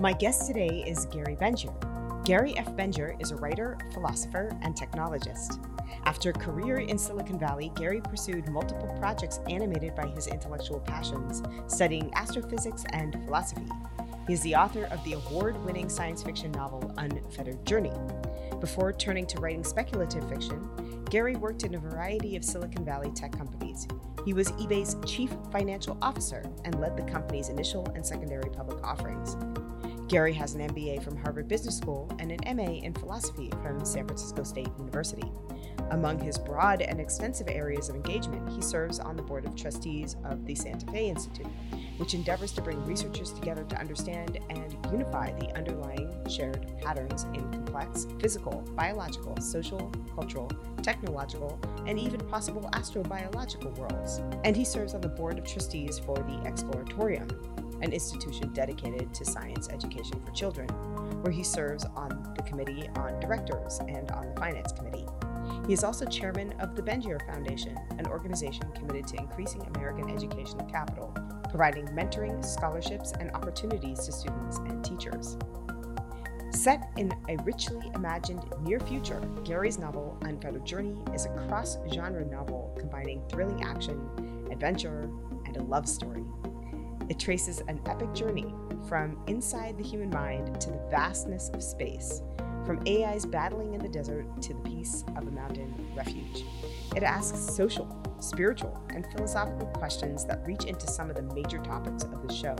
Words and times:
My 0.00 0.14
guest 0.14 0.46
today 0.46 0.82
is 0.86 1.04
Gary 1.04 1.36
Bengier. 1.36 1.74
Gary 2.24 2.56
F. 2.56 2.74
Bengier 2.74 3.20
is 3.20 3.32
a 3.32 3.36
writer, 3.36 3.76
philosopher, 3.92 4.48
and 4.62 4.74
technologist. 4.74 5.62
After 6.06 6.30
a 6.30 6.32
career 6.32 6.78
in 6.78 6.96
Silicon 6.96 7.38
Valley, 7.38 7.70
Gary 7.74 8.00
pursued 8.00 8.48
multiple 8.48 8.88
projects 8.98 9.40
animated 9.50 9.94
by 9.94 10.06
his 10.06 10.26
intellectual 10.26 10.80
passions, 10.80 11.42
studying 11.66 12.10
astrophysics 12.14 12.86
and 12.94 13.12
philosophy. 13.26 13.68
He 14.26 14.32
is 14.32 14.40
the 14.40 14.54
author 14.54 14.84
of 14.84 15.04
the 15.04 15.12
award 15.12 15.62
winning 15.66 15.90
science 15.90 16.22
fiction 16.22 16.50
novel 16.52 16.94
Unfettered 16.96 17.66
Journey. 17.66 17.92
Before 18.58 18.94
turning 18.94 19.26
to 19.26 19.38
writing 19.38 19.62
speculative 19.62 20.26
fiction, 20.30 21.04
Gary 21.10 21.36
worked 21.36 21.64
in 21.64 21.74
a 21.74 21.78
variety 21.78 22.36
of 22.36 22.44
Silicon 22.44 22.86
Valley 22.86 23.10
tech 23.10 23.36
companies. 23.36 23.86
He 24.24 24.32
was 24.32 24.52
eBay's 24.52 24.96
chief 25.04 25.30
financial 25.52 25.98
officer 26.00 26.42
and 26.64 26.80
led 26.80 26.96
the 26.96 27.02
company's 27.02 27.50
initial 27.50 27.86
and 27.94 28.06
secondary 28.06 28.48
public 28.48 28.82
offerings. 28.82 29.36
Gary 30.10 30.32
has 30.32 30.56
an 30.56 30.68
MBA 30.68 31.04
from 31.04 31.16
Harvard 31.16 31.46
Business 31.46 31.76
School 31.76 32.10
and 32.18 32.32
an 32.32 32.56
MA 32.56 32.80
in 32.82 32.92
philosophy 32.92 33.48
from 33.62 33.84
San 33.84 34.08
Francisco 34.08 34.42
State 34.42 34.66
University. 34.76 35.22
Among 35.92 36.18
his 36.18 36.36
broad 36.36 36.82
and 36.82 37.00
extensive 37.00 37.46
areas 37.46 37.88
of 37.88 37.94
engagement, 37.94 38.50
he 38.50 38.60
serves 38.60 38.98
on 38.98 39.14
the 39.14 39.22
board 39.22 39.44
of 39.44 39.54
trustees 39.54 40.16
of 40.24 40.44
the 40.46 40.54
Santa 40.56 40.84
Fe 40.90 41.10
Institute, 41.10 41.46
which 41.98 42.14
endeavors 42.14 42.50
to 42.52 42.60
bring 42.60 42.84
researchers 42.86 43.32
together 43.32 43.62
to 43.62 43.78
understand 43.78 44.40
and 44.50 44.76
unify 44.90 45.30
the 45.38 45.56
underlying 45.56 46.12
shared 46.28 46.66
patterns 46.82 47.22
in 47.34 47.48
complex 47.52 48.08
physical, 48.18 48.64
biological, 48.74 49.40
social, 49.40 49.92
cultural, 50.16 50.50
technological, 50.82 51.56
and 51.86 52.00
even 52.00 52.18
possible 52.26 52.68
astrobiological 52.72 53.78
worlds. 53.78 54.20
And 54.42 54.56
he 54.56 54.64
serves 54.64 54.92
on 54.92 55.02
the 55.02 55.08
board 55.08 55.38
of 55.38 55.44
trustees 55.44 56.00
for 56.00 56.16
the 56.16 56.50
Exploratorium, 56.50 57.59
an 57.82 57.92
institution 57.92 58.52
dedicated 58.52 59.12
to 59.14 59.24
science 59.24 59.68
education 59.70 60.20
for 60.24 60.32
children, 60.32 60.68
where 61.22 61.32
he 61.32 61.42
serves 61.42 61.84
on 61.96 62.34
the 62.36 62.42
committee 62.42 62.88
on 62.96 63.18
directors 63.20 63.80
and 63.88 64.10
on 64.10 64.28
the 64.28 64.40
finance 64.40 64.72
committee. 64.72 65.06
He 65.66 65.72
is 65.72 65.84
also 65.84 66.06
chairman 66.06 66.52
of 66.60 66.74
the 66.74 66.82
Bengier 66.82 67.24
Foundation, 67.26 67.76
an 67.98 68.06
organization 68.06 68.70
committed 68.72 69.06
to 69.08 69.16
increasing 69.16 69.62
American 69.74 70.10
educational 70.10 70.66
capital, 70.66 71.14
providing 71.48 71.86
mentoring, 71.88 72.44
scholarships, 72.44 73.12
and 73.18 73.30
opportunities 73.32 74.04
to 74.06 74.12
students 74.12 74.58
and 74.58 74.84
teachers. 74.84 75.36
Set 76.50 76.90
in 76.96 77.12
a 77.28 77.36
richly 77.44 77.90
imagined 77.94 78.42
near 78.62 78.80
future, 78.80 79.20
Gary's 79.44 79.78
novel 79.78 80.18
Unfettered 80.22 80.64
Journey 80.64 80.96
is 81.14 81.26
a 81.26 81.28
cross 81.46 81.78
genre 81.92 82.24
novel 82.24 82.74
combining 82.78 83.22
thrilling 83.28 83.62
action, 83.62 84.48
adventure, 84.50 85.08
and 85.46 85.56
a 85.56 85.62
love 85.62 85.88
story. 85.88 86.24
It 87.10 87.18
traces 87.18 87.58
an 87.66 87.80
epic 87.86 88.14
journey 88.14 88.54
from 88.88 89.20
inside 89.26 89.76
the 89.76 89.82
human 89.82 90.10
mind 90.10 90.60
to 90.60 90.70
the 90.70 90.80
vastness 90.92 91.50
of 91.52 91.60
space, 91.60 92.22
from 92.64 92.80
AI's 92.86 93.26
battling 93.26 93.74
in 93.74 93.80
the 93.80 93.88
desert 93.88 94.40
to 94.42 94.54
the 94.54 94.60
peace 94.60 95.04
of 95.16 95.26
a 95.26 95.30
mountain 95.32 95.74
refuge. 95.96 96.44
It 96.94 97.02
asks 97.02 97.36
social, 97.36 97.88
spiritual, 98.20 98.80
and 98.90 99.04
philosophical 99.06 99.66
questions 99.74 100.24
that 100.26 100.46
reach 100.46 100.66
into 100.66 100.86
some 100.86 101.10
of 101.10 101.16
the 101.16 101.22
major 101.34 101.58
topics 101.58 102.04
of 102.04 102.28
the 102.28 102.32
show. 102.32 102.54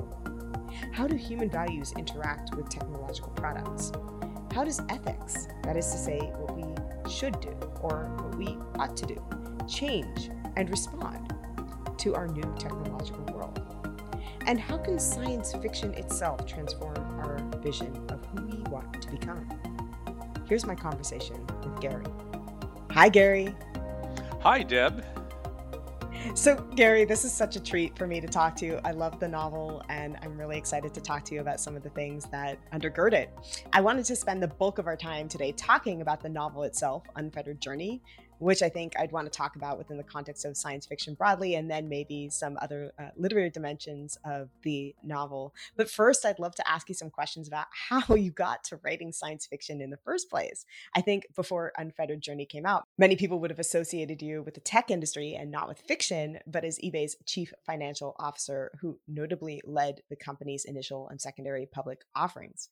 How 0.93 1.06
do 1.06 1.15
human 1.15 1.49
values 1.49 1.93
interact 1.97 2.56
with 2.56 2.69
technological 2.69 3.31
products? 3.31 3.93
How 4.53 4.65
does 4.65 4.83
ethics, 4.89 5.47
that 5.62 5.77
is 5.77 5.87
to 5.93 5.97
say, 5.97 6.19
what 6.19 6.56
we 6.56 6.75
should 7.09 7.41
do 7.41 7.56
or 7.83 8.10
what 8.21 8.34
we 8.34 8.59
ought 8.81 8.97
to 8.97 9.06
do, 9.06 9.25
change 9.69 10.28
and 10.56 10.69
respond 10.69 11.33
to 11.99 12.16
our 12.16 12.27
new 12.27 12.53
technological 12.59 13.22
world? 13.33 13.59
And 14.47 14.59
how 14.59 14.78
can 14.78 14.99
science 14.99 15.53
fiction 15.53 15.95
itself 15.95 16.47
transform 16.47 16.97
our 17.21 17.39
vision 17.59 17.95
of 18.09 18.25
who 18.27 18.47
we 18.47 18.62
want 18.71 19.01
to 19.03 19.11
become? 19.11 19.49
Here's 20.49 20.67
my 20.67 20.75
conversation 20.75 21.47
with 21.62 21.81
Gary. 21.81 22.05
Hi, 22.91 23.09
Gary. 23.09 23.55
Hi, 24.41 24.62
Deb. 24.62 25.05
So, 26.34 26.56
Gary, 26.75 27.05
this 27.05 27.25
is 27.25 27.33
such 27.33 27.56
a 27.56 27.61
treat 27.61 27.97
for 27.97 28.06
me 28.06 28.21
to 28.21 28.27
talk 28.27 28.56
to 28.56 28.67
you. 28.67 28.81
I 28.84 28.93
love 28.93 29.21
the 29.21 29.28
novel, 29.28 29.83
and 29.89 30.17
I'm 30.23 30.39
really 30.39 30.59
excited 30.59 30.95
to 30.95 31.01
talk 31.01 31.25
to 31.27 31.34
you 31.34 31.41
about 31.41 31.61
some 31.61 31.77
of 31.77 31.83
the 31.83 31.91
things 31.91 32.25
that 32.27 32.59
undergird 32.72 33.12
it. 33.12 33.31
I 33.72 33.81
wanted 33.81 34.05
to 34.07 34.17
spend 34.17 34.43
the 34.43 34.49
bulk 34.49 34.78
of 34.78 34.87
our 34.87 34.97
time 34.97 35.28
today 35.28 35.53
talking 35.53 36.03
about 36.03 36.21
the 36.21 36.28
novel 36.28 36.62
itself, 36.65 37.05
Unfettered 37.17 37.61
Journey, 37.61 38.03
which 38.41 38.62
I 38.62 38.69
think 38.69 38.95
I'd 38.99 39.12
want 39.12 39.31
to 39.31 39.37
talk 39.37 39.55
about 39.55 39.78
within 39.78 39.99
the 39.99 40.03
context 40.03 40.45
of 40.45 40.56
science 40.56 40.87
fiction 40.87 41.15
broadly, 41.15 41.55
and 41.55 41.71
then 41.71 41.89
maybe 41.89 42.31
some 42.31 42.59
other 42.61 42.93
uh, 42.99 43.11
literary 43.17 43.51
dimensions 43.51 44.19
of 44.25 44.49
the 44.62 44.95
novel. 45.03 45.55
But 45.77 45.91
first, 45.91 46.25
I'd 46.25 46.39
love 46.39 46.55
to 46.56 46.69
ask 46.69 46.89
you 46.89 46.95
some 46.95 47.11
questions 47.11 47.47
about 47.47 47.67
how 47.89 48.15
you 48.15 48.31
got 48.31 48.65
to 48.65 48.81
writing 48.83 49.12
science 49.12 49.47
fiction 49.47 49.81
in 49.81 49.91
the 49.91 49.99
first 49.99 50.31
place. 50.31 50.65
I 50.97 51.03
think 51.03 51.27
before 51.37 51.73
Unfettered 51.77 52.23
Journey 52.23 52.47
came 52.47 52.65
out, 52.65 52.84
many 52.99 53.15
people 53.15 53.39
would 53.41 53.51
have 53.51 53.59
associated 53.59 54.23
you 54.23 54.43
with 54.43 54.55
the 54.55 54.61
tech 54.61 54.91
industry 54.91 55.34
and 55.34 55.51
not 55.51 55.69
with 55.69 55.78
fiction, 55.78 56.39
but 56.47 56.65
as 56.65 56.78
eBay's 56.78 57.17
chief 57.27 57.53
financial 57.65 58.17
officer, 58.19 58.72
who 58.81 58.99
notably 59.07 59.61
led 59.65 60.01
the 60.09 60.17
company's 60.17 60.65
initial 60.65 61.09
and 61.11 61.21
secondary 61.21 61.67
public 61.67 62.05
offerings. 62.17 62.71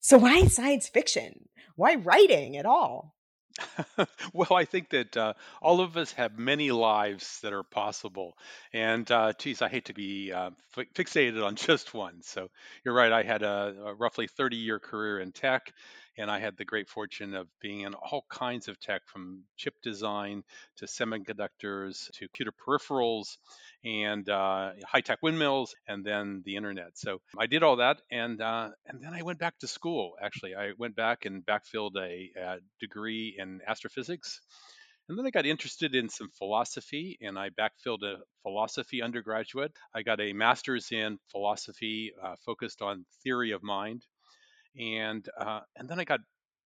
So, 0.00 0.16
why 0.16 0.44
science 0.44 0.88
fiction? 0.88 1.48
Why 1.76 1.96
writing 1.96 2.56
at 2.56 2.66
all? 2.66 3.17
well, 4.32 4.54
I 4.54 4.64
think 4.64 4.90
that 4.90 5.16
uh, 5.16 5.34
all 5.60 5.80
of 5.80 5.96
us 5.96 6.12
have 6.12 6.38
many 6.38 6.70
lives 6.70 7.40
that 7.40 7.52
are 7.52 7.62
possible. 7.62 8.36
And 8.72 9.10
uh, 9.10 9.32
geez, 9.38 9.62
I 9.62 9.68
hate 9.68 9.86
to 9.86 9.94
be 9.94 10.32
uh, 10.32 10.50
fi- 10.70 10.84
fixated 10.94 11.44
on 11.44 11.56
just 11.56 11.94
one. 11.94 12.22
So 12.22 12.48
you're 12.84 12.94
right. 12.94 13.12
I 13.12 13.22
had 13.22 13.42
a, 13.42 13.74
a 13.86 13.94
roughly 13.94 14.26
30 14.28 14.56
year 14.56 14.78
career 14.78 15.20
in 15.20 15.32
tech, 15.32 15.72
and 16.18 16.30
I 16.30 16.40
had 16.40 16.56
the 16.56 16.64
great 16.64 16.88
fortune 16.88 17.34
of 17.34 17.46
being 17.60 17.80
in 17.82 17.94
all 17.94 18.26
kinds 18.28 18.68
of 18.68 18.78
tech 18.80 19.02
from 19.06 19.44
chip 19.56 19.74
design 19.82 20.42
to 20.76 20.86
semiconductors 20.86 22.10
to 22.14 22.26
computer 22.26 22.52
peripherals 22.52 23.38
and 23.84 24.28
uh, 24.28 24.72
high 24.84 25.00
tech 25.00 25.20
windmills, 25.22 25.76
and 25.86 26.04
then 26.04 26.42
the 26.44 26.56
internet. 26.56 26.98
So 26.98 27.20
I 27.38 27.46
did 27.46 27.62
all 27.62 27.76
that, 27.76 28.02
and 28.10 28.42
uh, 28.42 28.70
and 28.86 29.00
then 29.00 29.14
I 29.14 29.22
went 29.22 29.38
back 29.38 29.58
to 29.60 29.68
school. 29.68 30.14
Actually, 30.20 30.56
I 30.56 30.72
went 30.76 30.96
back 30.96 31.24
and 31.24 31.46
backfilled 31.46 31.96
a, 31.96 32.30
a 32.38 32.56
degree 32.80 33.36
in 33.38 33.60
astrophysics. 33.66 34.40
And 35.08 35.18
then 35.18 35.24
I 35.24 35.30
got 35.30 35.46
interested 35.46 35.94
in 35.94 36.10
some 36.10 36.28
philosophy 36.36 37.16
and 37.22 37.38
I 37.38 37.48
backfilled 37.48 38.02
a 38.02 38.18
philosophy 38.42 39.00
undergraduate. 39.00 39.72
I 39.94 40.02
got 40.02 40.20
a 40.20 40.34
master's 40.34 40.92
in 40.92 41.18
philosophy 41.30 42.12
uh, 42.22 42.34
focused 42.44 42.82
on 42.82 43.06
theory 43.22 43.52
of 43.52 43.62
mind. 43.62 44.04
And, 44.78 45.28
uh, 45.38 45.60
and 45.76 45.88
then 45.88 45.98
I 45.98 46.04
got 46.04 46.20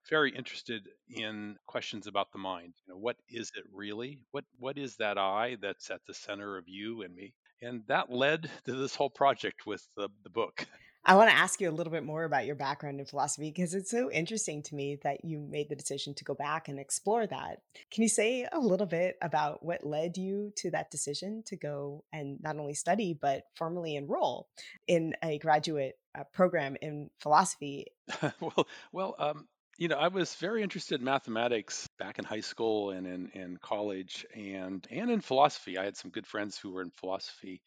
very 0.10 0.32
interested 0.36 0.88
in 1.10 1.58
questions 1.68 2.08
about 2.08 2.32
the 2.32 2.40
mind. 2.40 2.74
You 2.86 2.94
know, 2.94 3.00
what 3.00 3.18
is 3.30 3.52
it 3.56 3.64
really? 3.72 4.20
What 4.32 4.46
what 4.58 4.78
is 4.78 4.96
that 4.98 5.18
I 5.18 5.58
that's 5.62 5.90
at 5.92 6.02
the 6.08 6.14
center 6.14 6.58
of 6.58 6.68
you 6.68 7.04
and 7.04 7.16
me? 7.16 7.34
And 7.62 7.84
that 7.88 8.12
led 8.12 8.50
to 8.66 8.74
this 8.74 8.96
whole 8.96 9.12
project 9.12 9.66
with 9.68 9.88
the, 9.96 10.10
the 10.24 10.30
book. 10.30 10.66
I 11.04 11.16
want 11.16 11.32
to 11.32 11.36
ask 11.36 11.60
you 11.60 11.68
a 11.68 11.72
little 11.72 11.92
bit 11.92 12.04
more 12.04 12.26
about 12.26 12.46
your 12.46 12.56
background 12.56 13.00
in 13.00 13.08
philosophy 13.08 13.52
because 13.52 13.74
it's 13.74 13.90
so 13.90 14.12
interesting 14.12 14.62
to 14.64 14.76
me 14.76 15.00
that 15.04 15.26
you 15.26 15.40
made 15.40 15.68
the 15.68 15.76
decision 15.76 16.14
to 16.16 16.24
go 16.24 16.36
back 16.36 16.68
and 16.68 16.80
explore 16.80 17.26
that. 17.26 17.62
Can 17.92 18.04
you 18.04 18.10
say 18.10 18.48
a 18.52 18.60
little 18.60 18.86
bit 18.86 19.18
about 19.20 19.66
what 19.66 19.84
led 19.84 20.16
you 20.16 20.54
to 20.58 20.70
that 20.72 20.92
decision 20.92 21.42
to 21.48 21.56
go 21.56 22.04
and 22.14 22.40
not 22.44 22.58
only 22.58 22.76
study, 22.76 23.18
but 23.20 23.46
formally 23.56 23.96
enroll 23.96 24.48
in 24.88 25.16
a 25.24 25.40
graduate 25.40 25.98
program 26.34 26.76
in 26.82 27.10
philosophy? 27.20 27.88
well, 28.40 28.68
well, 28.92 29.16
um, 29.20 29.48
you 29.78 29.88
know, 29.88 29.98
I 29.98 30.10
was 30.10 30.36
very 30.36 30.62
interested 30.62 31.00
in 31.00 31.06
mathematics 31.06 31.88
back 31.98 32.20
in 32.20 32.26
high 32.26 32.42
school 32.42 32.92
and 32.92 33.08
in, 33.08 33.30
in 33.34 33.58
college 33.58 34.26
and 34.36 34.86
and 34.92 35.10
in 35.10 35.22
philosophy. 35.22 35.78
I 35.78 35.86
had 35.86 35.98
some 35.98 36.12
good 36.12 36.28
friends 36.28 36.58
who 36.58 36.72
were 36.72 36.82
in 36.82 36.92
philosophy 36.92 37.62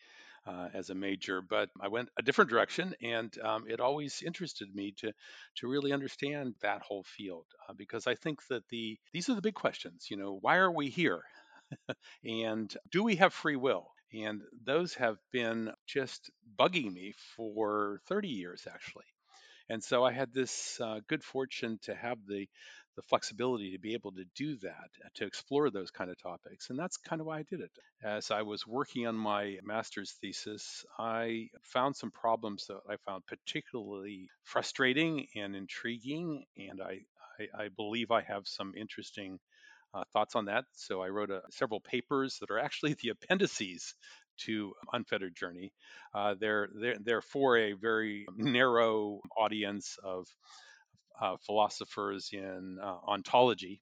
uh, 0.47 0.69
as 0.75 0.91
a 0.91 0.95
major, 0.95 1.41
but 1.41 1.71
I 1.81 1.89
went 1.89 2.11
a 2.19 2.23
different 2.23 2.51
direction, 2.51 2.95
and 3.03 3.37
um, 3.43 3.65
it 3.69 3.81
always 3.81 4.23
interested 4.25 4.75
me 4.75 4.93
to 4.99 5.13
to 5.57 5.69
really 5.69 5.93
understand 5.93 6.55
that 6.63 6.83
whole 6.83 7.05
field 7.05 7.47
uh, 7.69 7.73
because 7.77 8.07
I 8.07 8.15
think 8.15 8.47
that 8.49 8.69
the 8.69 8.99
these 9.13 9.29
are 9.29 9.35
the 9.35 9.43
big 9.43 9.55
questions. 9.55 10.07
You 10.11 10.17
know, 10.17 10.39
why 10.41 10.57
are 10.59 10.71
we 10.71 10.91
here, 10.91 11.23
and 12.25 12.75
do 12.91 13.03
we 13.03 13.17
have 13.17 13.33
free 13.33 13.57
will? 13.57 13.94
And 14.15 14.43
those 14.65 14.95
have 14.95 15.17
been 15.33 15.73
just 15.87 16.31
bugging 16.59 16.93
me 16.93 17.15
for 17.37 18.01
30 18.07 18.29
years, 18.29 18.67
actually. 18.73 19.07
And 19.69 19.83
so 19.83 20.05
I 20.05 20.13
had 20.13 20.33
this 20.33 20.79
uh, 20.81 21.01
good 21.09 21.25
fortune 21.25 21.79
to 21.83 21.95
have 21.95 22.19
the 22.27 22.47
the 22.97 23.03
flexibility 23.03 23.73
to 23.73 23.79
be 23.79 23.95
able 23.95 24.13
to 24.13 24.25
do 24.37 24.57
that, 24.59 24.91
uh, 25.05 25.09
to 25.15 25.25
explore 25.27 25.71
those 25.71 25.91
kind 25.91 26.11
of 26.11 26.23
topics. 26.23 26.71
And 26.71 26.79
that's 26.79 26.97
kind 26.97 27.21
of 27.21 27.27
why 27.27 27.39
I 27.39 27.43
did 27.43 27.61
it. 27.61 27.71
As 28.03 28.31
I 28.31 28.43
was 28.43 28.67
working 28.67 29.07
on 29.07 29.17
my 29.17 29.59
master's 29.65 30.13
thesis, 30.21 30.85
I 30.99 31.49
found 31.63 31.97
some 31.97 32.11
problems 32.13 32.67
that 32.67 32.79
I 32.89 32.97
found 33.05 33.27
particularly 33.27 34.29
frustrating 34.45 35.27
and 35.35 35.57
intriguing. 35.57 36.45
And 36.57 36.81
I, 36.81 37.01
I, 37.41 37.65
I 37.65 37.69
believe 37.69 38.11
I 38.11 38.23
have 38.23 38.47
some 38.47 38.75
interesting 38.77 39.41
uh, 39.95 40.05
thoughts 40.13 40.35
on 40.35 40.47
that. 40.47 40.65
So 40.75 41.03
I 41.03 41.09
wrote 41.09 41.31
a, 41.31 41.43
several 41.51 41.81
papers 41.81 42.39
that 42.41 42.51
are 42.51 42.59
actually 42.59 42.95
the 43.03 43.11
appendices 43.11 43.95
to 44.37 44.73
Unfettered 44.93 45.37
Journey. 45.37 45.73
Uh, 46.15 46.35
they're, 46.39 46.69
they're, 46.75 46.97
they're 47.01 47.23
for 47.23 47.57
a 47.57 47.73
very 47.75 48.27
narrow 48.37 49.21
audience 49.37 49.97
of 50.03 50.27
uh, 51.21 51.37
philosophers 51.47 52.31
in 52.33 52.79
uh, 52.83 52.97
ontology. 53.07 53.81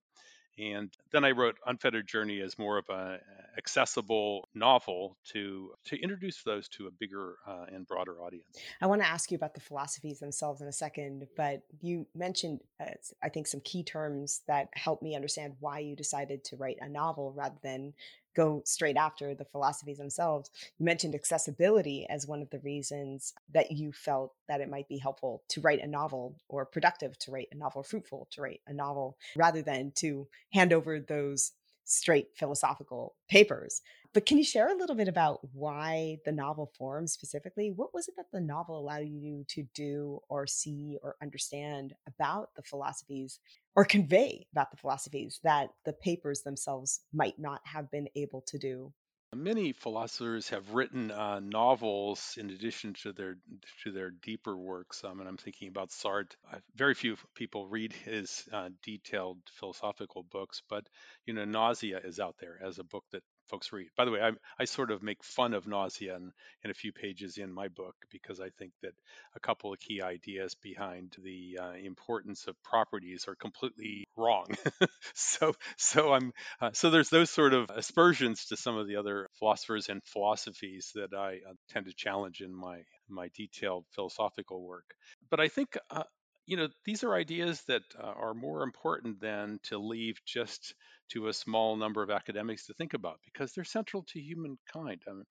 And 0.59 0.93
then 1.13 1.25
I 1.25 1.31
wrote 1.31 1.57
Unfettered 1.67 2.07
Journey 2.07 2.41
as 2.41 2.59
more 2.59 2.79
of 2.79 2.85
an 2.89 3.21
accessible 3.57 4.49
novel 4.55 5.17
to 5.33 5.71
to 5.87 6.01
introduce 6.01 6.43
those 6.43 6.69
to 6.69 6.87
a 6.87 6.91
bigger 6.91 7.37
uh, 7.47 7.67
and 7.73 7.87
broader 7.87 8.21
audience. 8.21 8.59
I 8.81 8.87
want 8.87 9.03
to 9.03 9.09
ask 9.09 9.31
you 9.31 9.37
about 9.37 9.55
the 9.55 9.61
philosophies 9.61 10.21
themselves 10.21 10.61
in 10.61 10.69
a 10.69 10.73
second, 10.73 11.27
but 11.37 11.63
you 11.81 12.07
mentioned 12.15 12.61
uh, 12.81 12.87
I 13.23 13.29
think 13.29 13.47
some 13.47 13.61
key 13.61 13.83
terms 13.83 14.43
that 14.47 14.69
help 14.75 15.03
me 15.03 15.15
understand 15.15 15.55
why 15.61 15.79
you 15.81 15.97
decided 15.97 16.45
to 16.45 16.57
write 16.57 16.79
a 16.81 16.89
novel 16.89 17.33
rather 17.35 17.59
than 17.63 17.95
go 18.35 18.63
straight 18.65 18.97
after 18.97 19.35
the 19.35 19.45
philosophies 19.45 19.99
themselves. 19.99 20.51
You 20.79 20.85
mentioned 20.85 21.15
accessibility 21.15 22.07
as 22.09 22.27
one 22.27 22.43
of 22.43 22.51
the 22.51 22.61
reasons 22.61 23.33
that 23.53 23.71
you 23.71 23.93
felt 23.93 24.33
that 24.49 24.61
it 24.61 24.71
might 24.71 24.89
be 24.89 24.99
helpful 24.99 25.43
to 25.51 25.61
write 25.61 25.83
a 25.83 25.87
novel 25.87 26.37
or 26.49 26.65
productive 26.67 27.19
to 27.21 27.31
write 27.31 27.49
a 27.53 27.57
novel, 27.57 27.83
fruitful 27.83 28.29
to 28.33 28.43
write 28.43 28.61
a 28.67 28.73
novel, 28.73 29.17
rather 29.37 29.63
than 29.63 29.93
to 29.97 30.29
hand 30.53 30.73
over 30.73 31.01
those 31.01 31.53
straight 31.85 32.29
philosophical 32.35 33.15
papers. 33.29 33.83
But 34.15 34.27
can 34.27 34.37
you 34.37 34.45
share 34.45 34.69
a 34.69 34.77
little 34.77 34.95
bit 34.95 35.09
about 35.09 35.41
why 35.55 36.19
the 36.27 36.33
novel 36.33 36.71
form 36.77 37.07
specifically? 37.07 37.71
What 37.71 37.95
was 37.95 38.09
it 38.09 38.15
that 38.19 38.31
the 38.31 38.43
novel 38.43 38.79
allowed 38.79 39.09
you 39.09 39.45
to 39.49 39.63
do 39.75 40.21
or 40.29 40.47
see 40.47 40.99
or 41.03 41.17
understand 41.23 41.95
about 42.07 42.51
the 42.55 42.63
philosophies 42.63 43.41
or 43.75 43.87
convey 43.87 44.47
about 44.53 44.71
the 44.71 44.77
philosophies 44.77 45.41
that 45.45 45.71
the 45.87 45.95
papers 45.95 46.43
themselves 46.43 47.01
might 47.15 47.39
not 47.39 47.63
have 47.65 47.91
been 47.91 48.07
able 48.15 48.43
to 48.49 48.59
do? 48.59 48.93
Many 49.35 49.73
philosophers 49.73 50.51
have 50.51 50.75
written 50.75 51.11
uh, 51.11 51.41
novels 51.41 52.35
in 52.37 52.51
addition 52.51 52.93
to 53.03 53.15
their 53.15 53.39
to 53.83 53.91
their 53.91 54.11
deeper 54.11 54.59
works. 54.59 55.03
Um, 55.05 55.21
and 55.21 55.29
I'm 55.29 55.39
thinking 55.39 55.69
about 55.69 55.89
Sartre. 55.89 56.37
Uh, 56.53 56.59
very 56.77 56.93
few 56.93 57.17
people 57.35 57.67
read 57.67 57.95
his 57.95 58.47
uh, 58.53 58.69
detailed 58.83 59.39
philosophical 59.59 60.23
books, 60.23 60.61
but 60.69 60.87
you 61.25 61.33
know, 61.33 61.47
Nausea 61.47 61.99
is 62.05 62.21
out 62.21 62.37
there 62.41 62.59
as 62.63 62.79
a 62.79 62.85
book 62.85 63.05
that 63.13 63.23
folks 63.53 63.71
read. 63.71 63.89
By 63.97 64.07
the 64.07 64.11
way, 64.11 64.21
I, 64.21 64.31
I 64.59 64.65
sort 64.65 64.91
of 64.91 65.03
make 65.03 65.23
fun 65.23 65.53
of 65.53 65.67
nausea 65.67 66.17
in, 66.17 66.33
in, 66.65 66.71
a 66.71 66.75
few 66.75 66.91
pages 66.91 67.37
in 67.37 67.53
my 67.53 67.69
book 67.69 67.95
because 68.11 68.41
I 68.41 68.49
think 68.59 68.73
that 68.83 68.95
a 69.37 69.41
couple 69.41 69.73
of 69.73 69.79
key 69.79 70.01
ideas 70.01 70.57
behind 70.63 71.15
the 71.23 71.59
uh, 71.63 71.73
importance 71.73 72.47
of 72.47 72.61
properties 72.63 73.27
are 73.29 73.35
completely 73.35 74.07
wrong. 74.17 74.47
so 75.15 75.53
so 75.77 76.15
I'm 76.15 76.33
uh, 76.63 76.71
so 76.73 76.89
there's 76.89 77.11
those 77.11 77.31
sort 77.31 77.53
of 77.53 77.69
aspersions 77.69 78.47
to 78.47 78.57
some 78.57 78.79
of 78.79 78.89
the 78.89 78.97
other 78.97 79.29
philosophers 79.39 79.91
and 79.91 80.03
philosophies 80.05 80.91
that 80.95 81.13
I 81.15 81.41
uh, 81.49 81.53
tend 81.69 81.87
to 81.87 81.93
challenge 81.95 82.41
in 82.41 82.55
my 82.55 82.81
my 83.09 83.29
detailed 83.37 83.85
philosophical 83.95 84.67
work. 84.67 84.95
But 85.31 85.41
I 85.41 85.49
think 85.49 85.77
uh, 85.91 86.05
you 86.47 86.57
know, 86.57 86.69
these 86.85 87.05
are 87.05 87.15
ideas 87.15 87.63
that 87.69 87.83
uh, 87.99 88.07
are 88.07 88.35
more 88.35 88.63
important 88.63 89.21
than 89.21 89.61
to 89.65 89.79
leave 89.79 90.17
just 90.27 90.75
to 91.11 91.29
a 91.29 91.33
small 91.33 91.77
number 91.77 92.03
of 92.03 92.11
academics 92.11 92.67
to 92.67 92.75
think 92.75 92.95
about 92.95 93.21
because 93.25 93.53
they're 93.53 93.65
central 93.65 94.05
to 94.09 94.21
humankind. 94.21 95.03
I 95.09 95.13
mean, 95.13 95.27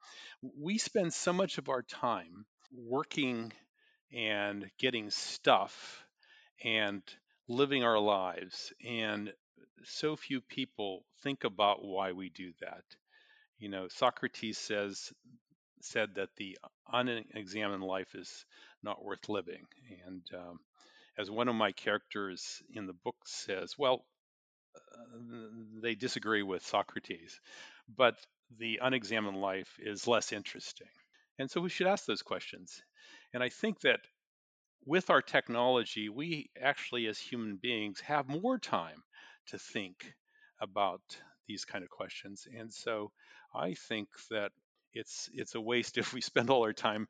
we 0.59 0.77
spend 0.77 1.13
so 1.13 1.33
much 1.33 1.57
of 1.57 1.69
our 1.69 1.81
time 1.81 2.45
working 2.73 3.51
and 4.13 4.69
getting 4.79 5.09
stuff 5.11 6.05
and 6.63 7.01
living 7.47 7.83
our 7.83 7.99
lives, 7.99 8.73
and 8.87 9.33
so 9.83 10.15
few 10.15 10.41
people 10.41 11.05
think 11.23 11.43
about 11.43 11.83
why 11.83 12.11
we 12.13 12.29
do 12.29 12.53
that. 12.61 12.83
You 13.59 13.69
know, 13.69 13.87
Socrates 13.89 14.57
says 14.57 15.13
said 15.81 16.15
that 16.15 16.29
the 16.37 16.57
unexamined 16.91 17.83
life 17.83 18.15
is 18.15 18.45
not 18.83 19.03
worth 19.03 19.29
living, 19.29 19.65
and 20.05 20.23
um, 20.35 20.59
as 21.17 21.29
one 21.29 21.47
of 21.47 21.55
my 21.55 21.71
characters 21.71 22.61
in 22.73 22.87
the 22.87 22.93
book 22.93 23.15
says, 23.25 23.75
well, 23.77 24.05
uh, 24.75 25.19
they 25.81 25.95
disagree 25.95 26.43
with 26.43 26.65
Socrates, 26.65 27.39
but 27.95 28.15
the 28.57 28.79
unexamined 28.81 29.37
life 29.37 29.77
is 29.79 30.07
less 30.07 30.31
interesting. 30.31 30.87
And 31.39 31.49
so 31.49 31.61
we 31.61 31.69
should 31.69 31.87
ask 31.87 32.05
those 32.05 32.21
questions. 32.21 32.81
And 33.33 33.43
I 33.43 33.49
think 33.49 33.81
that 33.81 33.99
with 34.85 35.09
our 35.09 35.21
technology, 35.21 36.09
we 36.09 36.49
actually, 36.61 37.07
as 37.07 37.17
human 37.17 37.57
beings, 37.61 37.99
have 38.01 38.27
more 38.27 38.57
time 38.57 39.03
to 39.47 39.59
think 39.59 40.13
about 40.59 41.01
these 41.47 41.65
kind 41.65 41.83
of 41.83 41.89
questions. 41.89 42.47
And 42.57 42.71
so 42.71 43.11
I 43.53 43.73
think 43.73 44.07
that 44.29 44.51
it's 44.93 45.29
it's 45.33 45.55
a 45.55 45.61
waste 45.61 45.97
if 45.97 46.13
we 46.13 46.21
spend 46.21 46.49
all 46.49 46.63
our 46.63 46.73
time 46.73 47.07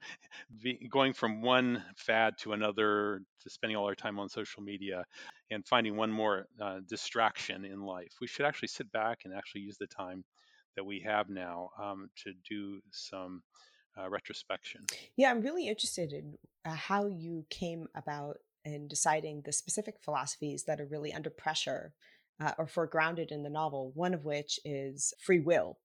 going 0.89 1.13
from 1.13 1.41
one 1.41 1.83
fad 1.95 2.37
to 2.39 2.53
another 2.53 3.21
to 3.41 3.49
spending 3.49 3.77
all 3.77 3.87
our 3.87 3.95
time 3.95 4.19
on 4.19 4.29
social 4.29 4.63
media 4.63 5.03
and 5.49 5.65
finding 5.65 5.95
one 5.95 6.11
more 6.11 6.47
uh, 6.61 6.79
distraction 6.87 7.65
in 7.65 7.81
life. 7.81 8.13
We 8.21 8.27
should 8.27 8.45
actually 8.45 8.69
sit 8.69 8.91
back 8.91 9.19
and 9.25 9.33
actually 9.33 9.61
use 9.61 9.77
the 9.77 9.87
time 9.87 10.23
that 10.75 10.85
we 10.85 11.01
have 11.01 11.29
now 11.29 11.69
um, 11.81 12.09
to 12.23 12.33
do 12.47 12.79
some 12.91 13.41
uh, 13.97 14.09
retrospection. 14.09 14.81
Yeah 15.17 15.31
i'm 15.31 15.41
really 15.41 15.67
interested 15.67 16.13
in 16.13 16.37
uh, 16.65 16.75
how 16.75 17.07
you 17.07 17.45
came 17.49 17.87
about 17.95 18.37
in 18.63 18.87
deciding 18.87 19.41
the 19.41 19.51
specific 19.51 19.95
philosophies 20.01 20.63
that 20.65 20.79
are 20.79 20.85
really 20.85 21.11
under 21.13 21.29
pressure 21.29 21.93
uh, 22.39 22.51
or 22.57 22.67
foregrounded 22.67 23.31
in 23.31 23.43
the 23.43 23.49
novel 23.49 23.91
one 23.95 24.13
of 24.13 24.23
which 24.23 24.59
is 24.63 25.13
free 25.19 25.39
will 25.39 25.77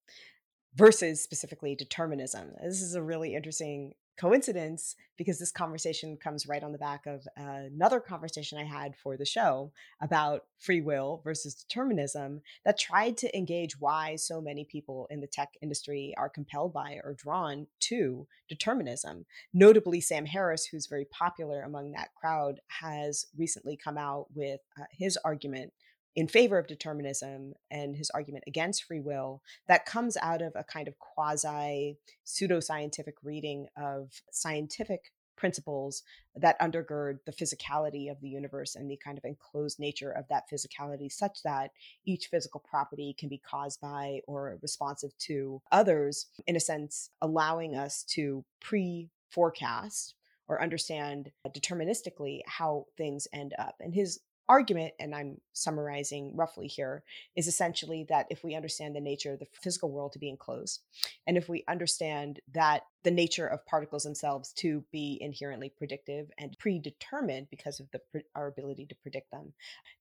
versus 0.76 1.22
specifically 1.22 1.74
determinism. 1.74 2.52
This 2.62 2.82
is 2.82 2.94
a 2.94 3.02
really 3.02 3.34
interesting 3.34 3.94
coincidence 4.18 4.96
because 5.18 5.38
this 5.38 5.52
conversation 5.52 6.16
comes 6.16 6.46
right 6.46 6.62
on 6.62 6.72
the 6.72 6.78
back 6.78 7.06
of 7.06 7.26
another 7.36 8.00
conversation 8.00 8.58
I 8.58 8.64
had 8.64 8.96
for 8.96 9.16
the 9.16 9.24
show 9.24 9.72
about 10.00 10.44
free 10.58 10.80
will 10.80 11.20
versus 11.22 11.54
determinism 11.54 12.40
that 12.64 12.78
tried 12.78 13.16
to 13.18 13.36
engage 13.36 13.80
why 13.80 14.16
so 14.16 14.40
many 14.40 14.64
people 14.64 15.06
in 15.10 15.20
the 15.20 15.26
tech 15.26 15.50
industry 15.62 16.14
are 16.16 16.28
compelled 16.28 16.72
by 16.72 16.98
or 17.04 17.14
drawn 17.14 17.66
to 17.80 18.26
determinism. 18.48 19.26
Notably, 19.52 20.00
Sam 20.00 20.26
Harris, 20.26 20.66
who's 20.66 20.86
very 20.86 21.06
popular 21.06 21.62
among 21.62 21.92
that 21.92 22.14
crowd, 22.14 22.60
has 22.68 23.26
recently 23.36 23.76
come 23.76 23.98
out 23.98 24.26
with 24.34 24.60
uh, 24.80 24.84
his 24.90 25.18
argument 25.24 25.72
in 26.16 26.26
favor 26.26 26.58
of 26.58 26.66
determinism 26.66 27.52
and 27.70 27.94
his 27.94 28.10
argument 28.10 28.44
against 28.46 28.84
free 28.84 29.00
will 29.00 29.42
that 29.68 29.84
comes 29.84 30.16
out 30.16 30.40
of 30.40 30.52
a 30.56 30.64
kind 30.64 30.88
of 30.88 30.98
quasi 30.98 31.98
pseudoscientific 32.26 33.12
reading 33.22 33.66
of 33.76 34.22
scientific 34.32 35.12
principles 35.36 36.02
that 36.34 36.58
undergird 36.60 37.18
the 37.26 37.32
physicality 37.32 38.10
of 38.10 38.18
the 38.22 38.28
universe 38.28 38.74
and 38.74 38.90
the 38.90 38.96
kind 38.96 39.18
of 39.18 39.24
enclosed 39.24 39.78
nature 39.78 40.10
of 40.10 40.26
that 40.28 40.44
physicality, 40.50 41.12
such 41.12 41.42
that 41.42 41.70
each 42.06 42.28
physical 42.28 42.64
property 42.68 43.14
can 43.18 43.28
be 43.28 43.38
caused 43.38 43.78
by 43.82 44.20
or 44.26 44.58
responsive 44.62 45.16
to 45.18 45.60
others, 45.70 46.26
in 46.46 46.56
a 46.56 46.60
sense, 46.60 47.10
allowing 47.20 47.76
us 47.76 48.02
to 48.02 48.42
pre 48.60 49.10
forecast 49.30 50.14
or 50.48 50.62
understand 50.62 51.30
deterministically 51.48 52.40
how 52.46 52.86
things 52.96 53.28
end 53.32 53.52
up. 53.58 53.74
And 53.80 53.94
his 53.94 54.20
argument, 54.48 54.94
and 54.98 55.14
I'm 55.14 55.40
summarizing 55.52 56.36
roughly 56.36 56.66
here, 56.66 57.02
is 57.34 57.46
essentially 57.46 58.06
that 58.08 58.26
if 58.30 58.44
we 58.44 58.54
understand 58.54 58.94
the 58.94 59.00
nature 59.00 59.32
of 59.32 59.40
the 59.40 59.46
physical 59.62 59.90
world 59.90 60.12
to 60.12 60.18
be 60.18 60.28
enclosed, 60.28 60.82
and 61.26 61.36
if 61.36 61.48
we 61.48 61.64
understand 61.68 62.40
that 62.52 62.82
the 63.04 63.10
nature 63.10 63.46
of 63.46 63.64
particles 63.66 64.02
themselves 64.02 64.52
to 64.52 64.84
be 64.90 65.16
inherently 65.20 65.72
predictive 65.76 66.28
and 66.38 66.58
predetermined 66.58 67.46
because 67.50 67.78
of 67.78 67.88
the 67.92 68.00
our 68.34 68.48
ability 68.48 68.86
to 68.86 68.96
predict 68.96 69.30
them, 69.30 69.52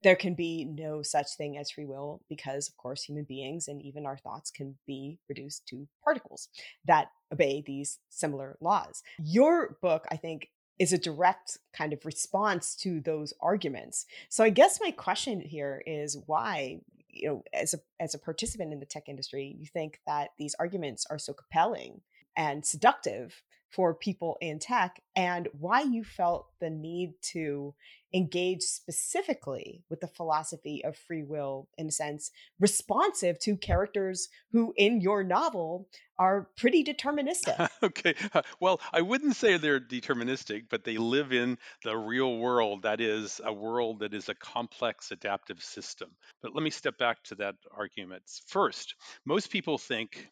there 0.04 0.16
can 0.16 0.34
be 0.34 0.66
no 0.66 1.02
such 1.02 1.28
thing 1.38 1.58
as 1.58 1.70
free 1.70 1.86
will 1.86 2.22
because, 2.30 2.68
of 2.68 2.78
course, 2.78 3.04
human 3.04 3.24
beings 3.24 3.68
and 3.68 3.82
even 3.82 4.06
our 4.06 4.18
thoughts 4.18 4.50
can 4.50 4.76
be 4.88 5.20
reduced 5.30 5.68
to 5.68 5.88
particles 6.04 6.50
that 6.86 7.10
obey 7.32 7.64
these 7.66 8.00
similar 8.10 8.58
laws. 8.62 9.04
Your 9.20 9.78
book, 9.82 10.06
I 10.10 10.18
think, 10.18 10.50
is 10.80 10.94
a 10.94 10.98
direct 10.98 11.58
kind 11.74 11.94
of 11.94 12.06
response 12.06 12.76
to 12.76 13.00
those 13.00 13.34
arguments. 13.40 14.06
So 14.30 14.44
I 14.44 14.50
guess 14.50 14.80
my 14.82 14.92
question 14.92 15.42
here 15.42 15.82
is 15.86 16.18
why 16.26 16.80
you 17.10 17.28
know 17.30 17.44
as 17.54 17.74
a 17.74 17.80
as 18.00 18.14
a 18.14 18.20
participant 18.20 18.74
in 18.74 18.80
the 18.80 18.86
tech 18.86 19.08
industry 19.08 19.56
you 19.58 19.66
think 19.68 20.02
that 20.06 20.32
these 20.38 20.54
arguments 20.60 21.06
are 21.10 21.18
so 21.18 21.32
compelling 21.34 22.02
and 22.36 22.66
seductive 22.66 23.42
for 23.70 23.94
people 23.94 24.38
in 24.42 24.60
tech 24.60 25.02
and 25.16 25.48
why 25.60 25.82
you 25.82 26.04
felt 26.04 26.48
the 26.60 26.70
need 26.70 27.14
to 27.22 27.74
engage 28.14 28.62
specifically 28.62 29.84
with 29.90 30.00
the 30.00 30.08
philosophy 30.08 30.84
of 30.86 30.96
free 30.96 31.24
will 31.24 31.68
in 31.78 31.88
a 31.88 31.92
sense 31.92 32.32
responsive 32.60 33.38
to 33.38 33.58
characters 33.58 34.30
who 34.54 34.74
in 34.78 35.02
your 35.02 35.22
novel 35.22 35.90
are 36.18 36.48
pretty 36.56 36.84
deterministic. 36.84 37.70
Okay 37.84 38.16
uh, 38.34 38.42
well 38.60 38.80
i 38.94 39.02
wouldn't 39.02 39.36
say 39.36 39.58
they're 39.58 39.80
deterministic 39.80 40.64
but 40.70 40.84
they 40.84 40.98
live 40.98 41.34
in 41.34 41.58
the 41.84 41.96
real 41.96 42.38
world 42.38 42.84
that 42.84 43.02
is 43.02 43.42
a 43.44 43.52
world 43.52 44.00
that 44.00 44.14
is 44.14 44.30
a 44.30 44.36
complex 44.36 45.12
adaptive 45.12 45.62
system. 45.62 46.10
But 46.42 46.56
let 46.56 46.64
me 46.64 46.70
step 46.70 46.98
back 46.98 47.22
to 47.26 47.36
that 47.36 47.56
argument 47.76 48.24
first 48.48 48.96
most 49.26 49.52
people 49.52 49.78
think 49.78 50.30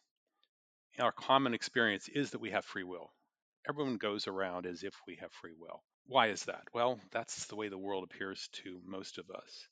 our 0.98 1.12
common 1.12 1.54
experience 1.54 2.08
is 2.08 2.30
that 2.30 2.40
we 2.40 2.50
have 2.50 2.64
free 2.64 2.84
will 2.84 3.10
everyone 3.68 3.96
goes 3.96 4.26
around 4.26 4.66
as 4.66 4.82
if 4.82 4.94
we 5.06 5.16
have 5.16 5.32
free 5.32 5.54
will. 5.58 5.82
Why 6.06 6.28
is 6.28 6.44
that? 6.44 6.64
Well, 6.72 7.00
that's 7.12 7.46
the 7.46 7.56
way 7.56 7.68
the 7.68 7.78
world 7.78 8.04
appears 8.04 8.48
to 8.64 8.80
most 8.84 9.18
of 9.18 9.30
us. 9.30 9.68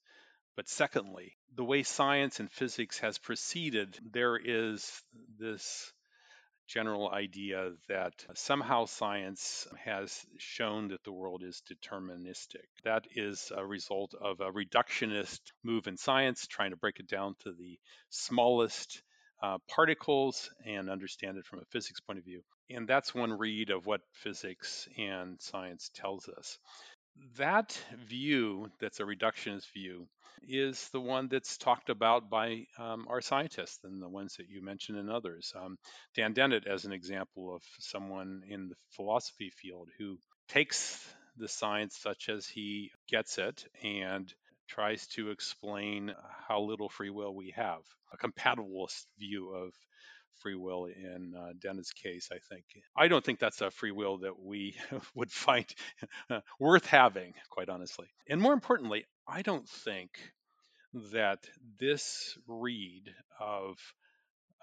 But 0.57 0.69
secondly, 0.69 1.37
the 1.55 1.65
way 1.65 1.83
science 1.83 2.41
and 2.41 2.51
physics 2.51 2.99
has 2.99 3.19
proceeded, 3.19 3.99
there 4.13 4.37
is 4.37 5.03
this 5.39 5.93
general 6.69 7.11
idea 7.11 7.73
that 7.89 8.15
somehow 8.35 8.87
science 8.87 9.67
has 9.85 10.25
shown 10.39 10.89
that 10.89 11.03
the 11.05 11.13
world 11.13 11.43
is 11.43 11.63
deterministic. 11.71 12.67
That 12.85 13.07
is 13.15 13.53
a 13.55 13.65
result 13.67 14.15
of 14.19 14.41
a 14.41 14.51
reductionist 14.51 15.41
move 15.63 15.87
in 15.87 15.97
science, 15.97 16.47
trying 16.47 16.71
to 16.71 16.77
break 16.77 16.99
it 17.01 17.09
down 17.09 17.35
to 17.41 17.53
the 17.53 17.79
smallest 18.11 19.03
uh, 19.43 19.59
particles 19.69 20.51
and 20.65 20.89
understand 20.89 21.37
it 21.37 21.45
from 21.45 21.59
a 21.59 21.65
physics 21.67 22.01
point 22.01 22.19
of 22.19 22.25
view. 22.25 22.43
And 22.75 22.89
that's 22.89 23.15
one 23.15 23.39
read 23.39 23.71
of 23.71 23.87
what 23.87 24.01
physics 24.13 24.89
and 24.99 25.41
science 25.41 25.91
tells 25.95 26.29
us. 26.29 26.59
That 27.37 27.79
view, 28.07 28.71
that's 28.81 29.01
a 29.01 29.05
reductionist 29.05 29.71
view, 29.73 30.07
is 30.49 30.89
the 30.89 31.01
one 31.01 31.29
that's 31.29 31.59
talked 31.59 31.91
about 31.91 32.31
by 32.31 32.67
um, 32.79 33.07
our 33.09 33.21
scientists 33.21 33.85
and 33.85 34.03
the 34.03 34.09
ones 34.09 34.37
that 34.37 34.49
you 34.49 34.63
mentioned 34.63 34.99
and 34.99 35.11
others. 35.11 35.53
Um, 35.55 35.77
Dan 36.17 36.33
Dennett, 36.33 36.67
as 36.67 36.85
an 36.85 36.93
example 36.93 37.55
of 37.55 37.63
someone 37.79 38.43
in 38.49 38.69
the 38.69 38.75
philosophy 38.91 39.51
field 39.51 39.89
who 39.99 40.19
takes 40.49 41.07
the 41.37 41.49
science 41.49 41.97
such 41.97 42.29
as 42.29 42.47
he 42.47 42.91
gets 43.09 43.39
it 43.39 43.65
and 43.83 44.33
tries 44.69 45.07
to 45.09 45.31
explain 45.31 46.15
how 46.49 46.61
little 46.63 46.89
free 46.89 47.11
will 47.11 47.35
we 47.35 47.53
have, 47.57 47.81
a 48.13 48.17
compatibilist 48.17 49.05
view 49.19 49.51
of 49.51 49.73
free 50.41 50.55
will 50.55 50.87
in 50.87 51.35
uh, 51.37 51.53
case, 52.03 52.29
I 52.33 52.39
think. 52.49 52.65
I 52.97 53.09
don't 53.09 53.25
think 53.25 53.39
that's 53.39 53.61
a 53.61 53.71
free 53.71 53.93
will 53.93 54.19
that 54.19 54.39
we 54.41 54.77
would 55.15 55.31
find 55.31 55.67
worth 56.59 56.87
having, 56.87 57.35
quite 57.51 57.69
honestly. 57.69 58.09
And 58.29 58.41
more 58.41 58.53
importantly, 58.53 59.05
I 59.27 59.43
don't 59.43 59.69
think 59.69 60.11
that 61.13 61.39
this 61.79 62.37
read 62.47 63.15
of 63.41 63.77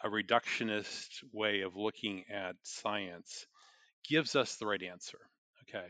a 0.04 0.10
reductionist 0.10 1.24
way 1.34 1.62
of 1.62 1.76
looking 1.76 2.26
at 2.32 2.56
science 2.64 3.46
gives 4.08 4.36
us 4.36 4.56
the 4.56 4.66
right 4.66 4.84
answer. 4.84 5.20
Okay. 5.64 5.88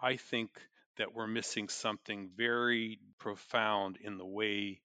I 0.00 0.16
think 0.16 0.50
that 0.98 1.14
we're 1.14 1.26
missing 1.26 1.68
something 1.68 2.30
very 2.36 2.98
profound 3.18 3.98
in 4.02 4.18
the 4.18 4.26
way 4.26 4.80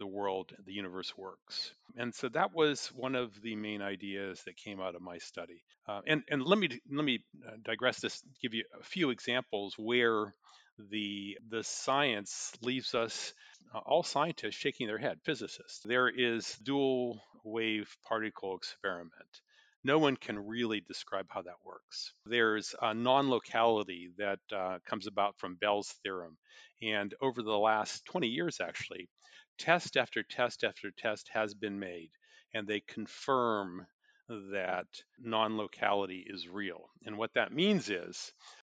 the 0.00 0.06
world, 0.06 0.52
the 0.66 0.72
universe 0.72 1.12
works. 1.16 1.72
And 1.96 2.12
so 2.12 2.28
that 2.30 2.52
was 2.52 2.88
one 2.96 3.14
of 3.14 3.40
the 3.42 3.54
main 3.54 3.82
ideas 3.82 4.42
that 4.46 4.56
came 4.56 4.80
out 4.80 4.96
of 4.96 5.02
my 5.02 5.18
study. 5.18 5.62
Uh, 5.86 6.00
and 6.06 6.22
and 6.28 6.42
let 6.42 6.58
me 6.58 6.68
let 6.90 7.04
me 7.04 7.24
uh, 7.46 7.52
digress 7.62 8.00
this, 8.00 8.20
give 8.42 8.54
you 8.54 8.64
a 8.80 8.82
few 8.82 9.10
examples 9.10 9.74
where 9.78 10.34
the 10.90 11.38
the 11.48 11.62
science 11.62 12.52
leaves 12.62 12.94
us 12.94 13.32
uh, 13.74 13.78
all 13.78 14.02
scientists 14.02 14.54
shaking 14.54 14.86
their 14.86 14.96
head 14.96 15.18
physicists 15.24 15.80
there 15.84 16.08
is 16.08 16.56
dual 16.62 17.20
wave 17.44 17.94
particle 18.08 18.56
experiment 18.56 19.42
no 19.82 19.98
one 19.98 20.16
can 20.16 20.46
really 20.46 20.80
describe 20.80 21.26
how 21.30 21.42
that 21.42 21.64
works. 21.64 22.12
There's 22.26 22.74
a 22.82 22.92
non 22.92 23.30
locality 23.30 24.10
that 24.18 24.40
uh, 24.54 24.78
comes 24.86 25.06
about 25.06 25.38
from 25.38 25.56
Bell's 25.56 25.94
theorem. 26.02 26.36
And 26.82 27.14
over 27.20 27.42
the 27.42 27.58
last 27.58 28.04
20 28.06 28.28
years, 28.28 28.58
actually, 28.60 29.08
test 29.60 29.96
after 29.96 30.22
test 30.22 30.64
after 30.64 30.90
test 30.90 31.28
has 31.32 31.54
been 31.54 31.78
made, 31.78 32.10
and 32.54 32.66
they 32.66 32.80
confirm 32.80 33.86
that 34.28 34.86
non 35.20 35.56
locality 35.56 36.24
is 36.26 36.48
real. 36.48 36.90
And 37.04 37.18
what 37.18 37.34
that 37.34 37.52
means 37.52 37.90
is 37.90 38.32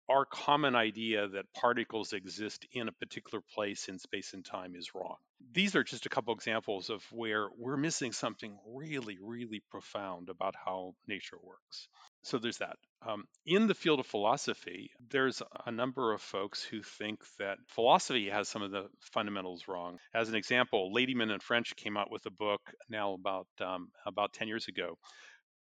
our 0.09 0.25
common 0.25 0.75
idea 0.75 1.27
that 1.29 1.53
particles 1.53 2.13
exist 2.13 2.65
in 2.73 2.87
a 2.87 2.91
particular 2.93 3.41
place 3.53 3.87
in 3.87 3.99
space 3.99 4.33
and 4.33 4.43
time 4.43 4.75
is 4.75 4.93
wrong. 4.93 5.15
These 5.53 5.75
are 5.75 5.83
just 5.83 6.05
a 6.05 6.09
couple 6.09 6.33
examples 6.33 6.89
of 6.89 7.03
where 7.11 7.47
we're 7.57 7.77
missing 7.77 8.11
something 8.11 8.57
really, 8.67 9.17
really 9.21 9.61
profound 9.69 10.29
about 10.29 10.55
how 10.55 10.95
nature 11.07 11.37
works. 11.41 11.87
So 12.23 12.39
there's 12.39 12.57
that. 12.57 12.77
Um, 13.03 13.25
in 13.47 13.65
the 13.67 13.73
field 13.73 13.99
of 13.99 14.05
philosophy, 14.05 14.91
there's 15.09 15.41
a 15.65 15.71
number 15.71 16.13
of 16.13 16.21
folks 16.21 16.63
who 16.63 16.83
think 16.83 17.19
that 17.39 17.57
philosophy 17.67 18.29
has 18.29 18.47
some 18.47 18.61
of 18.61 18.71
the 18.71 18.89
fundamentals 18.99 19.67
wrong. 19.67 19.97
As 20.13 20.29
an 20.29 20.35
example, 20.35 20.91
Ladyman 20.93 21.31
and 21.31 21.41
French 21.41 21.75
came 21.75 21.97
out 21.97 22.11
with 22.11 22.25
a 22.27 22.31
book 22.31 22.61
now 22.89 23.13
about 23.13 23.47
um, 23.59 23.89
about 24.05 24.33
10 24.33 24.47
years 24.47 24.67
ago 24.67 24.97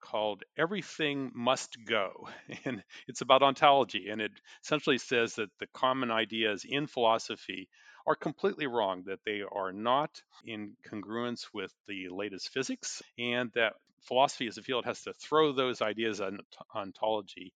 called 0.00 0.44
Everything 0.56 1.30
Must 1.34 1.76
Go. 1.86 2.28
And 2.64 2.82
it's 3.08 3.20
about 3.20 3.42
ontology. 3.42 4.08
And 4.10 4.20
it 4.20 4.32
essentially 4.64 4.98
says 4.98 5.34
that 5.34 5.50
the 5.58 5.66
common 5.74 6.10
ideas 6.10 6.64
in 6.66 6.86
philosophy 6.86 7.68
are 8.06 8.16
completely 8.16 8.66
wrong, 8.66 9.02
that 9.06 9.24
they 9.24 9.42
are 9.50 9.72
not 9.72 10.22
in 10.44 10.76
congruence 10.88 11.46
with 11.52 11.72
the 11.88 12.08
latest 12.08 12.50
physics, 12.50 13.02
and 13.18 13.50
that 13.54 13.74
philosophy 14.02 14.46
as 14.46 14.58
a 14.58 14.62
field 14.62 14.84
has 14.84 15.02
to 15.02 15.12
throw 15.14 15.52
those 15.52 15.82
ideas 15.82 16.20
on 16.20 16.38
ontology 16.74 17.52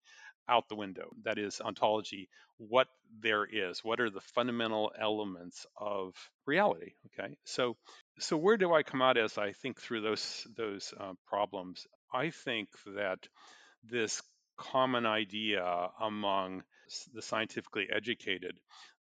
out 0.49 0.67
the 0.67 0.75
window. 0.75 1.09
That 1.23 1.37
is 1.37 1.61
ontology, 1.61 2.27
what 2.57 2.87
there 3.21 3.45
is, 3.45 3.83
what 3.83 3.99
are 3.99 4.09
the 4.09 4.21
fundamental 4.21 4.91
elements 4.99 5.65
of 5.77 6.13
reality. 6.45 6.91
Okay, 7.07 7.37
so 7.45 7.77
so 8.19 8.37
where 8.37 8.57
do 8.57 8.73
I 8.73 8.83
come 8.83 9.01
out 9.01 9.17
as 9.17 9.37
I 9.37 9.53
think 9.53 9.79
through 9.79 10.01
those 10.01 10.45
those 10.57 10.93
uh, 10.99 11.13
problems? 11.25 11.87
I 12.13 12.31
think 12.31 12.69
that 12.95 13.19
this 13.83 14.21
common 14.57 15.05
idea 15.05 15.89
among 15.99 16.63
the 17.13 17.21
scientifically 17.21 17.87
educated 17.91 18.57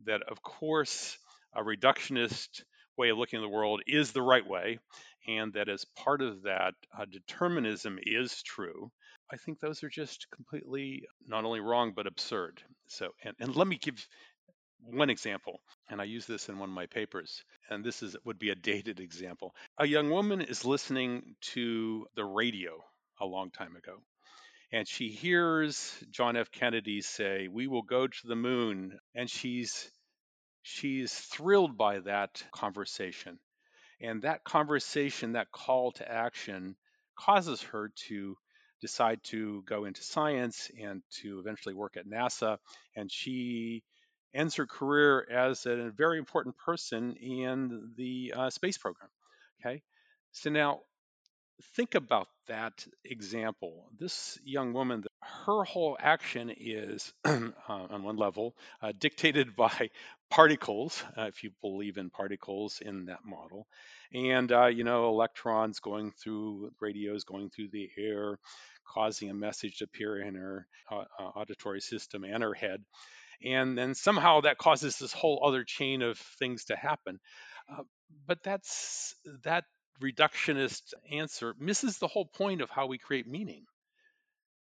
that, 0.06 0.22
of 0.22 0.42
course, 0.42 1.18
a 1.54 1.64
reductionist 1.64 2.64
way 2.98 3.10
of 3.10 3.18
looking 3.18 3.40
at 3.40 3.44
the 3.44 3.50
world 3.50 3.82
is 3.88 4.12
the 4.12 4.22
right 4.22 4.46
way, 4.46 4.80
and 5.28 5.54
that 5.54 5.70
as 5.70 5.86
part 5.96 6.22
of 6.22 6.44
that, 6.44 6.74
uh, 6.98 7.06
determinism 7.06 7.98
is 8.02 8.44
true. 8.44 8.92
I 9.32 9.38
think 9.38 9.60
those 9.60 9.84
are 9.84 9.90
just 9.90 10.28
completely 10.32 11.04
not 11.26 11.46
only 11.46 11.60
wrong 11.60 11.94
but 11.96 12.08
absurd. 12.08 12.62
So, 12.88 13.12
and, 13.24 13.36
and 13.40 13.56
let 13.56 13.68
me 13.68 13.78
give 13.78 14.06
one 14.82 15.10
example, 15.10 15.62
and 15.90 16.02
I 16.02 16.06
use 16.06 16.26
this 16.26 16.50
in 16.50 16.58
one 16.58 16.70
of 16.70 16.76
my 16.76 16.88
papers, 16.88 17.44
and 17.70 17.84
this 17.84 18.02
is 18.02 18.16
would 18.26 18.40
be 18.40 18.50
a 18.50 18.56
dated 18.56 19.00
example. 19.00 19.54
A 19.78 19.86
young 19.86 20.10
woman 20.10 20.42
is 20.42 20.66
listening 20.66 21.36
to 21.54 22.08
the 22.16 22.26
radio 22.26 22.84
a 23.20 23.26
long 23.26 23.52
time 23.52 23.76
ago. 23.76 23.98
And 24.72 24.88
she 24.88 25.10
hears 25.10 25.96
John 26.12 26.38
F. 26.38 26.52
Kennedy 26.52 27.02
say, 27.02 27.48
"We 27.48 27.68
will 27.68 27.82
go 27.82 28.08
to 28.08 28.28
the 28.28 28.36
moon," 28.36 29.00
and 29.16 29.30
she's 29.30 29.92
she's 30.62 31.14
thrilled 31.14 31.78
by 31.78 32.00
that 32.00 32.44
conversation. 32.52 33.40
And 34.02 34.22
that 34.24 34.44
conversation, 34.44 35.34
that 35.34 35.52
call 35.52 35.92
to 35.94 36.10
action, 36.12 36.76
causes 37.18 37.62
her 37.64 37.92
to 38.08 38.38
decide 38.82 39.24
to 39.26 39.64
go 39.64 39.86
into 39.86 40.04
science 40.04 40.72
and 40.82 41.04
to 41.22 41.40
eventually 41.40 41.76
work 41.76 41.98
at 41.98 42.08
NASA. 42.08 42.58
And 42.96 43.12
she 43.12 43.84
ends 44.34 44.56
her 44.56 44.66
career 44.68 45.28
as 45.30 45.66
a 45.66 45.92
very 45.92 46.18
important 46.18 46.58
person 46.58 47.16
in 47.16 47.94
the 47.98 48.34
uh, 48.36 48.50
space 48.50 48.78
program. 48.78 49.10
Okay. 49.62 49.82
So 50.32 50.50
now 50.50 50.82
think 51.76 51.96
about 51.96 52.28
that 52.48 52.86
example. 53.04 53.90
This 53.98 54.40
young 54.44 54.74
woman, 54.74 55.04
her 55.22 55.64
whole 55.64 55.98
action 56.00 56.52
is, 56.56 57.14
uh, 57.26 57.50
on 57.68 58.04
one 58.04 58.18
level, 58.18 58.56
uh, 58.82 58.94
dictated 58.98 59.56
by 59.58 59.90
particles, 60.30 61.04
uh, 61.18 61.24
if 61.24 61.44
you 61.44 61.52
believe 61.62 61.98
in 61.98 62.10
particles 62.10 62.82
in 62.82 63.06
that 63.06 63.26
model, 63.26 63.68
and 64.14 64.52
uh, 64.52 64.68
you 64.68 64.84
know 64.84 65.10
electrons 65.10 65.80
going 65.80 66.12
through 66.12 66.72
radios 66.80 67.24
going 67.24 67.50
through 67.50 67.70
the 67.72 67.90
air, 67.98 68.38
causing 68.86 69.30
a 69.30 69.34
message 69.34 69.78
to 69.78 69.86
appear 69.86 70.22
in 70.22 70.36
her 70.36 70.68
uh, 70.92 71.04
uh, 71.20 71.24
auditory 71.36 71.82
system 71.82 72.24
and 72.24 72.44
her 72.44 72.54
head, 72.54 72.84
and 73.44 73.78
then 73.78 73.96
somehow 73.96 74.42
that 74.42 74.58
causes 74.58 74.98
this 75.00 75.14
whole 75.14 75.42
other 75.46 75.64
chain 75.64 76.02
of 76.02 76.18
things 76.40 76.66
to 76.66 76.76
happen. 76.76 77.20
but 78.28 78.44
that's 78.44 79.16
that 79.44 79.66
reductionist 80.02 80.94
answer 81.12 81.54
misses 81.60 81.98
the 81.98 82.08
whole 82.08 82.26
point 82.26 82.62
of 82.62 82.70
how 82.70 82.88
we 82.88 82.98
create 82.98 83.28
meaning. 83.28 83.66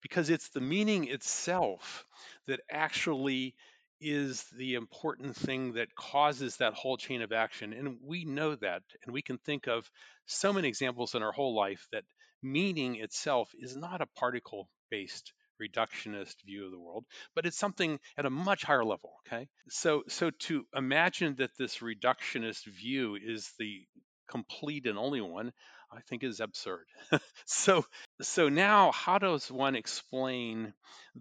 because 0.03 0.31
it's 0.31 0.49
the 0.51 0.61
meaning 0.61 1.09
itself 1.09 2.07
that 2.47 2.61
actually 2.71 3.55
is 4.01 4.45
the 4.57 4.75
important 4.75 5.37
thing 5.37 5.75
that 5.75 5.95
causes 5.95 6.57
that 6.57 6.75
whole 6.75 6.97
chain 6.97 7.23
of 7.23 7.33
action. 7.33 7.73
And 7.73 7.99
we 8.03 8.25
know 8.25 8.55
that. 8.57 8.83
And 9.05 9.13
we 9.13 9.23
can 9.23 9.39
think 9.39 9.67
of 9.67 9.91
so 10.27 10.53
many 10.53 10.69
examples 10.69 11.15
in 11.15 11.23
our 11.23 11.33
whole 11.33 11.55
life 11.55 11.87
that 11.93 12.05
meaning 12.43 12.97
itself 12.97 13.51
is 13.59 13.77
not 13.77 14.01
a 14.01 14.07
particle 14.07 14.69
based 14.91 15.33
reductionist 15.61 16.37
view 16.45 16.65
of 16.65 16.73
the 16.73 16.79
world, 16.79 17.05
but 17.35 17.45
it's 17.45 17.59
something 17.59 17.99
at 18.17 18.25
a 18.27 18.31
much 18.31 18.63
higher 18.63 18.85
level. 18.85 19.13
Okay. 19.27 19.49
So 19.69 20.05
so 20.09 20.31
to 20.31 20.65
imagine 20.75 21.37
that 21.37 21.51
this 21.59 21.79
reductionist 21.79 22.65
view 22.65 23.17
is 23.23 23.53
the 23.59 23.83
complete 24.29 24.87
and 24.87 24.99
only 24.99 25.21
one, 25.21 25.53
I 25.93 26.01
think 26.09 26.25
is 26.25 26.41
absurd. 26.41 26.87
so 27.45 27.85
so 28.23 28.49
now 28.49 28.93
how 28.93 29.19
does 29.19 29.51
one 29.51 29.77
explain 29.77 30.73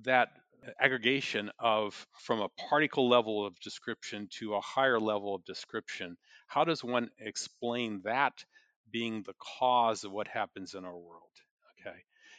that 0.03 0.29
aggregation 0.79 1.51
of 1.59 2.07
from 2.19 2.41
a 2.41 2.49
particle 2.69 3.09
level 3.09 3.45
of 3.45 3.59
description 3.59 4.27
to 4.31 4.55
a 4.55 4.61
higher 4.61 4.99
level 4.99 5.35
of 5.35 5.45
description 5.45 6.17
how 6.47 6.63
does 6.63 6.83
one 6.83 7.09
explain 7.19 8.01
that 8.03 8.33
being 8.91 9.23
the 9.23 9.35
cause 9.59 10.03
of 10.03 10.11
what 10.11 10.27
happens 10.27 10.73
in 10.73 10.85
our 10.85 10.97
world 10.97 11.29
okay? 11.79 11.97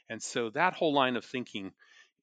And 0.09 0.23
so 0.23 0.51
that 0.51 0.75
whole 0.75 0.93
line 0.93 1.17
of 1.17 1.25
thinking 1.25 1.73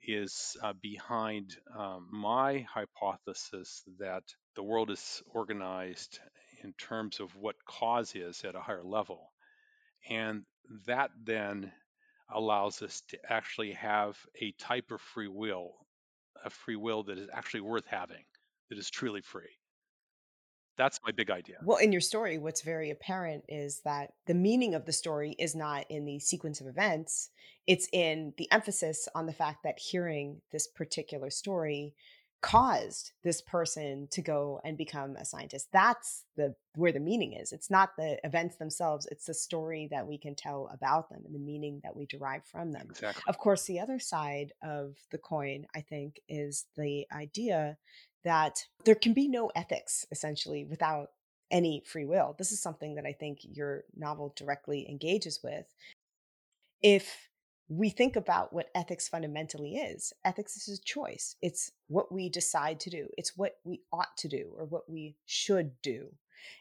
is 0.04 0.56
uh, 0.62 0.74
behind 0.82 1.56
um, 1.76 2.08
my 2.12 2.66
hypothesis 2.74 3.84
that 4.00 4.24
the 4.56 4.64
world 4.64 4.92
is 4.92 5.24
organized 5.34 6.20
in 6.64 6.74
terms 6.74 7.20
of 7.20 7.36
what 7.36 7.56
cause 7.66 8.16
is 8.16 8.44
at 8.44 8.56
a 8.56 8.62
higher 8.62 8.84
level. 8.84 9.32
And 10.10 10.44
that 10.86 11.12
then 11.24 11.72
allows 12.30 12.82
us 12.82 13.02
to 13.10 13.18
actually 13.30 13.72
have 13.74 14.18
a 14.42 14.52
type 14.60 14.92
of 14.92 15.02
free 15.02 15.30
will 15.30 15.74
a 16.46 16.50
free 16.50 16.76
will 16.76 17.04
that 17.04 17.18
is 17.18 17.30
actually 17.34 17.62
worth 17.62 17.86
having, 17.88 18.24
that 18.70 18.78
is 18.78 18.90
truly 18.90 19.22
free. 19.22 19.58
That's 20.78 21.00
my 21.04 21.12
big 21.12 21.32
idea. 21.32 21.58
Well, 21.64 21.80
in 21.80 21.92
your 21.92 22.02
story, 22.02 22.38
what's 22.38 22.62
very 22.62 22.92
apparent 22.92 23.44
is 23.50 23.82
that 23.84 24.12
the 24.28 24.36
meaning 24.36 24.76
of 24.76 24.86
the 24.86 24.94
story 24.94 25.36
is 25.40 25.56
not 25.56 25.86
in 25.90 26.06
the 26.06 26.20
sequence 26.20 26.62
of 26.62 26.68
events, 26.68 27.32
it's 27.66 27.88
in 27.92 28.34
the 28.38 28.50
emphasis 28.52 29.08
on 29.16 29.26
the 29.26 29.34
fact 29.34 29.64
that 29.64 29.80
hearing 29.80 30.42
this 30.52 30.68
particular 30.68 31.32
story 31.32 31.96
caused 32.42 33.14
this 33.24 33.42
person 33.42 34.08
to 34.12 34.22
go 34.22 34.62
and 34.64 34.78
become 34.78 35.16
a 35.16 35.26
scientist. 35.26 35.70
That's 35.72 36.24
the 36.36 36.56
where 36.76 36.92
the 36.92 37.00
meaning 37.00 37.34
is. 37.34 37.52
It's 37.52 37.72
not 37.72 37.96
the 37.98 38.20
events 38.24 38.58
themselves. 38.58 39.08
It's 39.08 39.26
the 39.26 39.34
story 39.34 39.88
that 39.92 40.08
we 40.08 40.18
can 40.18 40.36
tell 40.36 40.70
about 40.72 41.10
them 41.10 41.24
and 41.26 41.34
the 41.34 41.40
meaning 41.40 41.82
that 41.84 41.96
we 41.96 42.06
derive 42.06 42.46
from 42.46 42.72
them. 42.72 42.88
Exactly. 42.90 43.24
of 43.28 43.38
course 43.38 43.66
the 43.66 43.80
other 43.80 44.00
side 44.00 44.54
of 44.64 44.96
the 45.12 45.18
coin 45.18 45.66
i 45.76 45.82
think 45.82 46.20
is 46.30 46.66
the 46.76 47.06
idea 47.12 47.78
that 48.24 48.66
there 48.86 48.96
can 48.96 49.14
be 49.14 49.28
no 49.28 49.52
ethics 49.56 50.06
essentially 50.12 50.66
without 50.66 51.12
any 51.50 51.82
free 51.86 52.04
will. 52.06 52.36
This 52.38 52.52
is 52.52 52.62
something 52.62 52.96
that 52.96 53.06
i 53.06 53.14
think 53.14 53.40
your 53.44 53.84
novel 53.96 54.34
directly 54.36 54.88
engages 54.90 55.40
with. 55.44 55.66
If 56.82 57.27
we 57.70 57.90
think 57.90 58.16
about 58.16 58.54
what 58.54 58.70
ethics 58.74 59.08
fundamentally 59.08 59.76
is. 59.76 60.14
Ethics 60.24 60.68
is 60.68 60.80
a 60.80 60.84
choice. 60.84 61.36
It's 61.42 61.72
what 61.88 62.12
we 62.12 62.30
decide 62.30 62.80
to 62.82 62.90
do. 62.90 63.08
It's 63.18 63.36
what 63.36 63.58
we 63.64 63.82
ought 63.92 64.16
to 64.18 64.28
do 64.28 64.54
or 64.58 64.66
what 64.66 64.90
we 64.90 65.16
should 65.26 65.82
do. 65.82 66.10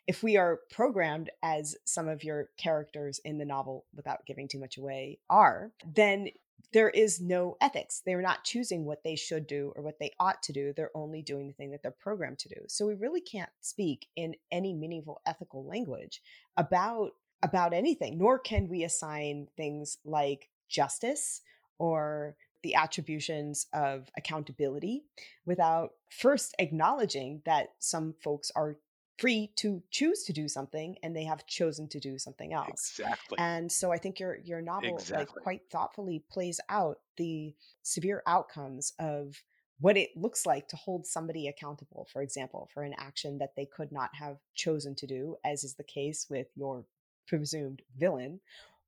If 0.07 0.23
we 0.23 0.37
are 0.37 0.61
programmed, 0.71 1.31
as 1.43 1.77
some 1.85 2.09
of 2.09 2.25
your 2.25 2.51
characters 2.57 3.21
in 3.25 3.39
the 3.39 3.45
novel, 3.45 3.85
without 3.95 4.27
giving 4.27 4.49
too 4.49 4.59
much 4.59 4.79
away, 4.79 5.21
are, 5.31 5.71
then 5.95 6.29
there 6.73 6.91
is 6.91 7.21
no 7.21 7.57
ethics. 7.61 8.03
They're 8.05 8.23
not 8.23 8.45
choosing 8.45 8.85
what 8.85 9.05
they 9.05 9.15
should 9.15 9.47
do 9.47 9.73
or 9.77 9.83
what 9.83 9.99
they 10.01 10.13
ought 10.19 10.43
to 10.45 10.53
do. 10.53 10.73
They're 10.73 10.97
only 10.97 11.23
doing 11.23 11.47
the 11.47 11.53
thing 11.53 11.71
that 11.71 11.83
they're 11.83 11.93
programmed 11.93 12.39
to 12.41 12.49
do. 12.49 12.57
So 12.69 12.87
we 12.87 12.95
really 12.95 13.21
can't 13.21 13.51
speak 13.61 14.09
in 14.17 14.35
any 14.51 14.75
meaningful 14.75 15.21
ethical 15.27 15.65
language 15.65 16.21
about 16.57 17.13
about 17.43 17.75
anything, 17.75 18.17
nor 18.17 18.39
can 18.39 18.67
we 18.67 18.83
assign 18.83 19.47
things 19.57 19.99
like 20.05 20.49
justice 20.69 21.43
or 21.79 22.37
the 22.63 22.75
attributions 22.75 23.67
of 23.73 24.11
accountability 24.17 25.05
without 25.45 25.91
first 26.11 26.55
acknowledging 26.59 27.43
that 27.45 27.69
some 27.79 28.15
folks 28.23 28.51
are 28.57 28.77
free 29.19 29.51
to 29.57 29.83
choose 29.91 30.25
to 30.25 30.33
do 30.33 30.49
something 30.49 30.97
and 31.03 31.17
they 31.17 31.25
have 31.25 31.47
chosen 31.47 31.89
to 31.89 31.99
do 31.99 32.19
something 32.19 32.53
else 32.53 32.93
exactly 32.99 33.39
and 33.39 33.71
so 33.71 33.91
i 33.93 33.97
think 33.97 34.21
your 34.21 34.39
your 34.45 34.61
novel 34.61 34.97
exactly. 34.97 35.19
like 35.19 35.43
quite 35.43 35.61
thoughtfully 35.71 36.23
plays 36.31 36.61
out 36.69 36.99
the 37.17 37.55
severe 37.83 38.23
outcomes 38.27 38.93
of 38.99 39.43
what 39.79 39.97
it 39.97 40.11
looks 40.17 40.47
like 40.47 40.69
to 40.69 40.77
hold 40.77 41.07
somebody 41.07 41.49
accountable 41.49 42.07
for 42.13 42.21
example 42.21 42.69
for 42.73 42.83
an 42.83 42.95
action 42.99 43.39
that 43.39 43.55
they 43.57 43.65
could 43.67 43.91
not 43.91 44.11
have 44.13 44.37
chosen 44.55 44.95
to 44.95 45.07
do 45.07 45.37
as 45.45 45.65
is 45.65 45.75
the 45.75 45.85
case 45.85 46.27
with 46.29 46.49
your 46.55 46.85
presumed 47.27 47.83
villain 47.97 48.41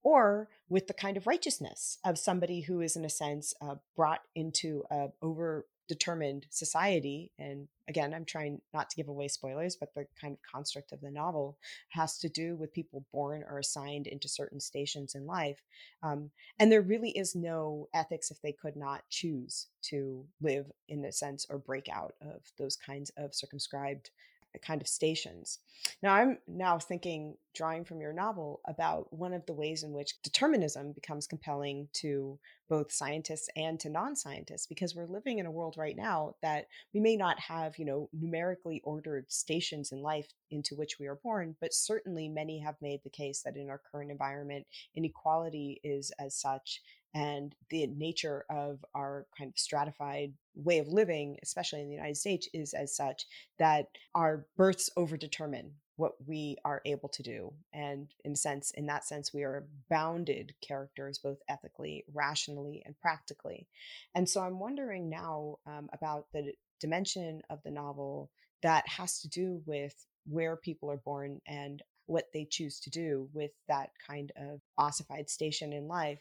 or 0.09 0.49
with 0.71 0.87
the 0.87 0.95
kind 0.95 1.19
of 1.19 1.27
righteousness 1.27 1.99
of 2.03 2.19
somebody 2.19 2.63
who 2.63 2.81
is 2.81 2.97
in 2.97 3.05
a 3.05 3.11
sense 3.11 3.53
uh, 3.61 3.75
brought 3.95 4.23
into 4.35 4.83
a 4.91 5.09
over 5.21 5.67
determined 5.87 6.47
society 6.51 7.31
and 7.39 7.67
again 7.89 8.13
i'm 8.15 8.25
trying 8.25 8.61
not 8.75 8.89
to 8.89 8.97
give 8.97 9.09
away 9.09 9.29
spoilers 9.29 9.77
but 9.77 9.95
the 9.95 10.07
kind 10.21 10.35
of 10.35 10.39
construct 10.51 10.93
of 10.93 11.01
the 11.01 11.11
novel 11.11 11.59
has 11.91 12.19
to 12.19 12.29
do 12.29 12.57
with 12.57 12.73
people 12.73 13.07
born 13.13 13.43
or 13.49 13.59
assigned 13.59 14.07
into 14.07 14.29
certain 14.29 14.61
stations 14.61 15.15
in 15.15 15.27
life 15.27 15.63
um, 16.03 16.31
and 16.59 16.71
there 16.71 16.83
really 16.83 17.11
is 17.11 17.35
no 17.35 17.89
ethics 17.95 18.31
if 18.31 18.41
they 18.43 18.53
could 18.53 18.77
not 18.77 19.03
choose 19.09 19.69
to 19.83 20.25
live 20.43 20.67
in 20.89 21.05
a 21.07 21.13
sense 21.13 21.47
or 21.49 21.59
break 21.59 21.89
out 21.89 22.15
of 22.21 22.43
those 22.59 22.77
kinds 22.77 23.11
of 23.17 23.35
circumscribed 23.35 24.11
kind 24.63 24.81
of 24.81 24.89
stations. 24.89 25.59
Now, 26.03 26.15
I'm 26.15 26.39
now 26.47 26.79
thinking, 26.79 27.37
drawing 27.55 27.85
from 27.85 28.01
your 28.01 28.13
novel, 28.13 28.61
about 28.67 29.13
one 29.13 29.33
of 29.33 29.45
the 29.47 29.53
ways 29.53 29.83
in 29.83 29.93
which 29.93 30.21
determinism 30.23 30.93
becomes 30.93 31.27
compelling 31.27 31.89
to 31.95 32.39
both 32.69 32.93
scientists 32.93 33.49
and 33.57 33.79
to 33.81 33.89
non 33.89 34.17
scientists, 34.17 34.67
because 34.67 34.95
we're 34.95 35.07
living 35.07 35.39
in 35.39 35.47
a 35.47 35.51
world 35.51 35.77
right 35.77 35.97
now 35.97 36.35
that 36.43 36.67
we 36.93 37.01
may 37.01 37.17
not 37.17 37.39
have, 37.39 37.79
you 37.79 37.85
know, 37.85 38.09
numerically 38.13 38.81
ordered 38.85 39.31
stations 39.31 39.93
in 39.93 40.03
life 40.03 40.29
into 40.51 40.75
which 40.75 40.99
we 40.99 41.07
are 41.07 41.21
born, 41.23 41.57
but 41.61 41.75
certainly 41.75 42.29
many 42.29 42.59
have 42.59 42.77
made 42.81 43.01
the 43.05 43.11
case 43.11 43.43
that 43.43 43.57
in 43.57 43.69
our 43.71 43.81
current 43.91 44.11
environment, 44.11 44.67
inequality 44.95 45.81
is 45.85 46.13
as 46.19 46.35
such 46.35 46.81
and 47.15 47.55
the 47.71 47.87
nature 47.87 48.45
of 48.51 48.85
our 48.95 49.27
kind 49.37 49.49
of 49.49 49.59
stratified 49.59 50.33
way 50.55 50.79
of 50.79 50.89
living, 50.89 51.37
especially 51.43 51.81
in 51.81 51.89
the 51.89 51.95
United 51.95 52.17
States, 52.17 52.49
is 52.53 52.75
as 52.75 52.95
such 52.95 53.25
that 53.59 53.87
our 54.15 54.47
births 54.57 54.91
overdetermine 54.97 55.71
what 55.97 56.13
we 56.27 56.57
are 56.65 56.81
able 56.87 57.09
to 57.09 57.23
do. 57.25 57.53
And 57.73 58.09
in 58.25 58.37
sense, 58.37 58.71
in 58.73 58.87
that 58.87 59.05
sense, 59.05 59.35
we 59.35 59.43
are 59.43 59.67
bounded 59.91 60.55
characters, 60.61 61.19
both 61.19 61.39
ethically, 61.49 62.05
rationally, 62.15 62.83
and 62.87 62.99
practically. 63.01 63.67
And 64.15 64.29
so 64.29 64.41
I'm 64.43 64.61
wondering 64.61 65.11
now 65.11 65.57
um, 65.67 65.89
about 65.93 66.27
the 66.33 66.53
dimension 66.81 67.43
of 67.51 67.59
the 67.65 67.73
novel 67.73 68.31
that 68.63 68.87
has 68.89 69.21
to 69.21 69.29
do 69.29 69.61
with 69.67 70.07
where 70.25 70.57
people 70.57 70.91
are 70.91 70.99
born 70.99 71.41
and 71.47 71.83
what 72.09 72.33
they 72.33 72.45
choose 72.45 72.81
to 72.81 72.91
do 72.91 73.29
with 73.33 73.51
that 73.69 73.91
kind 74.07 74.33
of 74.37 74.61
ossified 74.77 75.29
station 75.29 75.73
in 75.73 75.87
life 75.87 76.19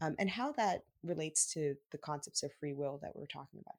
um, 0.00 0.14
and 0.18 0.28
how 0.28 0.52
that 0.52 0.84
relates 1.02 1.52
to 1.54 1.74
the 1.92 1.98
concepts 1.98 2.42
of 2.42 2.52
free 2.60 2.74
will 2.74 2.98
that 3.02 3.16
we're 3.16 3.26
talking 3.26 3.60
about. 3.60 3.76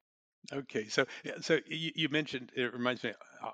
Okay, 0.52 0.88
so 0.88 1.06
so 1.40 1.60
you, 1.68 1.92
you, 1.94 2.08
mentioned 2.08 2.50
it 2.56 2.72
reminds 2.72 3.04
me. 3.04 3.12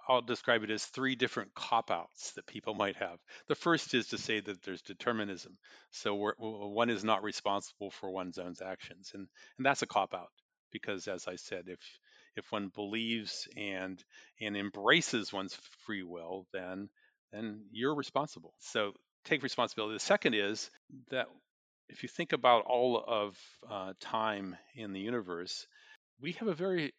I'll 0.09 0.23
describe 0.23 0.65
it 0.65 0.71
as 0.71 0.87
three 0.87 1.17
different 1.17 1.55
cop 1.55 1.91
outs 1.91 2.33
that 2.33 2.47
people 2.47 2.73
might 2.73 2.97
have. 2.97 3.19
The 3.47 3.55
first 3.55 3.93
is 3.93 4.09
to 4.09 4.19
say 4.19 4.41
that 4.41 4.63
there's 4.63 4.81
determinism, 4.81 5.59
so 5.91 6.33
one 6.39 6.89
is 6.89 7.05
not 7.05 7.23
responsible 7.23 7.91
for 7.91 8.11
one's 8.11 8.39
own 8.39 8.55
actions, 8.65 9.11
and 9.13 9.29
and 9.59 9.67
that's 9.67 9.83
a 9.83 9.87
cop 9.87 10.15
out 10.15 10.31
because, 10.73 11.09
as 11.09 11.29
I 11.29 11.37
said, 11.37 11.65
if 11.67 11.79
if 12.37 12.51
one 12.51 12.73
believes 12.75 13.49
and 13.55 14.03
and 14.41 14.57
embraces 14.57 15.31
one's 15.31 15.59
free 15.85 16.03
will, 16.03 16.47
then 16.55 16.89
then 17.33 17.65
you're 17.71 17.95
responsible. 17.95 18.55
So 18.59 18.93
take 19.25 19.43
responsibility. 19.43 19.95
The 19.95 20.01
second 20.01 20.35
is 20.35 20.71
that 21.11 21.27
if 21.89 22.03
you 22.03 22.09
think 22.09 22.33
about 22.33 22.65
all 22.67 23.03
of 23.07 23.39
uh, 23.69 23.93
time 24.01 24.57
in 24.75 24.93
the 24.93 25.01
universe, 25.01 25.67
we 26.21 26.33
have 26.33 26.49
a 26.49 26.55
very 26.55 26.93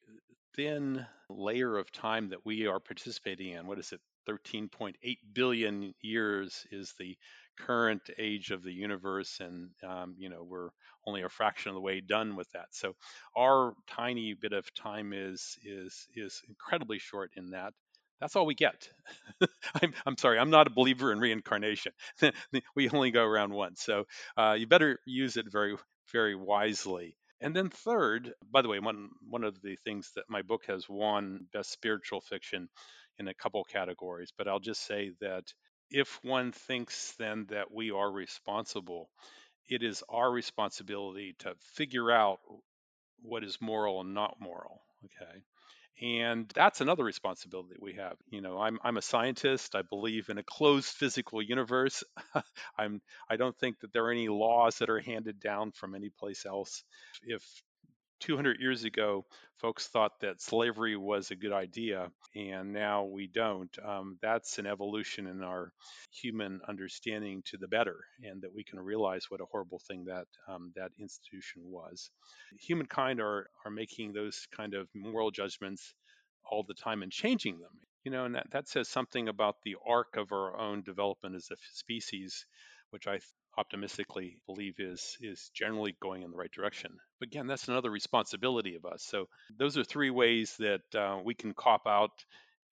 thin 0.55 1.05
layer 1.29 1.77
of 1.77 1.91
time 1.91 2.29
that 2.29 2.45
we 2.45 2.67
are 2.67 2.79
participating 2.79 3.51
in. 3.51 3.67
What 3.67 3.79
is 3.79 3.91
it? 3.91 4.01
13.8 4.27 4.93
billion 5.33 5.93
years 6.01 6.65
is 6.71 6.93
the 6.99 7.17
current 7.57 8.09
age 8.17 8.51
of 8.51 8.63
the 8.63 8.71
universe, 8.71 9.39
and 9.39 9.69
um, 9.83 10.15
you 10.17 10.29
know 10.29 10.43
we're 10.43 10.69
only 11.07 11.23
a 11.23 11.29
fraction 11.29 11.69
of 11.69 11.75
the 11.75 11.81
way 11.81 11.99
done 11.99 12.35
with 12.35 12.49
that. 12.51 12.67
So 12.71 12.93
our 13.35 13.73
tiny 13.87 14.35
bit 14.35 14.53
of 14.53 14.71
time 14.75 15.13
is 15.13 15.57
is 15.63 16.07
is 16.15 16.41
incredibly 16.47 16.99
short 16.99 17.31
in 17.35 17.51
that 17.51 17.73
that's 18.19 18.35
all 18.35 18.45
we 18.45 18.55
get. 18.55 18.89
I'm, 19.81 19.93
I'm 20.05 20.17
sorry, 20.17 20.39
I'm 20.39 20.49
not 20.49 20.67
a 20.67 20.71
believer 20.71 21.11
in 21.11 21.19
reincarnation. 21.19 21.93
we 22.75 22.89
only 22.89 23.11
go 23.11 23.23
around 23.23 23.53
once. 23.53 23.81
So 23.81 24.05
uh, 24.37 24.55
you 24.57 24.67
better 24.67 24.99
use 25.05 25.37
it 25.37 25.45
very, 25.51 25.75
very 26.11 26.35
wisely. 26.35 27.15
And 27.41 27.55
then 27.55 27.69
third, 27.69 28.33
by 28.51 28.61
the 28.61 28.67
way, 28.67 28.79
one 28.79 29.09
one 29.29 29.43
of 29.45 29.61
the 29.61 29.77
things 29.85 30.11
that 30.15 30.25
my 30.29 30.41
book 30.41 30.63
has 30.67 30.89
won 30.89 31.47
best 31.53 31.71
spiritual 31.71 32.19
fiction 32.21 32.67
in 33.17 33.27
a 33.29 33.33
couple 33.33 33.63
categories, 33.63 34.31
but 34.37 34.47
I'll 34.47 34.59
just 34.59 34.85
say 34.85 35.11
that 35.21 35.43
if 35.89 36.19
one 36.23 36.51
thinks 36.51 37.13
then 37.17 37.45
that 37.49 37.71
we 37.71 37.91
are 37.91 38.11
responsible, 38.11 39.09
it 39.69 39.83
is 39.83 40.03
our 40.09 40.31
responsibility 40.31 41.35
to 41.39 41.55
figure 41.75 42.11
out 42.11 42.39
what 43.21 43.43
is 43.43 43.59
moral 43.61 44.01
and 44.01 44.13
not 44.13 44.37
moral. 44.39 44.81
Okay. 45.05 45.41
And 46.01 46.49
that's 46.55 46.79
another 46.79 47.03
responsibility 47.03 47.75
we 47.81 47.93
have. 47.95 48.15
You 48.29 48.39
know, 48.41 48.57
I'm 48.57 48.79
I'm 48.83 48.97
a 48.97 49.01
scientist. 49.01 49.75
I 49.75 49.81
believe 49.81 50.29
in 50.29 50.37
a 50.37 50.43
closed 50.43 50.87
physical 50.87 51.41
universe. 51.41 52.03
I'm 52.77 53.01
I 53.29 53.35
don't 53.35 53.57
think 53.57 53.79
that 53.81 53.91
there 53.91 54.05
are 54.05 54.11
any 54.11 54.29
laws 54.29 54.77
that 54.77 54.89
are 54.89 55.01
handed 55.01 55.41
down 55.41 55.71
from 55.71 55.95
any 55.95 56.09
place 56.09 56.45
else. 56.45 56.83
If 57.23 57.43
200 58.19 58.59
years 58.59 58.83
ago, 58.83 59.25
folks 59.57 59.87
thought 59.87 60.19
that 60.21 60.41
slavery 60.41 60.95
was 60.95 61.31
a 61.31 61.35
good 61.35 61.51
idea, 61.51 62.11
and 62.35 62.73
now 62.73 63.03
we 63.05 63.27
don't. 63.27 63.75
Um, 63.83 64.17
that's 64.21 64.59
an 64.59 64.65
evolution 64.65 65.27
in 65.27 65.43
our 65.43 65.71
human 66.11 66.61
understanding 66.67 67.41
to 67.45 67.57
the 67.57 67.67
better, 67.67 67.97
and 68.23 68.41
that 68.41 68.53
we 68.53 68.63
can 68.63 68.79
realize 68.79 69.25
what 69.29 69.41
a 69.41 69.45
horrible 69.51 69.81
thing 69.87 70.05
that 70.05 70.27
um, 70.47 70.71
that 70.75 70.91
institution 70.99 71.63
was. 71.65 72.11
Humankind 72.59 73.19
are 73.19 73.49
are 73.65 73.71
making 73.71 74.13
those 74.13 74.47
kind 74.55 74.73
of 74.73 74.87
moral 74.95 75.31
judgments 75.31 75.93
all 76.49 76.63
the 76.67 76.73
time 76.73 77.03
and 77.03 77.11
changing 77.11 77.59
them. 77.59 77.71
You 78.03 78.11
know, 78.11 78.25
and 78.25 78.35
that, 78.35 78.47
that 78.51 78.67
says 78.69 78.87
something 78.87 79.27
about 79.27 79.55
the 79.63 79.75
arc 79.87 80.15
of 80.15 80.31
our 80.31 80.57
own 80.57 80.83
development 80.83 81.35
as 81.35 81.49
a 81.51 81.55
species, 81.73 82.45
which 82.91 83.07
I 83.07 83.19
optimistically 83.59 84.41
believe 84.45 84.75
is 84.79 85.17
is 85.21 85.51
generally 85.53 85.95
going 86.01 86.23
in 86.23 86.31
the 86.31 86.37
right 86.37 86.51
direction. 86.51 86.91
But 87.19 87.27
again, 87.27 87.47
that's 87.47 87.67
another 87.67 87.91
responsibility 87.91 88.75
of 88.75 88.85
us. 88.85 89.03
So 89.03 89.27
those 89.57 89.77
are 89.77 89.83
three 89.83 90.09
ways 90.09 90.55
that 90.59 90.95
uh, 90.95 91.19
we 91.23 91.35
can 91.35 91.53
cop 91.53 91.81
out. 91.85 92.11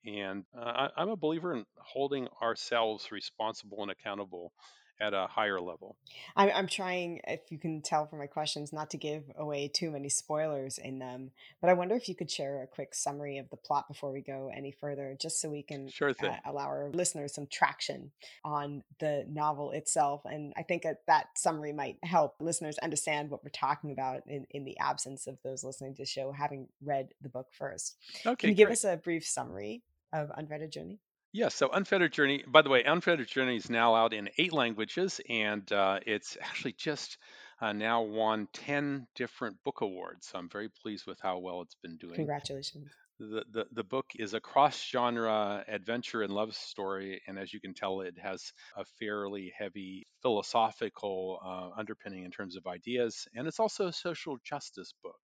And 0.06 0.46
uh, 0.58 0.64
I, 0.64 0.90
I'm 0.96 1.10
a 1.10 1.18
believer 1.18 1.54
in 1.54 1.66
holding 1.78 2.30
ourselves 2.42 3.12
responsible 3.12 3.82
and 3.82 3.92
accountable 3.92 4.54
at 5.00 5.14
a 5.14 5.28
higher 5.28 5.60
level. 5.60 5.96
I'm, 6.36 6.50
I'm 6.54 6.68
trying, 6.68 7.22
if 7.28 7.52
you 7.52 7.58
can 7.58 7.82
tell 7.82 8.08
from 8.08 8.20
my 8.20 8.28
questions, 8.28 8.74
not 8.74 8.90
to 8.92 8.98
give 8.98 9.24
away 9.36 9.68
too 9.68 9.92
many 9.92 10.10
spoilers 10.10 10.78
in 10.78 11.00
them, 11.00 11.32
but 11.62 11.70
I 11.70 11.74
wonder 11.74 11.96
if 11.96 12.10
you 12.10 12.16
could 12.16 12.32
share 12.32 12.64
a 12.64 12.68
quick 12.68 12.96
summary 12.96 13.38
of 13.38 13.50
the 13.50 13.58
plot 13.58 13.88
before 13.88 14.12
we 14.12 14.22
go 14.22 14.52
any 14.56 14.72
further, 14.72 15.16
just 15.20 15.40
so 15.40 15.50
we 15.50 15.64
can 15.64 15.90
sure 15.90 16.14
uh, 16.22 16.36
allow 16.46 16.66
our 16.66 16.90
listeners 16.94 17.34
some 17.34 17.48
traction 17.48 18.12
on 18.44 18.84
the 19.00 19.26
novel 19.30 19.72
itself. 19.72 20.22
And 20.26 20.54
I 20.58 20.64
think 20.64 20.84
that, 20.84 21.02
that 21.08 21.28
summary 21.36 21.74
might 21.74 21.98
help 22.04 22.36
listeners 22.40 22.78
understand 22.80 23.30
what 23.30 23.44
we're 23.44 23.50
talking 23.50 23.92
about 23.92 24.22
in, 24.28 24.46
in 24.52 24.66
the 24.66 24.78
absence 24.80 25.28
of 25.28 25.38
those 25.44 25.64
listening 25.64 25.94
to 25.96 26.02
the 26.02 26.06
show 26.06 26.32
having 26.32 26.68
read 26.84 27.10
the 27.22 27.30
book 27.30 27.48
first. 27.52 27.98
Okay, 28.26 28.36
can 28.36 28.50
you 28.50 28.56
give 28.56 28.70
us 28.70 28.84
a 28.84 28.98
brief 28.98 29.26
summary 29.26 29.84
of 30.14 30.32
Unfettered 30.36 30.72
Journey? 30.72 31.00
Yeah, 31.38 31.50
so 31.50 31.70
Unfettered 31.70 32.14
Journey, 32.14 32.44
by 32.48 32.64
the 32.64 32.70
way, 32.72 32.82
Unfettered 32.82 33.28
Journey 33.28 33.58
is 33.58 33.70
now 33.70 33.94
out 33.94 34.12
in 34.12 34.28
eight 34.40 34.54
languages, 34.54 35.22
and 35.30 35.72
uh, 35.72 36.00
it's 36.04 36.36
actually 36.42 36.72
just 36.72 37.20
uh, 37.62 37.74
now 37.74 38.02
won 38.02 38.48
10 38.54 39.06
different 39.14 39.64
book 39.64 39.82
awards. 39.82 40.30
So 40.30 40.40
I'm 40.40 40.50
very 40.50 40.68
pleased 40.68 41.06
with 41.06 41.20
how 41.22 41.38
well 41.38 41.62
it's 41.62 41.76
been 41.76 41.98
doing. 41.98 42.16
Congratulations. 42.16 42.88
The, 43.20 43.44
the, 43.52 43.66
the 43.72 43.84
book 43.84 44.08
is 44.16 44.34
a 44.34 44.40
cross 44.40 44.84
genre 44.84 45.64
adventure 45.68 46.24
and 46.24 46.34
love 46.34 46.56
story, 46.56 47.22
and 47.28 47.38
as 47.38 47.54
you 47.54 47.60
can 47.60 47.76
tell, 47.76 48.02
it 48.02 48.18
has 48.18 48.52
a 48.76 48.84
fairly 49.00 49.54
heavy 49.56 50.08
philosophical 50.24 51.40
uh, 51.46 51.80
underpinning 51.80 52.24
in 52.24 52.32
terms 52.32 52.56
of 52.56 52.66
ideas, 52.66 53.28
and 53.36 53.48
it's 53.48 53.60
also 53.60 53.86
a 53.86 53.94
social 53.94 54.38
justice 54.44 54.92
book. 55.04 55.20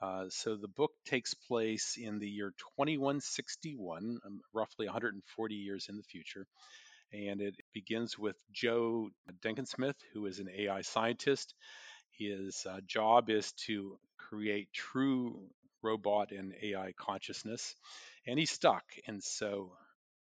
Uh, 0.00 0.26
so 0.28 0.56
the 0.56 0.68
book 0.68 0.92
takes 1.04 1.34
place 1.34 1.96
in 2.00 2.18
the 2.18 2.28
year 2.28 2.52
2161, 2.76 4.20
um, 4.24 4.40
roughly 4.52 4.86
140 4.86 5.54
years 5.54 5.88
in 5.88 5.96
the 5.96 6.02
future. 6.02 6.46
And 7.12 7.40
it 7.40 7.56
begins 7.72 8.18
with 8.18 8.36
Joe 8.52 9.10
Denkensmith, 9.42 9.96
who 10.12 10.26
is 10.26 10.38
an 10.40 10.48
AI 10.56 10.82
scientist. 10.82 11.54
His 12.10 12.66
uh, 12.68 12.80
job 12.86 13.30
is 13.30 13.52
to 13.66 13.98
create 14.18 14.72
true 14.72 15.40
robot 15.82 16.32
and 16.32 16.54
AI 16.62 16.92
consciousness. 16.98 17.74
And 18.26 18.38
he's 18.38 18.50
stuck. 18.50 18.84
And 19.06 19.22
so 19.22 19.72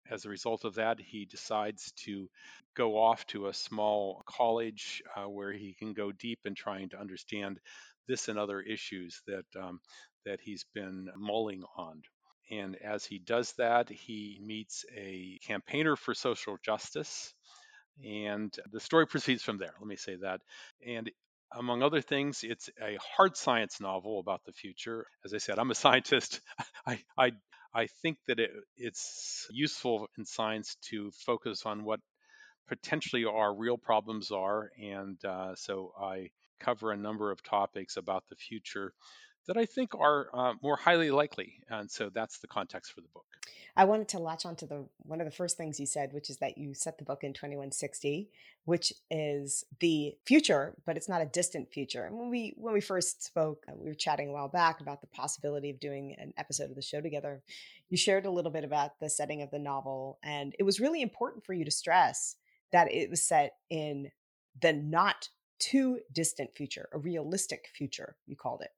as 0.10 0.26
a 0.26 0.30
result 0.30 0.66
of 0.66 0.76
that, 0.76 1.00
he 1.00 1.26
decides 1.26 1.92
to 2.06 2.30
go 2.76 2.98
off 2.98 3.26
to 3.28 3.48
a 3.48 3.54
small 3.54 4.22
college 4.26 5.02
uh, 5.16 5.28
where 5.30 5.52
he 5.52 5.74
can 5.74 5.94
go 5.94 6.12
deep 6.12 6.40
in 6.46 6.56
trying 6.56 6.90
to 6.90 7.00
understand 7.00 7.60
this 8.08 8.28
and 8.28 8.40
other 8.40 8.62
issues 8.62 9.22
that 9.28 9.46
um, 9.60 9.80
that 10.26 10.40
he's 10.42 10.66
been 10.74 11.10
mulling 11.18 11.64
on. 11.78 12.02
And 12.52 12.76
as 12.78 13.06
he 13.06 13.20
does 13.20 13.54
that, 13.58 13.90
he 13.90 14.40
meets 14.44 14.86
a 14.96 15.40
campaigner 15.46 15.96
for 15.96 16.14
social 16.14 16.58
justice. 16.64 17.34
And 18.04 18.54
the 18.72 18.80
story 18.80 19.08
proceeds 19.08 19.42
from 19.42 19.58
there. 19.58 19.74
Let 19.80 19.88
me 19.88 19.96
say 19.96 20.18
that. 20.22 20.42
And 20.86 21.10
among 21.54 21.82
other 21.82 22.02
things, 22.02 22.44
it's 22.44 22.70
a 22.82 22.98
hard 23.16 23.38
science 23.38 23.80
novel 23.80 24.20
about 24.20 24.44
the 24.46 24.52
future. 24.52 25.08
As 25.24 25.34
I 25.34 25.38
said, 25.38 25.58
I'm 25.58 25.72
a 25.72 25.76
scientist. 25.76 26.42
I, 26.86 27.00
I, 27.18 27.32
I 27.74 27.88
think 28.02 28.18
that 28.28 28.40
it, 28.40 28.52
it's 28.78 29.48
useful 29.52 30.08
in 30.18 30.26
science 30.26 30.76
to 30.90 31.12
focus 31.26 31.66
on 31.66 31.84
what 31.84 32.00
potentially 32.68 33.26
our 33.26 33.56
real 33.56 33.78
problems 33.78 34.32
are. 34.32 34.72
And 34.82 35.24
uh, 35.24 35.56
so 35.56 35.94
I 36.00 36.30
cover 36.60 36.92
a 36.92 36.98
number 36.98 37.32
of 37.32 37.44
topics 37.44 37.98
about 37.98 38.24
the 38.30 38.36
future 38.36 38.94
that 39.48 39.58
I 39.58 39.66
think 39.66 39.94
are 39.96 40.28
uh, 40.34 40.54
more 40.62 40.76
highly 40.76 41.12
likely. 41.12 41.60
And 41.70 41.90
so 41.90 42.10
that's 42.10 42.40
the 42.40 42.48
context 42.48 42.92
for 42.92 43.02
the 43.02 43.08
book. 43.14 43.26
I 43.78 43.84
wanted 43.84 44.08
to 44.10 44.20
latch 44.20 44.46
onto 44.46 44.66
the 44.66 44.88
one 45.00 45.20
of 45.20 45.26
the 45.26 45.36
first 45.36 45.58
things 45.58 45.80
you 45.80 45.86
said, 45.86 46.14
which 46.14 46.30
is 46.30 46.38
that 46.38 46.58
you 46.58 46.74
set 46.74 46.98
the 46.98 47.04
book 47.04 47.24
in 47.24 47.34
2160, 47.34 48.30
which 48.64 48.94
is 49.12 49.66
the 49.80 50.16
future, 50.26 50.76
but 50.86 50.96
it's 50.96 51.10
not 51.10 51.22
a 51.22 51.26
distant 51.26 51.72
future. 51.72 52.06
And 52.06 52.18
when 52.18 52.30
we 52.30 52.54
when 52.58 52.74
we 52.74 52.82
first 52.82 53.24
spoke, 53.24 53.66
uh, 53.68 53.74
we 53.76 53.90
were 53.90 53.96
chatting 53.96 54.30
a 54.30 54.32
while 54.32 54.48
back 54.48 54.80
about 54.80 55.02
the 55.02 55.08
possibility 55.08 55.70
of 55.70 55.80
doing 55.80 56.16
an 56.18 56.34
episode 56.38 56.70
of 56.70 56.76
the 56.76 56.82
show 56.82 57.02
together. 57.02 57.44
You 57.90 57.98
shared 57.98 58.26
a 58.26 58.32
little 58.32 58.52
bit 58.52 58.64
about 58.64 59.00
the 59.00 59.10
setting 59.10 59.42
of 59.42 59.52
the 59.52 59.60
novel, 59.60 60.20
and 60.24 60.56
it 60.58 60.64
was 60.64 60.80
really 60.80 61.02
important 61.02 61.46
for 61.46 61.54
you 61.54 61.66
to 61.66 61.72
stress 61.72 62.38
that 62.72 62.92
it 62.92 63.10
was 63.10 63.22
set 63.22 63.58
in 63.70 64.10
the 64.62 64.74
not 64.74 65.30
too 65.60 66.00
distant 66.12 66.54
future, 66.54 66.90
a 66.92 66.98
realistic 66.98 67.70
future, 67.74 68.16
you 68.26 68.36
called 68.36 68.62
it. 68.62 68.72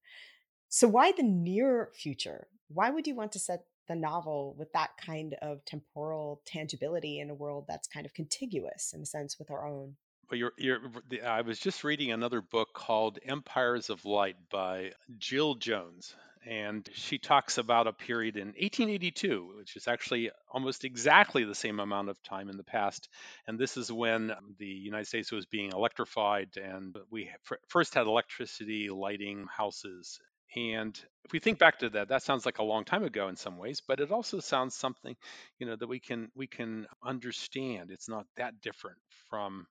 So, 0.70 0.88
why 0.88 1.12
the 1.12 1.24
near 1.24 1.90
future? 1.94 2.48
Why 2.68 2.90
would 2.90 3.08
you 3.08 3.16
want 3.16 3.32
to 3.34 3.40
set 3.40 3.64
the 3.88 3.96
novel 3.96 4.54
with 4.58 4.72
that 4.74 4.92
kind 4.98 5.36
of 5.42 5.64
temporal 5.66 6.42
tangibility 6.46 7.20
in 7.20 7.30
a 7.30 7.36
world 7.36 7.66
that's 7.68 7.88
kind 7.88 8.06
of 8.06 8.14
contiguous 8.14 8.94
in 8.94 9.02
a 9.02 9.06
sense 9.06 9.40
with 9.40 9.50
our 9.50 9.68
own? 9.68 9.96
Well, 10.30 10.38
you're, 10.38 10.54
you're, 10.58 10.82
I 11.26 11.42
was 11.42 11.58
just 11.58 11.86
reading 11.86 12.12
another 12.12 12.42
book 12.42 12.74
called 12.74 13.18
Empires 13.26 13.90
of 13.90 14.04
Light 14.04 14.36
by 14.50 14.92
Jill 15.18 15.56
Jones 15.56 16.16
and 16.48 16.88
she 16.94 17.18
talks 17.18 17.58
about 17.58 17.88
a 17.88 17.94
period 17.94 18.38
in 18.38 18.54
1882, 18.58 19.56
which 19.58 19.76
is 19.76 19.88
actually 19.88 20.32
almost 20.52 20.86
exactly 20.86 21.44
the 21.44 21.56
same 21.56 21.80
amount 21.80 22.10
of 22.10 22.22
time 22.24 22.50
in 22.50 22.58
the 22.58 22.64
past. 22.64 23.10
And 23.48 23.60
this 23.60 23.76
is 23.78 23.92
when 23.92 24.32
the 24.58 24.66
United 24.66 25.06
States 25.08 25.32
was 25.32 25.46
being 25.46 25.72
electrified, 25.74 26.58
and 26.58 26.96
we 27.12 27.30
first 27.68 27.94
had 27.94 28.08
electricity 28.08 28.90
lighting 28.90 29.46
houses. 29.56 30.20
And 30.56 30.98
if 31.26 31.34
we 31.34 31.40
think 31.40 31.60
back 31.60 31.80
to 31.80 31.90
that, 31.90 32.08
that 32.10 32.24
sounds 32.24 32.46
like 32.46 32.60
a 32.60 32.64
long 32.64 32.86
time 32.86 33.04
ago 33.04 33.28
in 33.28 33.36
some 33.36 33.58
ways, 33.58 33.82
but 33.86 34.00
it 34.00 34.12
also 34.12 34.40
sounds 34.40 34.76
something, 34.76 35.16
you 35.60 35.68
know, 35.68 35.76
that 35.76 35.88
we 35.88 36.00
can 36.00 36.30
we 36.36 36.48
can 36.48 36.88
understand. 37.04 37.92
It's 37.92 38.08
not 38.08 38.26
that 38.38 38.62
different 38.62 38.98
from 39.30 39.68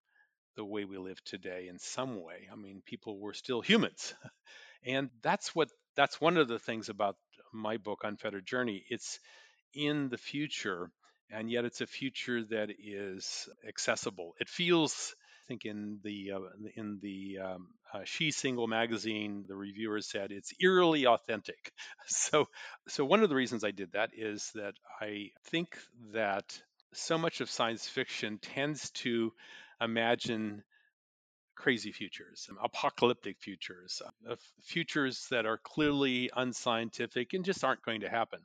the 0.57 0.65
way 0.65 0.85
we 0.85 0.99
live 0.99 1.23
today 1.25 1.69
in 1.69 1.79
some 1.79 2.23
way. 2.23 2.49
I 2.53 2.57
mean, 2.57 2.83
people 2.85 3.19
were 3.21 3.35
still 3.35 3.61
humans. 3.61 4.15
And 4.87 5.11
that's 5.23 5.55
what 5.55 5.69
that's 5.97 6.21
one 6.21 6.37
of 6.37 6.49
the 6.49 6.59
things 6.59 6.89
about 6.89 7.17
my 7.53 7.77
book 7.79 8.01
unfettered 8.05 8.47
journey. 8.47 8.85
It's 8.91 9.19
in 9.75 10.09
the 10.09 10.19
future 10.19 10.91
and 11.31 11.51
yet 11.51 11.65
it's 11.65 11.81
a 11.81 11.87
future 11.87 12.45
that 12.45 12.71
is 12.83 13.49
accessible. 13.67 14.35
It 14.41 14.49
feels 14.49 15.15
i 15.45 15.49
think 15.49 15.65
in 15.65 16.01
the 16.03 16.33
uh, 16.35 16.41
in 16.77 16.99
the 17.03 17.39
um, 17.39 17.69
uh, 17.95 18.01
she 18.05 18.33
single 18.33 18.67
magazine 18.67 19.45
the 19.47 19.55
reviewer 19.55 20.01
said 20.01 20.33
it's 20.33 20.53
eerily 20.61 21.07
authentic. 21.07 21.73
So 22.09 22.47
so 22.89 23.05
one 23.05 23.23
of 23.23 23.29
the 23.29 23.37
reasons 23.37 23.65
i 23.65 23.71
did 23.73 23.93
that 23.93 24.11
is 24.17 24.51
that 24.55 24.75
i 25.01 25.31
think 25.51 25.77
that 26.15 26.61
so 26.95 27.19
much 27.19 27.41
of 27.41 27.51
science 27.51 27.87
fiction 27.89 28.39
tends 28.39 28.91
to 28.91 29.33
imagine 29.81 30.63
crazy 31.57 31.93
futures, 31.93 32.49
apocalyptic 32.63 33.39
futures, 33.39 34.03
uh, 34.29 34.37
futures 34.63 35.27
that 35.31 35.47
are 35.47 35.59
clearly 35.59 36.31
unscientific 36.37 37.33
and 37.33 37.45
just 37.45 37.65
aren't 37.65 37.83
going 37.83 38.03
to 38.03 38.09
happen. 38.09 38.41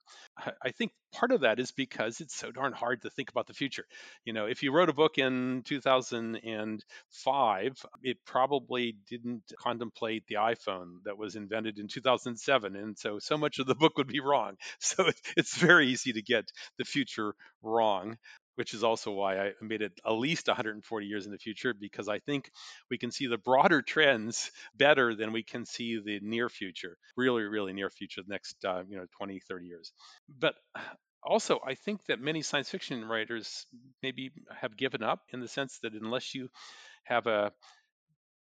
I 0.64 0.72
think 0.72 0.92
part 1.12 1.32
of 1.32 1.42
that 1.42 1.60
is 1.60 1.72
because 1.72 2.22
it's 2.22 2.36
so 2.36 2.52
darn 2.52 2.74
hard 2.74 3.02
to 3.02 3.10
think 3.10 3.30
about 3.30 3.48
the 3.48 3.54
future. 3.54 3.86
You 4.26 4.34
know, 4.34 4.46
if 4.46 4.64
you 4.64 4.72
wrote 4.72 4.90
a 4.90 4.94
book 4.94 5.18
in 5.18 5.64
2005, 5.66 7.86
it 8.04 8.18
probably 8.26 8.96
didn't 9.10 9.44
contemplate 9.60 10.26
the 10.28 10.36
iPhone 10.36 11.04
that 11.06 11.18
was 11.18 11.36
invented 11.36 11.80
in 11.80 11.88
2007. 11.88 12.76
And 12.76 12.98
so, 12.98 13.20
so 13.20 13.38
much 13.38 13.60
of 13.60 13.68
the 13.68 13.76
book 13.76 13.98
would 13.98 14.08
be 14.08 14.20
wrong. 14.20 14.58
So 14.80 15.10
it's 15.38 15.58
very 15.58 15.88
easy 15.88 16.14
to 16.14 16.22
get 16.22 16.52
the 16.78 16.86
future 16.86 17.34
wrong 17.62 18.18
which 18.56 18.74
is 18.74 18.84
also 18.84 19.12
why 19.12 19.40
I 19.40 19.52
made 19.62 19.82
it 19.82 19.94
at 20.06 20.12
least 20.12 20.48
140 20.48 21.06
years 21.06 21.26
in 21.26 21.32
the 21.32 21.38
future 21.38 21.74
because 21.74 22.08
I 22.10 22.20
think 22.20 22.52
we 22.90 22.98
can 22.98 23.12
see 23.12 23.28
the 23.28 23.38
broader 23.38 23.82
trends 23.82 24.52
better 24.76 25.16
than 25.16 25.32
we 25.32 25.44
can 25.44 25.66
see 25.66 26.00
the 26.00 26.20
near 26.22 26.50
future, 26.50 26.98
really, 27.16 27.44
really 27.44 27.74
near 27.74 27.90
future, 27.90 28.22
the 28.22 28.32
next 28.32 28.64
uh, 28.66 28.84
you 28.88 28.98
know 28.98 29.06
20, 29.18 29.40
30 29.40 29.66
years. 29.66 29.92
But 30.40 30.56
also, 31.24 31.60
I 31.66 31.76
think 31.76 32.06
that 32.08 32.20
many 32.20 32.42
science 32.42 32.70
fiction 32.70 33.06
writers 33.06 33.66
maybe 34.02 34.32
have 34.60 34.76
given 34.76 35.04
up 35.04 35.22
in 35.32 35.40
the 35.40 35.48
sense 35.48 35.80
that 35.84 35.94
unless 35.94 36.34
you 36.34 36.50
have 37.04 37.28
a 37.28 37.52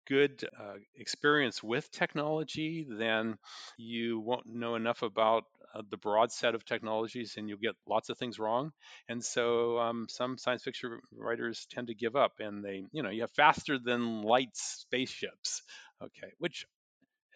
good 0.08 0.44
uh, 0.60 0.74
experience 0.96 1.62
with 1.62 1.92
technology, 1.92 2.88
then 2.90 3.38
you 3.78 4.20
won't 4.20 4.48
know 4.48 4.76
enough 4.76 5.04
about 5.04 5.44
uh, 5.74 5.82
the 5.90 5.98
broad 5.98 6.32
set 6.32 6.56
of 6.56 6.66
technologies 6.66 7.36
and 7.38 7.48
you'll 7.48 7.58
get 7.58 7.76
lots 7.88 8.10
of 8.10 8.18
things 8.18 8.40
wrong. 8.40 8.72
And 9.08 9.24
so 9.24 9.80
um, 9.80 10.08
some 10.10 10.38
science 10.38 10.64
fiction 10.64 11.00
writers 11.12 11.68
tend 11.70 11.88
to 11.88 11.96
give 11.96 12.16
up 12.16 12.34
and 12.40 12.64
they, 12.64 12.84
you 12.92 13.04
know, 13.04 13.10
you 13.10 13.22
have 13.22 13.32
faster 13.32 13.78
than 13.78 14.22
light 14.24 14.50
spaceships, 14.54 15.62
okay, 16.02 16.34
which 16.38 16.66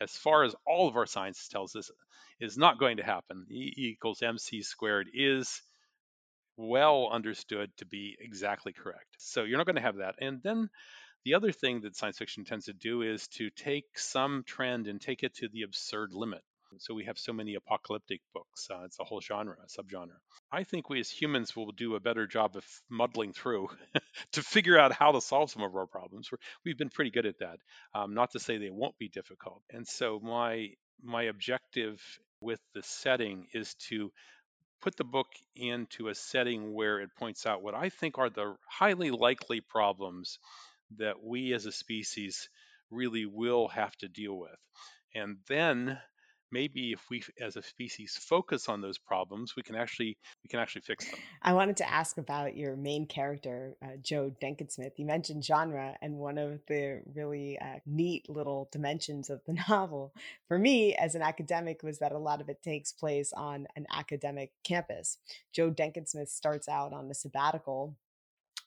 as 0.01 0.11
far 0.11 0.43
as 0.43 0.55
all 0.65 0.87
of 0.87 0.95
our 0.95 1.05
science 1.05 1.47
tells 1.47 1.75
us 1.75 1.91
is 2.39 2.57
not 2.57 2.79
going 2.79 2.97
to 2.97 3.03
happen. 3.03 3.45
E 3.49 3.73
equals 3.77 4.21
mc 4.21 4.61
squared 4.63 5.07
is 5.13 5.61
well 6.57 7.09
understood 7.11 7.71
to 7.77 7.85
be 7.85 8.15
exactly 8.19 8.73
correct. 8.73 9.15
So 9.17 9.43
you're 9.43 9.57
not 9.57 9.65
going 9.65 9.75
to 9.75 9.81
have 9.81 9.97
that. 9.97 10.15
And 10.19 10.41
then 10.43 10.69
the 11.25 11.35
other 11.35 11.51
thing 11.51 11.81
that 11.81 11.95
science 11.95 12.17
fiction 12.17 12.43
tends 12.43 12.65
to 12.65 12.73
do 12.73 13.01
is 13.01 13.27
to 13.29 13.49
take 13.49 13.97
some 13.97 14.43
trend 14.45 14.87
and 14.87 14.99
take 14.99 15.23
it 15.23 15.35
to 15.35 15.47
the 15.47 15.61
absurd 15.61 16.13
limit. 16.13 16.41
So 16.79 16.93
we 16.93 17.05
have 17.05 17.17
so 17.17 17.33
many 17.33 17.55
apocalyptic 17.55 18.21
books. 18.33 18.67
Uh, 18.69 18.83
it's 18.85 18.99
a 18.99 19.03
whole 19.03 19.21
genre, 19.21 19.55
a 19.63 19.67
subgenre. 19.67 20.17
I 20.51 20.63
think 20.63 20.89
we 20.89 20.99
as 20.99 21.09
humans 21.09 21.55
will 21.55 21.71
do 21.71 21.95
a 21.95 21.99
better 21.99 22.27
job 22.27 22.55
of 22.55 22.65
muddling 22.89 23.33
through 23.33 23.69
to 24.33 24.41
figure 24.41 24.77
out 24.77 24.93
how 24.93 25.11
to 25.11 25.21
solve 25.21 25.51
some 25.51 25.63
of 25.63 25.75
our 25.75 25.87
problems. 25.87 26.29
we 26.63 26.71
have 26.71 26.77
been 26.77 26.89
pretty 26.89 27.11
good 27.11 27.25
at 27.25 27.39
that. 27.39 27.57
Um, 27.93 28.13
not 28.13 28.31
to 28.31 28.39
say 28.39 28.57
they 28.57 28.69
won't 28.69 28.97
be 28.97 29.09
difficult. 29.09 29.61
And 29.71 29.87
so 29.87 30.19
my 30.21 30.69
my 31.01 31.23
objective 31.23 32.01
with 32.39 32.59
the 32.73 32.83
setting 32.83 33.47
is 33.53 33.73
to 33.89 34.11
put 34.81 34.95
the 34.97 35.03
book 35.03 35.27
into 35.55 36.09
a 36.09 36.15
setting 36.15 36.73
where 36.73 36.99
it 36.99 37.09
points 37.17 37.45
out 37.45 37.63
what 37.63 37.73
I 37.73 37.89
think 37.89 38.17
are 38.17 38.29
the 38.29 38.55
highly 38.67 39.11
likely 39.11 39.61
problems 39.61 40.39
that 40.97 41.23
we 41.23 41.53
as 41.53 41.65
a 41.65 41.71
species 41.71 42.49
really 42.91 43.25
will 43.25 43.69
have 43.69 43.95
to 43.97 44.07
deal 44.07 44.37
with. 44.37 44.57
And 45.15 45.37
then 45.47 45.99
maybe 46.53 46.93
if 46.93 47.01
we 47.09 47.23
as 47.41 47.55
a 47.57 47.61
species 47.61 48.17
focus 48.21 48.69
on 48.69 48.79
those 48.79 48.97
problems 48.97 49.55
we 49.57 49.63
can 49.63 49.75
actually 49.75 50.17
we 50.43 50.47
can 50.47 50.59
actually 50.59 50.81
fix 50.81 51.09
them. 51.09 51.19
I 51.41 51.53
wanted 51.53 51.77
to 51.77 51.91
ask 51.91 52.17
about 52.17 52.55
your 52.55 52.75
main 52.75 53.07
character 53.07 53.75
uh, 53.83 53.97
joe 54.01 54.31
denkensmith 54.41 54.91
you 54.97 55.05
mentioned 55.05 55.43
genre 55.43 55.95
and 56.01 56.15
one 56.15 56.37
of 56.37 56.61
the 56.67 57.01
really 57.13 57.57
uh, 57.59 57.79
neat 57.85 58.29
little 58.29 58.69
dimensions 58.71 59.29
of 59.29 59.41
the 59.45 59.53
novel 59.69 60.13
for 60.47 60.59
me 60.59 60.93
as 60.95 61.15
an 61.15 61.21
academic 61.23 61.81
was 61.83 61.99
that 61.99 62.11
a 62.11 62.17
lot 62.17 62.39
of 62.39 62.49
it 62.49 62.61
takes 62.61 62.91
place 62.91 63.33
on 63.33 63.67
an 63.75 63.85
academic 63.91 64.51
campus. 64.63 65.17
Joe 65.51 65.71
denkensmith 65.71 66.29
starts 66.29 66.67
out 66.67 66.93
on 66.93 67.09
a 67.09 67.13
sabbatical 67.13 67.95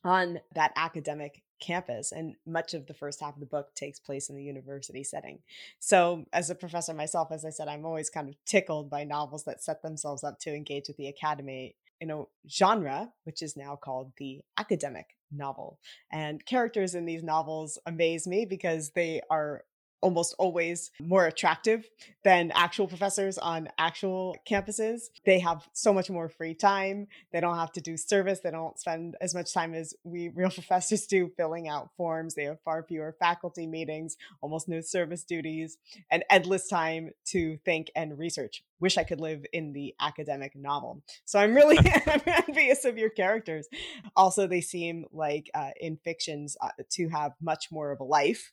on 0.04 0.40
that 0.54 0.72
academic 0.76 1.42
campus 1.60 2.12
and 2.12 2.34
much 2.46 2.74
of 2.74 2.86
the 2.86 2.94
first 2.94 3.20
half 3.20 3.34
of 3.34 3.40
the 3.40 3.46
book 3.46 3.74
takes 3.74 3.98
place 3.98 4.28
in 4.28 4.36
the 4.36 4.42
university 4.42 5.02
setting. 5.02 5.38
So 5.78 6.24
as 6.32 6.50
a 6.50 6.54
professor 6.54 6.94
myself 6.94 7.28
as 7.30 7.44
i 7.44 7.50
said 7.50 7.68
i'm 7.68 7.84
always 7.84 8.10
kind 8.10 8.28
of 8.28 8.34
tickled 8.44 8.90
by 8.90 9.04
novels 9.04 9.44
that 9.44 9.62
set 9.62 9.82
themselves 9.82 10.24
up 10.24 10.38
to 10.40 10.54
engage 10.54 10.88
with 10.88 10.96
the 10.96 11.08
academy 11.08 11.76
in 12.00 12.10
a 12.10 12.24
genre 12.48 13.10
which 13.24 13.42
is 13.42 13.56
now 13.56 13.76
called 13.76 14.12
the 14.18 14.40
academic 14.58 15.16
novel. 15.32 15.78
And 16.12 16.44
characters 16.44 16.94
in 16.94 17.06
these 17.06 17.22
novels 17.22 17.78
amaze 17.86 18.26
me 18.26 18.44
because 18.44 18.90
they 18.90 19.22
are 19.30 19.64
almost 20.06 20.36
always 20.38 20.92
more 21.00 21.26
attractive 21.26 21.84
than 22.22 22.52
actual 22.54 22.86
professors 22.86 23.38
on 23.38 23.68
actual 23.76 24.36
campuses. 24.48 25.10
They 25.24 25.40
have 25.40 25.66
so 25.72 25.92
much 25.92 26.08
more 26.08 26.28
free 26.28 26.54
time. 26.54 27.08
They 27.32 27.40
don't 27.40 27.58
have 27.58 27.72
to 27.72 27.80
do 27.80 27.96
service. 27.96 28.38
They 28.38 28.52
don't 28.52 28.78
spend 28.78 29.16
as 29.20 29.34
much 29.34 29.52
time 29.52 29.74
as 29.74 29.94
we 30.04 30.28
real 30.34 30.50
professors 30.50 31.08
do 31.08 31.28
filling 31.36 31.68
out 31.68 31.90
forms. 31.96 32.36
They 32.36 32.44
have 32.44 32.60
far 32.64 32.84
fewer 32.84 33.16
faculty 33.18 33.66
meetings, 33.66 34.16
almost 34.42 34.68
no 34.68 34.80
service 34.80 35.24
duties, 35.24 35.76
and 36.08 36.22
endless 36.30 36.68
time 36.68 37.10
to 37.32 37.58
think 37.64 37.90
and 37.96 38.16
research. 38.16 38.62
Wish 38.78 38.98
I 38.98 39.02
could 39.02 39.20
live 39.20 39.44
in 39.52 39.72
the 39.72 39.92
academic 40.00 40.54
novel. 40.54 41.02
So 41.24 41.40
I'm 41.40 41.52
really 41.52 41.78
I'm 42.06 42.20
envious 42.48 42.84
of 42.84 42.96
your 42.96 43.10
characters. 43.10 43.66
Also, 44.14 44.46
they 44.46 44.60
seem 44.60 45.06
like 45.12 45.50
uh, 45.52 45.70
in 45.80 45.96
fictions 45.96 46.56
uh, 46.60 46.68
to 46.90 47.08
have 47.08 47.32
much 47.40 47.72
more 47.72 47.90
of 47.90 47.98
a 47.98 48.04
life 48.04 48.52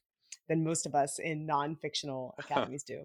than 0.50 0.64
most 0.64 0.86
of 0.86 0.96
us 0.96 1.20
in 1.20 1.46
non-fictional 1.46 2.36
academies 2.40 2.84
do. 2.84 3.04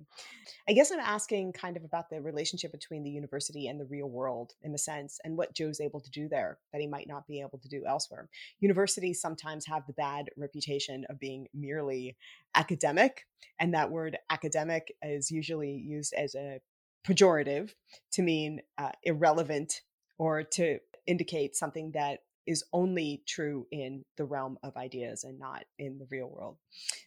I 0.68 0.72
guess 0.72 0.90
I'm 0.90 1.00
asking 1.00 1.52
kind 1.52 1.76
of 1.76 1.84
about 1.84 2.10
the 2.10 2.20
relationship 2.20 2.72
between 2.72 3.04
the 3.04 3.10
university 3.10 3.68
and 3.68 3.80
the 3.80 3.86
real 3.86 4.08
world 4.08 4.52
in 4.62 4.72
the 4.72 4.78
sense 4.78 5.18
and 5.24 5.36
what 5.36 5.54
Joe's 5.54 5.80
able 5.80 6.00
to 6.00 6.10
do 6.10 6.28
there 6.28 6.58
that 6.72 6.80
he 6.80 6.86
might 6.86 7.08
not 7.08 7.26
be 7.26 7.40
able 7.40 7.58
to 7.58 7.68
do 7.68 7.84
elsewhere. 7.86 8.28
Universities 8.60 9.20
sometimes 9.20 9.66
have 9.66 9.86
the 9.86 9.92
bad 9.92 10.26
reputation 10.36 11.04
of 11.08 11.20
being 11.20 11.46
merely 11.54 12.16
academic, 12.54 13.26
and 13.58 13.74
that 13.74 13.90
word 13.90 14.18
academic 14.30 14.92
is 15.02 15.30
usually 15.30 15.72
used 15.72 16.12
as 16.14 16.34
a 16.34 16.60
pejorative 17.06 17.72
to 18.12 18.22
mean 18.22 18.60
uh, 18.76 18.90
irrelevant 19.02 19.82
or 20.18 20.42
to 20.42 20.78
indicate 21.06 21.56
something 21.56 21.92
that 21.92 22.20
is 22.48 22.64
only 22.72 23.22
true 23.26 23.66
in 23.70 24.04
the 24.16 24.24
realm 24.24 24.58
of 24.62 24.76
ideas 24.76 25.22
and 25.22 25.38
not 25.38 25.64
in 25.78 25.98
the 25.98 26.06
real 26.10 26.28
world. 26.28 26.56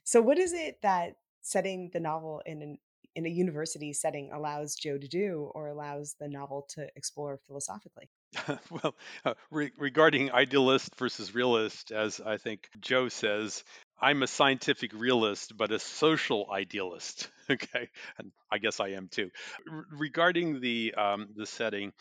So, 0.03 0.21
what 0.21 0.37
is 0.37 0.53
it 0.53 0.77
that 0.83 1.15
setting 1.41 1.89
the 1.91 1.99
novel 1.99 2.41
in 2.45 2.61
an 2.61 2.77
in 3.15 3.25
a 3.25 3.29
university 3.29 3.91
setting 3.91 4.31
allows 4.31 4.75
Joe 4.75 4.97
to 4.97 5.07
do, 5.07 5.51
or 5.53 5.67
allows 5.67 6.15
the 6.19 6.29
novel 6.29 6.65
to 6.69 6.87
explore 6.95 7.37
philosophically? 7.45 8.09
well, 8.71 8.95
uh, 9.25 9.33
re- 9.49 9.73
regarding 9.77 10.31
idealist 10.31 10.95
versus 10.95 11.35
realist, 11.35 11.91
as 11.91 12.21
I 12.21 12.37
think 12.37 12.69
Joe 12.79 13.09
says, 13.09 13.65
I'm 13.99 14.23
a 14.23 14.27
scientific 14.27 14.93
realist, 14.93 15.57
but 15.57 15.71
a 15.71 15.79
social 15.79 16.47
idealist. 16.51 17.29
Okay, 17.49 17.89
and 18.17 18.31
I 18.49 18.59
guess 18.59 18.79
I 18.79 18.89
am 18.89 19.09
too. 19.09 19.29
R- 19.69 19.85
regarding 19.91 20.61
the 20.61 20.93
um, 20.93 21.27
the 21.35 21.45
setting, 21.45 21.91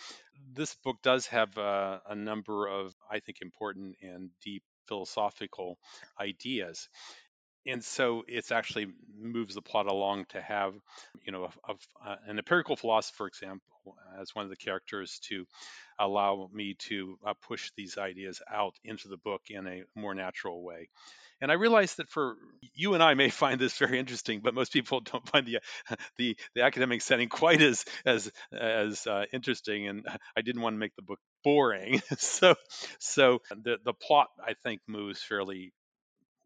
this 0.55 0.77
book 0.77 0.99
does 1.03 1.27
have 1.27 1.57
uh, 1.59 1.99
a 2.09 2.15
number 2.15 2.69
of, 2.69 2.95
I 3.11 3.21
think, 3.21 3.39
important 3.43 3.97
and 4.03 4.31
deep 4.43 4.63
philosophical 4.89 5.79
ideas. 6.21 6.89
And 7.67 7.85
so 7.85 8.25
it's 8.27 8.53
actually 8.53 8.87
moves 9.19 9.55
the 9.55 9.63
plot 9.63 9.87
along 9.87 10.25
to 10.31 10.41
have 10.41 10.75
you 11.23 11.33
know 11.33 11.45
a, 11.45 11.73
a, 11.73 12.11
uh, 12.11 12.17
an 12.27 12.39
empirical 12.39 12.77
philosopher 12.77 13.17
for 13.17 13.27
example 13.27 13.67
as 14.19 14.35
one 14.35 14.45
of 14.45 14.51
the 14.51 14.57
characters 14.57 15.19
to 15.29 15.45
allow 15.99 16.49
me 16.53 16.75
to 16.79 17.19
uh, 17.27 17.35
push 17.43 17.71
these 17.77 17.99
ideas 17.99 18.41
out 18.51 18.75
into 18.85 19.09
the 19.09 19.17
book 19.19 19.43
in 19.51 19.67
a 19.67 19.83
more 19.95 20.15
natural 20.15 20.63
way 20.63 20.89
and 21.41 21.51
I 21.51 21.55
realize 21.55 21.95
that 21.97 22.09
for 22.09 22.37
you 22.75 22.95
and 22.95 23.03
I 23.03 23.15
may 23.15 23.31
find 23.31 23.61
this 23.61 23.77
very 23.79 23.99
interesting, 23.99 24.41
but 24.41 24.55
most 24.55 24.73
people 24.73 25.01
don't 25.01 25.29
find 25.29 25.47
the 25.47 25.59
the, 26.19 26.37
the 26.55 26.63
academic 26.63 27.03
setting 27.03 27.29
quite 27.29 27.63
as 27.63 27.85
as 28.05 28.31
as 28.53 29.07
uh, 29.07 29.25
interesting. 29.33 29.89
And 29.89 30.07
I 30.37 30.43
didn't 30.43 30.63
want 30.63 30.75
to 30.75 30.79
make 30.79 30.97
the 30.97 31.03
book 31.03 31.21
boring, 31.45 32.03
so 32.19 32.55
so 32.99 33.41
the 33.51 33.79
the 33.85 33.95
plot 33.95 34.29
I 34.45 34.55
think 34.63 34.81
moves 34.87 35.23
fairly 35.23 35.73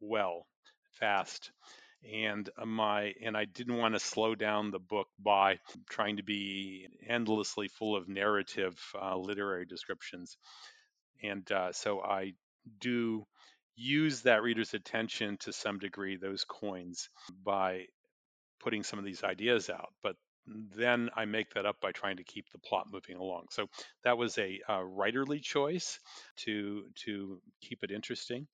well 0.00 0.46
fast 1.00 1.50
and 2.12 2.48
uh, 2.58 2.66
my 2.66 3.14
and 3.22 3.36
I 3.36 3.44
didn't 3.46 3.76
want 3.76 3.94
to 3.94 4.00
slow 4.00 4.34
down 4.34 4.70
the 4.70 4.78
book 4.78 5.08
by 5.18 5.58
trying 5.88 6.18
to 6.18 6.22
be 6.22 6.88
endlessly 7.08 7.68
full 7.68 7.96
of 7.96 8.08
narrative 8.08 8.78
uh, 9.00 9.16
literary 9.16 9.64
descriptions, 9.64 10.36
and 11.22 11.50
uh, 11.50 11.72
so 11.72 12.02
I 12.02 12.32
do 12.80 13.24
use 13.76 14.22
that 14.22 14.42
reader's 14.42 14.74
attention 14.74 15.36
to 15.38 15.52
some 15.52 15.78
degree 15.78 16.16
those 16.16 16.44
coins 16.44 17.08
by 17.44 17.86
putting 18.60 18.82
some 18.82 18.98
of 18.98 19.04
these 19.04 19.24
ideas 19.24 19.70
out. 19.70 19.92
But 20.02 20.16
then 20.46 21.10
I 21.16 21.24
make 21.24 21.54
that 21.54 21.66
up 21.66 21.80
by 21.80 21.92
trying 21.92 22.18
to 22.18 22.24
keep 22.24 22.50
the 22.50 22.58
plot 22.58 22.86
moving 22.92 23.16
along. 23.16 23.46
So 23.50 23.68
that 24.04 24.18
was 24.18 24.36
a 24.38 24.60
uh, 24.68 24.80
writerly 24.80 25.40
choice 25.40 25.98
to 26.44 26.84
to 27.06 27.40
keep 27.62 27.82
it 27.82 27.90
interesting. 27.90 28.46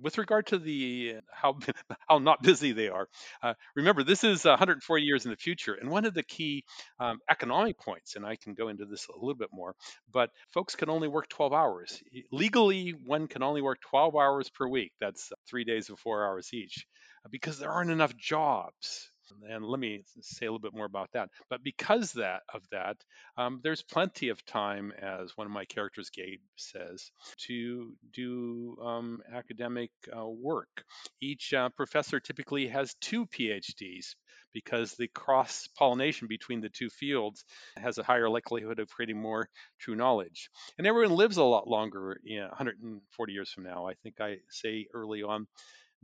With 0.00 0.18
regard 0.18 0.46
to 0.48 0.58
the 0.58 1.16
how 1.30 1.58
how 2.08 2.18
not 2.18 2.42
busy 2.42 2.72
they 2.72 2.88
are, 2.88 3.08
uh, 3.42 3.54
remember 3.76 4.02
this 4.02 4.24
is 4.24 4.44
140 4.44 5.04
years 5.04 5.24
in 5.24 5.30
the 5.30 5.36
future, 5.36 5.74
and 5.74 5.90
one 5.90 6.04
of 6.04 6.14
the 6.14 6.22
key 6.22 6.64
um, 6.98 7.18
economic 7.30 7.78
points, 7.78 8.16
and 8.16 8.26
I 8.26 8.36
can 8.36 8.54
go 8.54 8.68
into 8.68 8.86
this 8.86 9.06
a 9.08 9.12
little 9.18 9.36
bit 9.36 9.50
more, 9.52 9.74
but 10.12 10.30
folks 10.52 10.74
can 10.74 10.88
only 10.88 11.08
work 11.08 11.28
12 11.28 11.52
hours 11.52 12.02
legally. 12.32 12.94
One 13.04 13.28
can 13.28 13.42
only 13.42 13.62
work 13.62 13.80
12 13.90 14.16
hours 14.16 14.50
per 14.50 14.66
week. 14.66 14.92
That's 15.00 15.32
three 15.48 15.64
days 15.64 15.90
of 15.90 15.98
four 15.98 16.26
hours 16.26 16.48
each, 16.52 16.86
because 17.30 17.58
there 17.58 17.70
aren't 17.70 17.90
enough 17.90 18.16
jobs 18.16 19.10
and 19.48 19.64
let 19.64 19.80
me 19.80 20.02
say 20.20 20.46
a 20.46 20.50
little 20.50 20.58
bit 20.58 20.74
more 20.74 20.86
about 20.86 21.10
that. 21.12 21.30
But 21.50 21.62
because 21.62 22.12
that 22.12 22.42
of 22.52 22.62
that, 22.70 22.96
um, 23.36 23.60
there's 23.62 23.82
plenty 23.82 24.28
of 24.28 24.44
time, 24.44 24.92
as 25.00 25.36
one 25.36 25.46
of 25.46 25.52
my 25.52 25.64
characters, 25.64 26.10
Gabe, 26.10 26.40
says, 26.56 27.10
to 27.46 27.92
do 28.12 28.76
um, 28.82 29.20
academic 29.32 29.90
uh, 30.16 30.26
work. 30.26 30.84
Each 31.20 31.52
uh, 31.54 31.68
professor 31.70 32.20
typically 32.20 32.68
has 32.68 32.94
two 33.00 33.26
PhDs 33.26 34.14
because 34.52 34.92
the 34.92 35.08
cross 35.08 35.68
pollination 35.76 36.28
between 36.28 36.60
the 36.60 36.68
two 36.68 36.88
fields 36.88 37.44
has 37.76 37.98
a 37.98 38.02
higher 38.04 38.28
likelihood 38.28 38.78
of 38.78 38.88
creating 38.88 39.20
more 39.20 39.48
true 39.80 39.96
knowledge. 39.96 40.48
And 40.78 40.86
everyone 40.86 41.16
lives 41.16 41.36
a 41.36 41.44
lot 41.44 41.66
longer, 41.68 42.20
you 42.22 42.40
know, 42.40 42.48
140 42.48 43.32
years 43.32 43.50
from 43.50 43.64
now. 43.64 43.86
I 43.86 43.94
think 43.94 44.20
I 44.20 44.36
say 44.50 44.86
early 44.94 45.22
on 45.22 45.46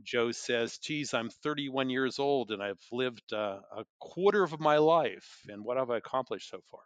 Joe 0.03 0.31
says, 0.31 0.77
Geez, 0.77 1.13
I'm 1.13 1.29
31 1.29 1.89
years 1.89 2.19
old 2.19 2.51
and 2.51 2.61
I've 2.61 2.81
lived 2.91 3.33
uh, 3.33 3.59
a 3.75 3.83
quarter 3.99 4.43
of 4.43 4.59
my 4.59 4.77
life. 4.77 5.39
And 5.47 5.63
what 5.63 5.77
have 5.77 5.89
I 5.89 5.97
accomplished 5.97 6.49
so 6.49 6.61
far? 6.69 6.81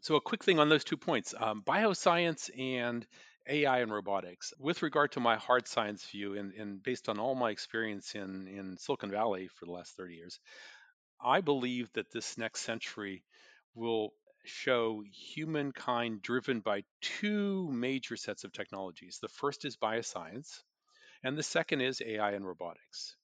So, 0.00 0.16
a 0.16 0.20
quick 0.20 0.44
thing 0.44 0.58
on 0.58 0.68
those 0.68 0.84
two 0.84 0.96
points 0.96 1.34
um, 1.38 1.62
bioscience 1.66 2.50
and 2.58 3.06
AI 3.48 3.80
and 3.80 3.92
robotics. 3.92 4.52
With 4.58 4.82
regard 4.82 5.12
to 5.12 5.20
my 5.20 5.36
hard 5.36 5.68
science 5.68 6.04
view, 6.06 6.36
and, 6.36 6.52
and 6.54 6.82
based 6.82 7.08
on 7.08 7.18
all 7.18 7.34
my 7.34 7.50
experience 7.50 8.14
in, 8.14 8.48
in 8.48 8.76
Silicon 8.78 9.10
Valley 9.10 9.48
for 9.48 9.66
the 9.66 9.72
last 9.72 9.96
30 9.96 10.14
years, 10.14 10.40
I 11.22 11.40
believe 11.40 11.90
that 11.94 12.10
this 12.10 12.38
next 12.38 12.60
century 12.60 13.24
will 13.74 14.12
show 14.44 15.02
humankind 15.10 16.22
driven 16.22 16.60
by 16.60 16.84
two 17.00 17.68
major 17.70 18.16
sets 18.16 18.44
of 18.44 18.52
technologies. 18.52 19.18
The 19.20 19.28
first 19.28 19.64
is 19.64 19.76
bioscience, 19.76 20.62
and 21.24 21.36
the 21.36 21.42
second 21.42 21.80
is 21.80 22.02
AI 22.04 22.32
and 22.32 22.46
robotics. 22.46 23.16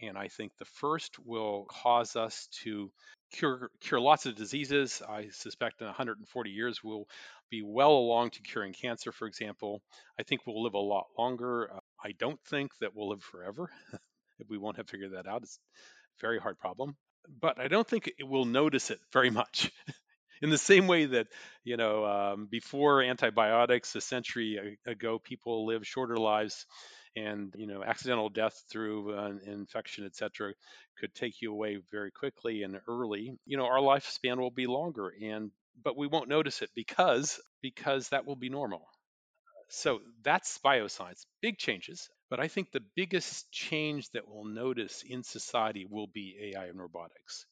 And 0.00 0.16
I 0.16 0.28
think 0.28 0.52
the 0.58 0.64
first 0.64 1.18
will 1.18 1.66
cause 1.68 2.16
us 2.16 2.48
to 2.62 2.90
cure, 3.32 3.70
cure 3.80 4.00
lots 4.00 4.24
of 4.24 4.34
diseases. 4.34 5.02
I 5.06 5.28
suspect 5.30 5.80
in 5.82 5.86
140 5.86 6.50
years 6.50 6.82
we'll 6.82 7.06
be 7.50 7.62
well 7.62 7.92
along 7.92 8.30
to 8.30 8.42
curing 8.42 8.72
cancer, 8.72 9.12
for 9.12 9.26
example. 9.26 9.82
I 10.18 10.22
think 10.22 10.46
we'll 10.46 10.62
live 10.62 10.74
a 10.74 10.78
lot 10.78 11.06
longer. 11.18 11.70
Uh, 11.74 11.80
I 12.02 12.12
don't 12.12 12.40
think 12.48 12.70
that 12.80 12.94
we'll 12.94 13.10
live 13.10 13.22
forever. 13.22 13.68
we 14.48 14.56
won't 14.56 14.78
have 14.78 14.88
figured 14.88 15.12
that 15.12 15.26
out. 15.26 15.42
It's 15.42 15.58
a 15.58 16.20
very 16.20 16.38
hard 16.38 16.58
problem. 16.58 16.96
But 17.40 17.60
I 17.60 17.68
don't 17.68 17.86
think 17.86 18.10
it 18.18 18.26
will 18.26 18.46
notice 18.46 18.90
it 18.90 19.00
very 19.12 19.30
much. 19.30 19.70
in 20.42 20.50
the 20.50 20.58
same 20.58 20.86
way 20.86 21.06
that 21.06 21.26
you 21.64 21.76
know 21.76 22.04
um, 22.04 22.48
before 22.50 23.02
antibiotics 23.02 23.94
a 23.94 24.00
century 24.00 24.78
ago 24.86 25.18
people 25.18 25.66
lived 25.66 25.86
shorter 25.86 26.16
lives 26.16 26.66
and 27.16 27.54
you 27.56 27.66
know 27.66 27.82
accidental 27.82 28.28
death 28.28 28.62
through 28.70 29.14
uh, 29.14 29.32
infection 29.46 30.04
etc 30.06 30.52
could 30.98 31.14
take 31.14 31.40
you 31.42 31.52
away 31.52 31.78
very 31.90 32.10
quickly 32.10 32.62
and 32.62 32.80
early. 32.88 33.32
You 33.46 33.56
know 33.56 33.66
our 33.66 33.78
lifespan 33.78 34.38
will 34.38 34.50
be 34.50 34.66
longer 34.66 35.12
and 35.22 35.50
but 35.82 35.96
we 35.96 36.06
won't 36.06 36.28
notice 36.28 36.62
it 36.62 36.70
because 36.74 37.40
because 37.62 38.08
that 38.10 38.26
will 38.26 38.36
be 38.36 38.50
normal. 38.50 38.86
So 39.68 40.00
that's 40.22 40.58
bioscience. 40.58 41.24
Big 41.40 41.58
changes 41.58 42.08
but 42.30 42.40
i 42.40 42.48
think 42.48 42.70
the 42.70 42.84
biggest 42.94 43.50
change 43.50 44.08
that 44.10 44.26
we'll 44.26 44.44
notice 44.44 45.02
in 45.06 45.22
society 45.22 45.86
will 45.90 46.06
be 46.06 46.36
ai 46.54 46.66
and 46.66 46.78
robotics. 46.78 47.44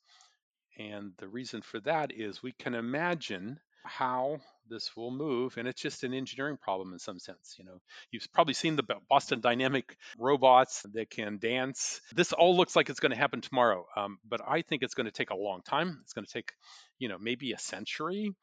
And 0.79 1.13
the 1.19 1.29
reason 1.29 1.63
for 1.63 1.81
that 1.81 2.13
is 2.13 2.43
we 2.43 2.53
can 2.53 2.75
imagine 2.75 3.59
how 3.85 4.39
this 4.69 4.97
will 4.97 5.11
move 5.11 5.57
and 5.57 5.69
it's 5.69 5.81
just 5.81 6.05
an 6.05 6.15
engineering 6.15 6.57
problem 6.57 6.93
in 6.93 6.99
some 6.99 7.19
sense 7.19 7.57
you 7.59 7.65
know. 7.65 7.81
You've 8.11 8.27
probably 8.33 8.55
seen 8.55 8.77
the 8.77 8.85
boston 9.09 9.41
dynamic 9.41 9.97
robots 10.19 10.85
that 10.93 11.11
can 11.11 11.39
dance. 11.39 12.01
This 12.15 12.33
all 12.33 12.57
looks 12.57 12.77
like 12.77 12.91
it's 12.91 13.01
going 13.01 13.13
to 13.13 13.19
happen 13.19 13.41
tomorrow 13.41 13.87
um, 13.97 14.19
but 14.29 14.41
i 14.47 14.63
think 14.63 14.83
it's 14.83 14.95
going 14.95 15.07
to 15.07 15.13
take 15.13 15.31
a 15.31 15.37
long 15.37 15.63
time. 15.63 15.99
It's 16.03 16.13
going 16.13 16.27
to 16.27 16.33
take 16.33 16.53
you 16.99 17.09
know 17.09 17.19
maybe 17.19 17.53
a 17.53 17.59
century 17.59 18.35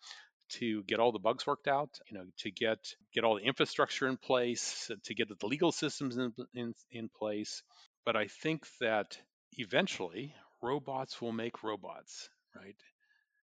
to 0.48 0.84
get 0.84 1.00
all 1.00 1.12
the 1.12 1.20
bugs 1.20 1.48
worked 1.48 1.68
out 1.68 1.90
you 2.10 2.18
know 2.18 2.26
to 2.38 2.52
get 2.52 2.80
get 3.14 3.24
all 3.24 3.36
the 3.36 3.44
infrastructure 3.44 4.08
in 4.08 4.18
place 4.18 4.92
to 5.04 5.16
get 5.16 5.28
the 5.28 5.48
legal 5.48 5.72
systems 5.72 6.18
in, 6.18 6.34
in, 6.54 6.74
in 6.92 7.10
place. 7.10 7.64
But 8.06 8.16
i 8.16 8.28
think 8.28 8.66
that 8.80 9.18
eventually 9.54 10.34
robots 10.62 11.22
will 11.22 11.32
make 11.32 11.64
robots 11.64 12.30
right 12.56 12.76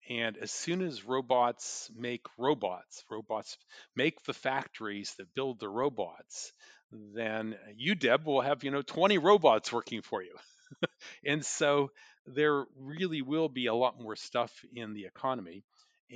and 0.08 0.36
as 0.38 0.50
soon 0.50 0.82
as 0.82 1.04
robots 1.04 1.90
make 1.96 2.24
robots, 2.38 3.04
robots 3.10 3.56
make 3.96 4.22
the 4.24 4.32
factories 4.34 5.14
that 5.18 5.34
build 5.34 5.60
the 5.60 5.68
robots, 5.68 6.52
then 6.90 7.56
you, 7.76 7.94
Deb, 7.94 8.24
will 8.26 8.40
have, 8.40 8.64
you 8.64 8.70
know, 8.70 8.82
20 8.82 9.18
robots 9.18 9.72
working 9.72 10.02
for 10.02 10.22
you. 10.22 10.34
and 11.26 11.44
so 11.44 11.90
there 12.26 12.64
really 12.76 13.22
will 13.22 13.48
be 13.48 13.66
a 13.66 13.74
lot 13.74 14.00
more 14.00 14.16
stuff 14.16 14.52
in 14.74 14.94
the 14.94 15.06
economy. 15.06 15.64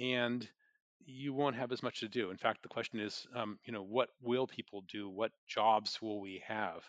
And 0.00 0.48
you 1.05 1.35
won't 1.35 1.57
have 1.57 1.72
as 1.72 1.83
much 1.83 2.00
to 2.00 2.09
do. 2.09 2.31
In 2.31 2.37
fact, 2.38 2.62
the 2.62 2.68
question 2.68 3.00
is, 3.00 3.26
um, 3.35 3.59
you 3.64 3.72
know, 3.72 3.83
what 3.83 4.09
will 4.22 4.46
people 4.46 4.85
do? 4.90 5.09
What 5.11 5.33
jobs 5.48 6.00
will 6.00 6.20
we 6.20 6.42
have? 6.46 6.83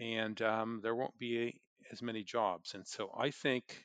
And 0.00 0.40
um, 0.42 0.80
there 0.82 0.94
won't 0.94 1.18
be 1.18 1.60
as 1.92 2.02
many 2.02 2.22
jobs. 2.24 2.74
And 2.74 2.86
so 2.86 3.10
I 3.16 3.30
think 3.30 3.84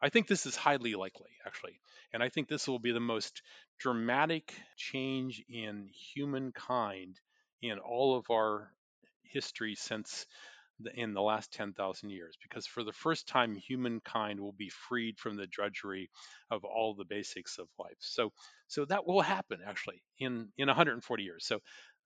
I 0.00 0.08
think 0.08 0.26
this 0.26 0.46
is 0.46 0.56
highly 0.56 0.94
likely, 0.94 1.30
actually. 1.46 1.80
And 2.12 2.22
I 2.22 2.28
think 2.28 2.48
this 2.48 2.68
will 2.68 2.78
be 2.78 2.92
the 2.92 3.00
most 3.00 3.42
dramatic 3.78 4.54
change 4.76 5.44
in 5.48 5.88
humankind 6.14 7.20
in 7.62 7.78
all 7.78 8.16
of 8.16 8.26
our 8.30 8.72
history 9.22 9.74
since 9.74 10.26
the, 10.80 10.92
in 10.94 11.12
the 11.12 11.22
last 11.22 11.52
10,000 11.52 12.10
years, 12.10 12.36
because 12.40 12.66
for 12.66 12.84
the 12.84 12.92
first 12.92 13.26
time, 13.26 13.54
humankind 13.56 14.38
will 14.38 14.52
be 14.52 14.70
freed 14.70 15.18
from 15.18 15.36
the 15.36 15.46
drudgery 15.46 16.08
of 16.50 16.64
all 16.64 16.94
the 16.94 17.04
basics 17.04 17.58
of 17.58 17.66
life. 17.78 17.96
So, 17.98 18.32
so 18.68 18.84
that 18.84 19.06
will 19.06 19.20
happen 19.20 19.58
actually 19.66 20.02
in 20.18 20.48
in 20.56 20.68
140 20.68 21.22
years. 21.22 21.44
So, 21.46 21.58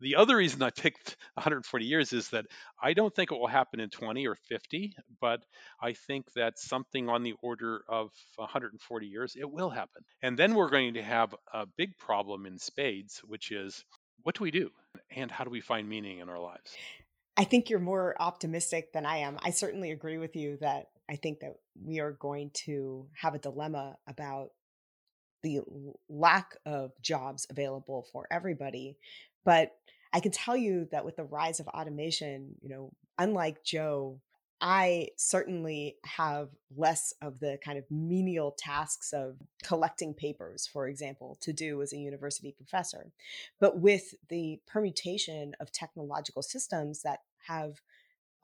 the 0.03 0.17
other 0.17 0.37
reason 0.37 0.63
I 0.63 0.71
picked 0.71 1.17
140 1.35 1.85
years 1.85 2.13
is 2.13 2.29
that 2.31 2.47
I 2.83 2.93
don't 2.93 3.15
think 3.15 3.33
it 3.33 3.39
will 3.39 3.47
happen 3.47 3.81
in 3.81 3.89
20 3.89 4.27
or 4.27 4.37
50, 4.49 4.95
but 5.21 5.45
I 5.81 5.93
think 5.93 6.33
that 6.35 6.59
something 6.59 7.09
on 7.09 7.23
the 7.23 7.35
order 7.41 7.83
of 7.89 8.11
140 8.37 9.07
years, 9.07 9.37
it 9.39 9.51
will 9.51 9.71
happen. 9.71 10.03
And 10.21 10.37
then 10.37 10.55
we're 10.55 10.71
going 10.71 10.95
to 10.95 11.03
have 11.03 11.35
a 11.53 11.67
big 11.67 11.97
problem 11.99 12.47
in 12.47 12.59
spades, 12.59 13.21
which 13.25 13.53
is 13.53 13.85
what 14.25 14.37
do 14.37 14.45
we 14.45 14.51
do? 14.51 14.71
And 15.15 15.31
how 15.31 15.45
do 15.45 15.51
we 15.51 15.61
find 15.61 15.89
meaning 15.89 16.19
in 16.19 16.29
our 16.29 16.41
lives? 16.41 16.77
I 17.37 17.45
think 17.45 17.71
you're 17.71 17.81
more 17.81 18.15
optimistic 18.21 18.93
than 18.93 19.07
I 19.07 19.19
am. 19.19 19.39
I 19.43 19.51
certainly 19.51 19.91
agree 19.91 20.19
with 20.19 20.37
you 20.37 20.59
that 20.61 20.89
I 21.09 21.17
think 21.17 21.41
that 21.41 21.55
we 21.83 22.01
are 22.01 22.13
going 22.13 22.51
to 22.67 23.07
have 23.15 23.35
a 23.35 23.39
dilemma 23.39 23.97
about 24.07 24.51
the 25.43 25.61
lack 26.09 26.57
of 26.67 26.93
jobs 27.03 27.47
available 27.51 28.07
for 28.13 28.27
everybody. 28.31 28.97
But 29.45 29.73
I 30.13 30.21
can 30.21 30.33
tell 30.33 30.57
you 30.57 30.89
that 30.93 31.05
with 31.05 31.17
the 31.17 31.25
rise 31.25 31.61
of 31.61 31.69
automation, 31.69 32.55
you 32.61 32.69
know, 32.69 32.93
unlike 33.19 33.65
Joe, 33.65 34.21
I 34.61 35.09
certainly 35.17 35.97
have 36.05 36.51
less 36.77 37.13
of 37.21 37.41
the 37.41 37.59
kind 37.65 37.79
of 37.79 37.85
menial 37.91 38.55
tasks 38.57 39.13
of 39.13 39.37
collecting 39.65 40.15
papers, 40.15 40.69
for 40.69 40.87
example, 40.87 41.37
to 41.41 41.53
do 41.53 41.83
as 41.83 41.93
a 41.93 41.99
university 41.99 42.53
professor. 42.53 43.11
But 43.59 43.81
with 43.81 44.15
the 44.29 44.61
permutation 44.69 45.55
of 45.59 45.73
technological 45.73 46.43
systems 46.43 47.03
that 47.03 47.21
have 47.49 47.81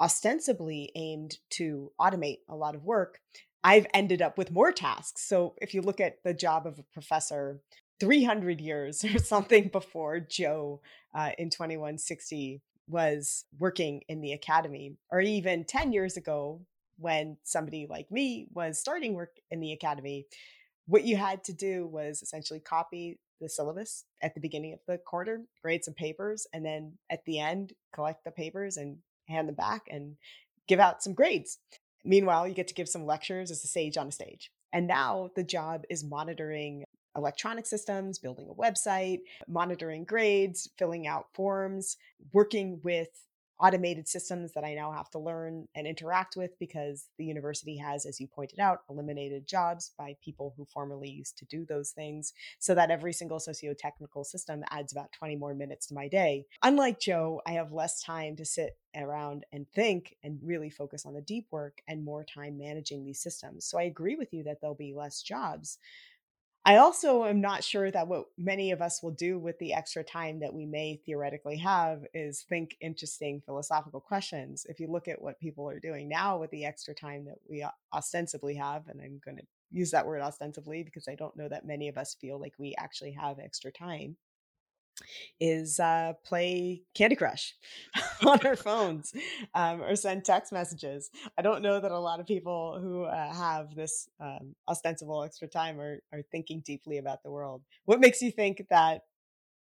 ostensibly 0.00 0.90
aimed 0.96 1.38
to 1.50 1.92
automate 2.00 2.38
a 2.48 2.56
lot 2.56 2.74
of 2.74 2.84
work, 2.84 3.20
I've 3.62 3.86
ended 3.94 4.20
up 4.20 4.36
with 4.36 4.50
more 4.50 4.72
tasks. 4.72 5.22
So 5.22 5.54
if 5.58 5.72
you 5.72 5.82
look 5.82 6.00
at 6.00 6.22
the 6.24 6.34
job 6.34 6.66
of 6.66 6.80
a 6.80 6.84
professor 6.92 7.60
300 8.00 8.60
years 8.60 9.04
or 9.14 9.18
something 9.18 9.68
before 9.68 10.20
Joe 10.20 10.80
uh, 11.14 11.30
in 11.38 11.50
2160 11.50 12.62
was 12.88 13.44
working 13.58 14.02
in 14.08 14.20
the 14.20 14.32
academy, 14.32 14.96
or 15.10 15.20
even 15.20 15.64
10 15.64 15.92
years 15.92 16.16
ago 16.16 16.62
when 16.98 17.36
somebody 17.44 17.86
like 17.88 18.10
me 18.10 18.46
was 18.52 18.78
starting 18.78 19.14
work 19.14 19.36
in 19.50 19.60
the 19.60 19.72
academy, 19.72 20.26
what 20.86 21.04
you 21.04 21.16
had 21.16 21.44
to 21.44 21.52
do 21.52 21.86
was 21.86 22.22
essentially 22.22 22.60
copy 22.60 23.18
the 23.40 23.48
syllabus 23.48 24.04
at 24.22 24.34
the 24.34 24.40
beginning 24.40 24.72
of 24.72 24.80
the 24.88 24.98
quarter, 24.98 25.42
grade 25.62 25.84
some 25.84 25.94
papers, 25.94 26.46
and 26.52 26.64
then 26.64 26.94
at 27.10 27.24
the 27.24 27.38
end, 27.38 27.72
collect 27.94 28.24
the 28.24 28.30
papers 28.30 28.76
and 28.76 28.96
hand 29.28 29.48
them 29.48 29.54
back 29.54 29.82
and 29.90 30.16
give 30.66 30.80
out 30.80 31.02
some 31.02 31.14
grades. 31.14 31.58
Meanwhile, 32.04 32.48
you 32.48 32.54
get 32.54 32.68
to 32.68 32.74
give 32.74 32.88
some 32.88 33.06
lectures 33.06 33.50
as 33.50 33.62
a 33.62 33.68
sage 33.68 33.96
on 33.96 34.08
a 34.08 34.12
stage. 34.12 34.50
And 34.72 34.86
now 34.86 35.30
the 35.36 35.44
job 35.44 35.84
is 35.88 36.04
monitoring 36.04 36.84
electronic 37.18 37.66
systems, 37.66 38.18
building 38.18 38.48
a 38.48 38.54
website, 38.54 39.20
monitoring 39.46 40.04
grades, 40.04 40.70
filling 40.78 41.06
out 41.06 41.26
forms, 41.34 41.96
working 42.32 42.80
with 42.82 43.08
automated 43.60 44.06
systems 44.06 44.52
that 44.52 44.64
I 44.64 44.74
now 44.74 44.92
have 44.92 45.10
to 45.10 45.18
learn 45.18 45.66
and 45.74 45.86
interact 45.86 46.36
with 46.36 46.56
because 46.60 47.08
the 47.18 47.24
university 47.24 47.76
has, 47.78 48.06
as 48.06 48.20
you 48.20 48.28
pointed 48.28 48.60
out, 48.60 48.82
eliminated 48.88 49.48
jobs 49.48 49.90
by 49.98 50.14
people 50.22 50.54
who 50.56 50.64
formerly 50.64 51.08
used 51.10 51.36
to 51.38 51.44
do 51.46 51.64
those 51.64 51.90
things, 51.90 52.32
so 52.60 52.74
that 52.76 52.90
every 52.90 53.12
single 53.12 53.40
socio-technical 53.40 54.22
system 54.24 54.62
adds 54.70 54.92
about 54.92 55.12
20 55.12 55.36
more 55.36 55.54
minutes 55.54 55.86
to 55.86 55.94
my 55.94 56.06
day. 56.06 56.46
Unlike 56.62 57.00
Joe, 57.00 57.42
I 57.46 57.52
have 57.52 57.72
less 57.72 58.00
time 58.00 58.36
to 58.36 58.44
sit 58.44 58.78
around 58.96 59.44
and 59.52 59.66
think 59.74 60.16
and 60.22 60.38
really 60.42 60.70
focus 60.70 61.04
on 61.04 61.14
the 61.14 61.20
deep 61.20 61.46
work 61.50 61.82
and 61.88 62.04
more 62.04 62.24
time 62.24 62.58
managing 62.58 63.04
these 63.04 63.20
systems. 63.20 63.66
So 63.66 63.78
I 63.78 63.82
agree 63.82 64.16
with 64.16 64.32
you 64.32 64.44
that 64.44 64.60
there'll 64.60 64.76
be 64.76 64.94
less 64.94 65.20
jobs. 65.20 65.78
I 66.68 66.76
also 66.76 67.24
am 67.24 67.40
not 67.40 67.64
sure 67.64 67.90
that 67.90 68.08
what 68.08 68.26
many 68.36 68.72
of 68.72 68.82
us 68.82 69.02
will 69.02 69.12
do 69.12 69.38
with 69.38 69.58
the 69.58 69.72
extra 69.72 70.04
time 70.04 70.40
that 70.40 70.52
we 70.52 70.66
may 70.66 71.00
theoretically 71.06 71.56
have 71.56 72.04
is 72.12 72.42
think 72.42 72.76
interesting 72.82 73.40
philosophical 73.46 74.00
questions. 74.00 74.66
If 74.68 74.78
you 74.78 74.92
look 74.92 75.08
at 75.08 75.22
what 75.22 75.40
people 75.40 75.66
are 75.66 75.80
doing 75.80 76.10
now 76.10 76.36
with 76.36 76.50
the 76.50 76.66
extra 76.66 76.94
time 76.94 77.24
that 77.24 77.38
we 77.48 77.66
ostensibly 77.94 78.54
have, 78.56 78.86
and 78.88 79.00
I'm 79.00 79.18
going 79.24 79.38
to 79.38 79.44
use 79.70 79.90
that 79.92 80.06
word 80.06 80.20
ostensibly 80.20 80.82
because 80.82 81.08
I 81.08 81.14
don't 81.14 81.34
know 81.38 81.48
that 81.48 81.64
many 81.64 81.88
of 81.88 81.96
us 81.96 82.18
feel 82.20 82.38
like 82.38 82.52
we 82.58 82.74
actually 82.76 83.12
have 83.12 83.38
extra 83.38 83.72
time 83.72 84.18
is 85.40 85.80
uh, 85.80 86.12
play 86.24 86.82
Candy 86.94 87.16
Crush 87.16 87.54
on 88.26 88.44
our 88.46 88.56
phones 88.56 89.12
um, 89.54 89.82
or 89.82 89.96
send 89.96 90.24
text 90.24 90.52
messages. 90.52 91.10
I 91.36 91.42
don't 91.42 91.62
know 91.62 91.80
that 91.80 91.92
a 91.92 91.98
lot 91.98 92.20
of 92.20 92.26
people 92.26 92.78
who 92.80 93.04
uh, 93.04 93.32
have 93.32 93.74
this 93.74 94.08
um, 94.20 94.54
ostensible 94.68 95.22
extra 95.22 95.48
time 95.48 95.80
are, 95.80 96.02
are 96.12 96.22
thinking 96.30 96.62
deeply 96.64 96.98
about 96.98 97.22
the 97.22 97.30
world. 97.30 97.62
What 97.84 98.00
makes 98.00 98.22
you 98.22 98.30
think 98.30 98.66
that 98.70 99.02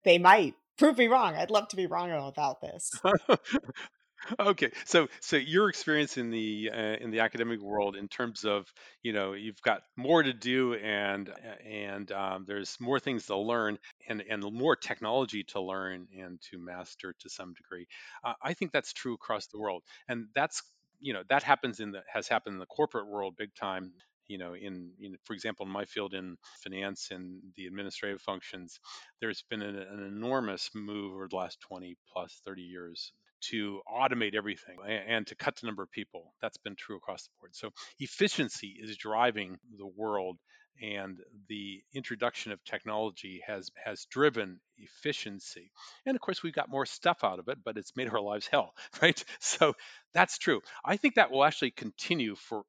they 0.05 0.19
might? 0.19 0.55
Prove 0.79 0.99
me 0.99 1.07
wrong. 1.07 1.35
I'd 1.35 1.51
love 1.51 1.69
to 1.69 1.77
be 1.77 1.87
wrong 1.87 2.11
about 2.11 2.61
this. 2.61 2.91
okay 4.41 4.71
so 4.85 5.09
so 5.21 5.37
your 5.37 5.69
experience 5.69 6.17
in 6.17 6.31
the 6.31 6.71
uh, 6.73 6.97
in 7.01 7.11
the 7.11 7.21
academic 7.21 7.61
world 7.61 7.97
in 7.97 8.09
terms 8.09 8.45
of 8.45 8.67
you 9.03 9.13
know 9.13 9.33
you've 9.35 9.61
got 9.63 9.83
more 9.97 10.23
to 10.23 10.33
do 10.33 10.75
and 10.75 11.31
and 11.69 12.11
um, 12.13 12.45
there's 12.47 12.77
more 12.81 12.99
things 12.99 13.27
to 13.27 13.37
learn 13.37 13.79
and 14.09 14.23
and 14.29 14.43
more 14.53 14.75
technology 14.77 15.45
to 15.45 15.61
learn 15.61 16.07
and 16.19 16.41
to 16.51 16.59
master 16.59 17.15
to 17.21 17.29
some 17.29 17.53
degree 17.55 17.87
uh, 18.25 18.33
i 18.43 18.55
think 18.55 18.73
that's 18.73 18.93
true 18.93 19.15
across 19.15 19.47
the 19.49 19.59
world. 19.59 19.83
And 20.09 20.27
that's 20.35 20.63
you 21.01 21.13
know 21.13 21.23
that 21.29 21.43
happens 21.43 21.81
in 21.81 21.93
the 21.93 22.03
has 22.13 22.27
happened 22.27 22.55
in 22.55 22.61
the 22.61 22.67
corporate 22.67 23.07
world 23.09 23.35
big 23.37 23.55
time 23.55 23.93
you 24.29 24.39
know 24.39 24.55
in, 24.55 24.93
in, 24.99 25.17
for 25.25 25.35
example 25.35 25.67
in 25.67 25.73
my 25.73 25.85
field 25.85 26.15
in 26.15 26.37
finance 26.65 27.09
and 27.11 27.41
the 27.57 27.67
administrative 27.67 28.21
functions 28.21 28.81
there's 29.21 29.45
been 29.51 29.63
an, 29.63 29.77
an 29.77 30.03
enormous 30.05 30.71
move 30.75 31.13
over 31.15 31.29
the 31.29 31.37
last 31.37 31.61
20 31.69 31.97
plus 32.13 32.41
30 32.47 32.63
years 32.63 33.13
to 33.51 33.81
automate 33.89 34.35
everything 34.35 34.77
and 34.87 35.27
to 35.27 35.35
cut 35.35 35.57
the 35.57 35.67
number 35.67 35.83
of 35.83 35.91
people. 35.91 36.35
That's 36.41 36.59
been 36.59 36.77
true 36.77 36.97
across 36.97 37.25
the 37.25 37.31
board. 37.41 37.55
So 37.55 37.71
efficiency 37.99 38.77
is 38.81 38.97
driving 38.97 39.59
the 39.79 39.87
world 39.87 40.39
and 40.83 41.19
the 41.49 41.83
introduction 41.95 42.53
of 42.53 42.63
technology 42.65 43.43
has 43.47 43.71
has 43.83 44.07
driven 44.11 44.61
efficiency 44.79 45.71
and 46.05 46.15
of 46.15 46.21
course 46.21 46.43
we've 46.43 46.55
got 46.55 46.71
more 46.71 46.85
stuff 46.87 47.19
out 47.25 47.39
of 47.39 47.49
it 47.49 47.59
but 47.65 47.77
it's 47.79 47.97
made 47.97 48.09
our 48.09 48.21
lives 48.21 48.47
hell 48.47 48.73
right 49.03 49.25
so 49.41 49.73
that's 50.13 50.39
true 50.39 50.61
i 50.85 50.97
think 50.97 51.15
that 51.15 51.31
will 51.31 51.45
actually 51.45 51.71
continue 51.71 52.35
for 52.35 52.63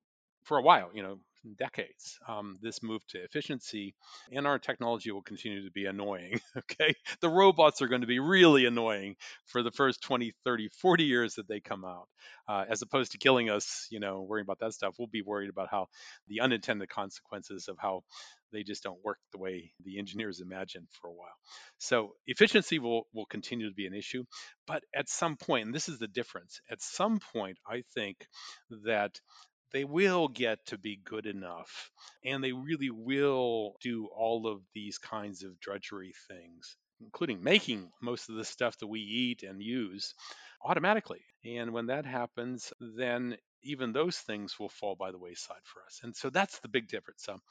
for 0.43 0.57
a 0.57 0.61
while 0.61 0.89
you 0.93 1.03
know 1.03 1.19
decades. 1.55 2.19
Um, 2.27 2.57
this 2.61 2.81
move 2.83 3.05
to 3.07 3.23
efficiency 3.23 3.95
and 4.31 4.47
our 4.47 4.59
technology 4.59 5.11
will 5.11 5.21
continue 5.21 5.63
to 5.65 5.71
be 5.71 5.85
annoying. 5.85 6.39
Okay. 6.57 6.95
The 7.21 7.29
robots 7.29 7.81
are 7.81 7.87
going 7.87 8.01
to 8.01 8.07
be 8.07 8.19
really 8.19 8.65
annoying 8.65 9.15
for 9.45 9.63
the 9.63 9.71
first 9.71 10.01
20, 10.01 10.33
30, 10.43 10.69
40 10.69 11.03
years 11.03 11.35
that 11.35 11.47
they 11.47 11.59
come 11.59 11.85
out, 11.85 12.07
uh, 12.47 12.65
as 12.69 12.81
opposed 12.81 13.11
to 13.11 13.17
killing 13.17 13.49
us, 13.49 13.87
you 13.89 13.99
know, 13.99 14.21
worrying 14.21 14.45
about 14.45 14.59
that 14.59 14.73
stuff. 14.73 14.95
We'll 14.97 15.07
be 15.07 15.21
worried 15.21 15.49
about 15.49 15.69
how 15.69 15.87
the 16.27 16.41
unintended 16.41 16.89
consequences 16.89 17.67
of 17.67 17.77
how 17.79 18.03
they 18.51 18.63
just 18.63 18.83
don't 18.83 19.03
work 19.03 19.19
the 19.31 19.37
way 19.37 19.71
the 19.83 19.99
engineers 19.99 20.39
imagined 20.39 20.87
for 20.91 21.09
a 21.09 21.13
while. 21.13 21.35
So 21.77 22.13
efficiency 22.25 22.79
will, 22.79 23.07
will 23.13 23.25
continue 23.25 23.69
to 23.69 23.75
be 23.75 23.87
an 23.87 23.93
issue. 23.93 24.23
But 24.65 24.83
at 24.95 25.09
some 25.09 25.37
point, 25.37 25.65
and 25.65 25.75
this 25.75 25.89
is 25.89 25.99
the 25.99 26.07
difference, 26.07 26.61
at 26.69 26.81
some 26.81 27.19
point, 27.33 27.57
I 27.67 27.83
think 27.93 28.27
that 28.85 29.19
they 29.73 29.83
will 29.83 30.27
get 30.27 30.65
to 30.67 30.77
be 30.77 30.99
good 31.03 31.25
enough 31.25 31.91
and 32.23 32.43
they 32.43 32.53
really 32.53 32.89
will 32.89 33.75
do 33.81 34.07
all 34.07 34.47
of 34.47 34.61
these 34.73 34.97
kinds 34.97 35.43
of 35.43 35.59
drudgery 35.59 36.13
things 36.27 36.75
including 37.01 37.43
making 37.43 37.91
most 38.01 38.29
of 38.29 38.35
the 38.35 38.45
stuff 38.45 38.77
that 38.79 38.87
we 38.87 38.99
eat 38.99 39.43
and 39.43 39.61
use 39.61 40.15
automatically. 40.65 41.21
And 41.45 41.71
when 41.71 41.87
that 41.87 42.05
happens 42.05 42.73
then 42.79 43.37
even 43.63 43.91
those 43.91 44.17
things 44.17 44.57
will 44.59 44.69
fall 44.69 44.95
by 44.95 45.11
the 45.11 45.17
wayside 45.17 45.61
for 45.65 45.81
us. 45.83 45.99
And 46.03 46.15
so 46.15 46.29
that's 46.29 46.59
the 46.59 46.67
big 46.69 46.87
difference. 46.87 47.27
Um, 47.27 47.41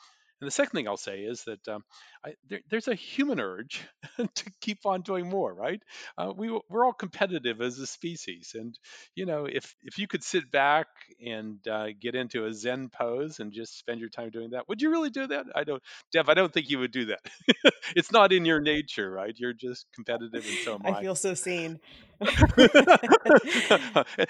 and 0.41 0.47
the 0.47 0.53
second 0.53 0.73
thing 0.73 0.87
I'll 0.87 0.97
say 0.97 1.21
is 1.21 1.45
that 1.45 1.67
um, 1.69 1.83
I, 2.25 2.35
there, 2.49 2.61
there's 2.69 2.89
a 2.89 2.95
human 2.95 3.41
urge 3.41 3.81
to 4.19 4.51
keep 4.61 4.85
on 4.85 5.01
doing 5.01 5.29
more, 5.29 5.53
right? 5.53 5.81
Uh, 6.19 6.33
we, 6.37 6.51
we're 6.69 6.85
all 6.85 6.93
competitive 6.93 7.61
as 7.61 7.79
a 7.79 7.87
species. 7.87 8.53
And, 8.55 8.79
you 9.15 9.25
know, 9.25 9.47
if, 9.47 9.75
if 9.83 9.99
you 9.99 10.07
could 10.07 10.23
sit 10.23 10.51
back 10.51 10.89
and 11.25 11.67
uh, 11.67 11.87
get 11.99 12.15
into 12.15 12.45
a 12.45 12.53
Zen 12.53 12.91
pose 12.91 13.41
and 13.41 13.53
just 13.53 13.79
spend 13.79 14.01
your 14.01 14.11
time 14.11 14.31
doing 14.31 14.51
that, 14.51 14.69
would 14.69 14.83
you 14.83 14.91
really 14.91 15.11
do 15.11 15.27
that? 15.27 15.47
I 15.55 15.65
don't, 15.65 15.83
Deb, 16.13 16.29
I 16.29 16.35
don't 16.35 16.53
think 16.53 16.69
you 16.69 16.81
would 16.81 16.93
do 16.93 17.07
that. 17.07 17.21
it's 17.97 18.13
not 18.13 18.33
in 18.33 18.45
your 18.45 18.61
nature, 18.61 19.11
right? 19.11 19.35
You're 19.37 19.55
just 19.55 19.87
competitive 19.95 20.45
and 20.45 20.59
so 20.65 20.75
am 20.75 20.83
I. 20.85 20.99
I 20.99 21.03
feel 21.03 21.15
so 21.15 21.33
seen. 21.33 21.81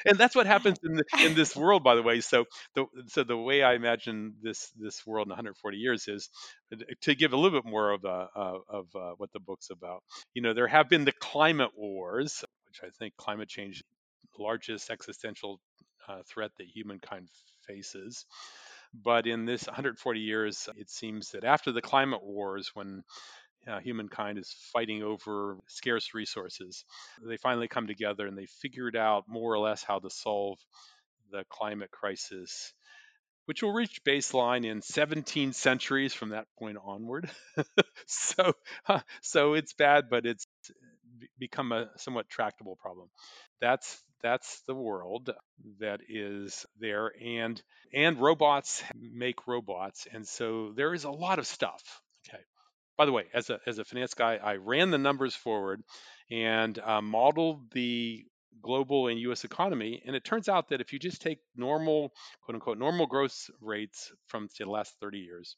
and 0.06 0.18
that's 0.18 0.34
what 0.34 0.46
happens 0.46 0.78
in 0.84 0.94
the, 0.96 1.04
in 1.24 1.34
this 1.34 1.54
world, 1.54 1.84
by 1.84 1.94
the 1.94 2.02
way. 2.02 2.20
So 2.20 2.44
the 2.74 2.86
so 3.08 3.24
the 3.24 3.36
way 3.36 3.62
I 3.62 3.74
imagine 3.74 4.34
this 4.42 4.70
this 4.76 5.06
world 5.06 5.26
in 5.26 5.30
140 5.30 5.76
years 5.76 6.08
is 6.08 6.28
uh, 6.72 6.76
to 7.02 7.14
give 7.14 7.32
a 7.32 7.36
little 7.36 7.60
bit 7.60 7.70
more 7.70 7.92
of 7.92 8.04
uh, 8.04 8.26
of 8.68 8.86
uh, 8.94 9.12
what 9.18 9.32
the 9.32 9.40
book's 9.40 9.70
about. 9.70 10.02
You 10.34 10.42
know, 10.42 10.54
there 10.54 10.68
have 10.68 10.88
been 10.88 11.04
the 11.04 11.12
climate 11.12 11.70
wars, 11.76 12.44
which 12.66 12.80
I 12.82 12.90
think 12.98 13.16
climate 13.16 13.48
change 13.48 13.82
the 14.36 14.42
largest 14.42 14.90
existential 14.90 15.60
uh, 16.08 16.22
threat 16.28 16.50
that 16.58 16.66
humankind 16.66 17.28
faces. 17.66 18.24
But 18.94 19.26
in 19.26 19.44
this 19.44 19.66
140 19.66 20.20
years, 20.20 20.68
it 20.76 20.88
seems 20.88 21.30
that 21.30 21.44
after 21.44 21.72
the 21.72 21.82
climate 21.82 22.22
wars, 22.22 22.70
when 22.74 23.02
uh, 23.68 23.80
humankind 23.80 24.38
is 24.38 24.54
fighting 24.72 25.02
over 25.02 25.58
scarce 25.66 26.14
resources. 26.14 26.84
They 27.22 27.36
finally 27.36 27.68
come 27.68 27.86
together 27.86 28.26
and 28.26 28.36
they 28.36 28.46
figured 28.46 28.96
out 28.96 29.24
more 29.28 29.52
or 29.52 29.58
less 29.58 29.82
how 29.82 29.98
to 29.98 30.10
solve 30.10 30.58
the 31.30 31.44
climate 31.48 31.90
crisis, 31.90 32.72
which 33.46 33.62
will 33.62 33.72
reach 33.72 34.04
baseline 34.04 34.64
in 34.64 34.82
17 34.82 35.52
centuries 35.52 36.14
from 36.14 36.30
that 36.30 36.46
point 36.58 36.78
onward. 36.84 37.30
so, 38.06 38.52
so 39.22 39.54
it's 39.54 39.72
bad, 39.72 40.04
but 40.10 40.26
it's 40.26 40.46
become 41.38 41.72
a 41.72 41.88
somewhat 41.96 42.28
tractable 42.28 42.76
problem. 42.76 43.08
That's 43.60 44.02
that's 44.22 44.62
the 44.66 44.74
world 44.74 45.30
that 45.78 46.00
is 46.08 46.64
there 46.80 47.12
and 47.22 47.62
and 47.92 48.18
robots 48.18 48.82
make 48.94 49.46
robots 49.46 50.06
and 50.10 50.26
so 50.26 50.72
there 50.74 50.94
is 50.94 51.04
a 51.04 51.10
lot 51.10 51.38
of 51.38 51.46
stuff 51.46 52.02
by 52.96 53.06
the 53.06 53.12
way, 53.12 53.24
as 53.34 53.50
a 53.50 53.60
as 53.66 53.78
a 53.78 53.84
finance 53.84 54.14
guy, 54.14 54.38
I 54.42 54.56
ran 54.56 54.90
the 54.90 54.98
numbers 54.98 55.34
forward 55.34 55.82
and 56.30 56.78
uh, 56.78 57.00
modeled 57.02 57.70
the 57.72 58.24
global 58.62 59.08
and 59.08 59.18
U.S. 59.20 59.44
economy, 59.44 60.02
and 60.06 60.16
it 60.16 60.24
turns 60.24 60.48
out 60.48 60.68
that 60.68 60.80
if 60.80 60.92
you 60.92 60.98
just 60.98 61.20
take 61.20 61.38
normal, 61.56 62.12
quote 62.42 62.54
unquote, 62.54 62.78
normal 62.78 63.06
growth 63.06 63.50
rates 63.60 64.12
from 64.26 64.48
say, 64.48 64.64
the 64.64 64.70
last 64.70 64.94
30 65.00 65.18
years, 65.18 65.56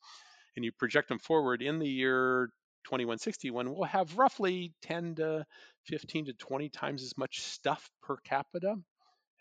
and 0.57 0.64
you 0.64 0.72
project 0.72 1.09
them 1.09 1.18
forward 1.18 1.62
in 1.62 1.78
the 1.78 1.89
year 1.89 2.51
2161, 2.84 3.72
we'll 3.72 3.84
have 3.84 4.16
roughly 4.18 4.72
10 4.82 5.16
to 5.16 5.45
15 5.84 6.26
to 6.26 6.32
20 6.32 6.68
times 6.68 7.03
as 7.03 7.16
much 7.16 7.41
stuff 7.41 7.91
per 8.03 8.16
capita 8.18 8.74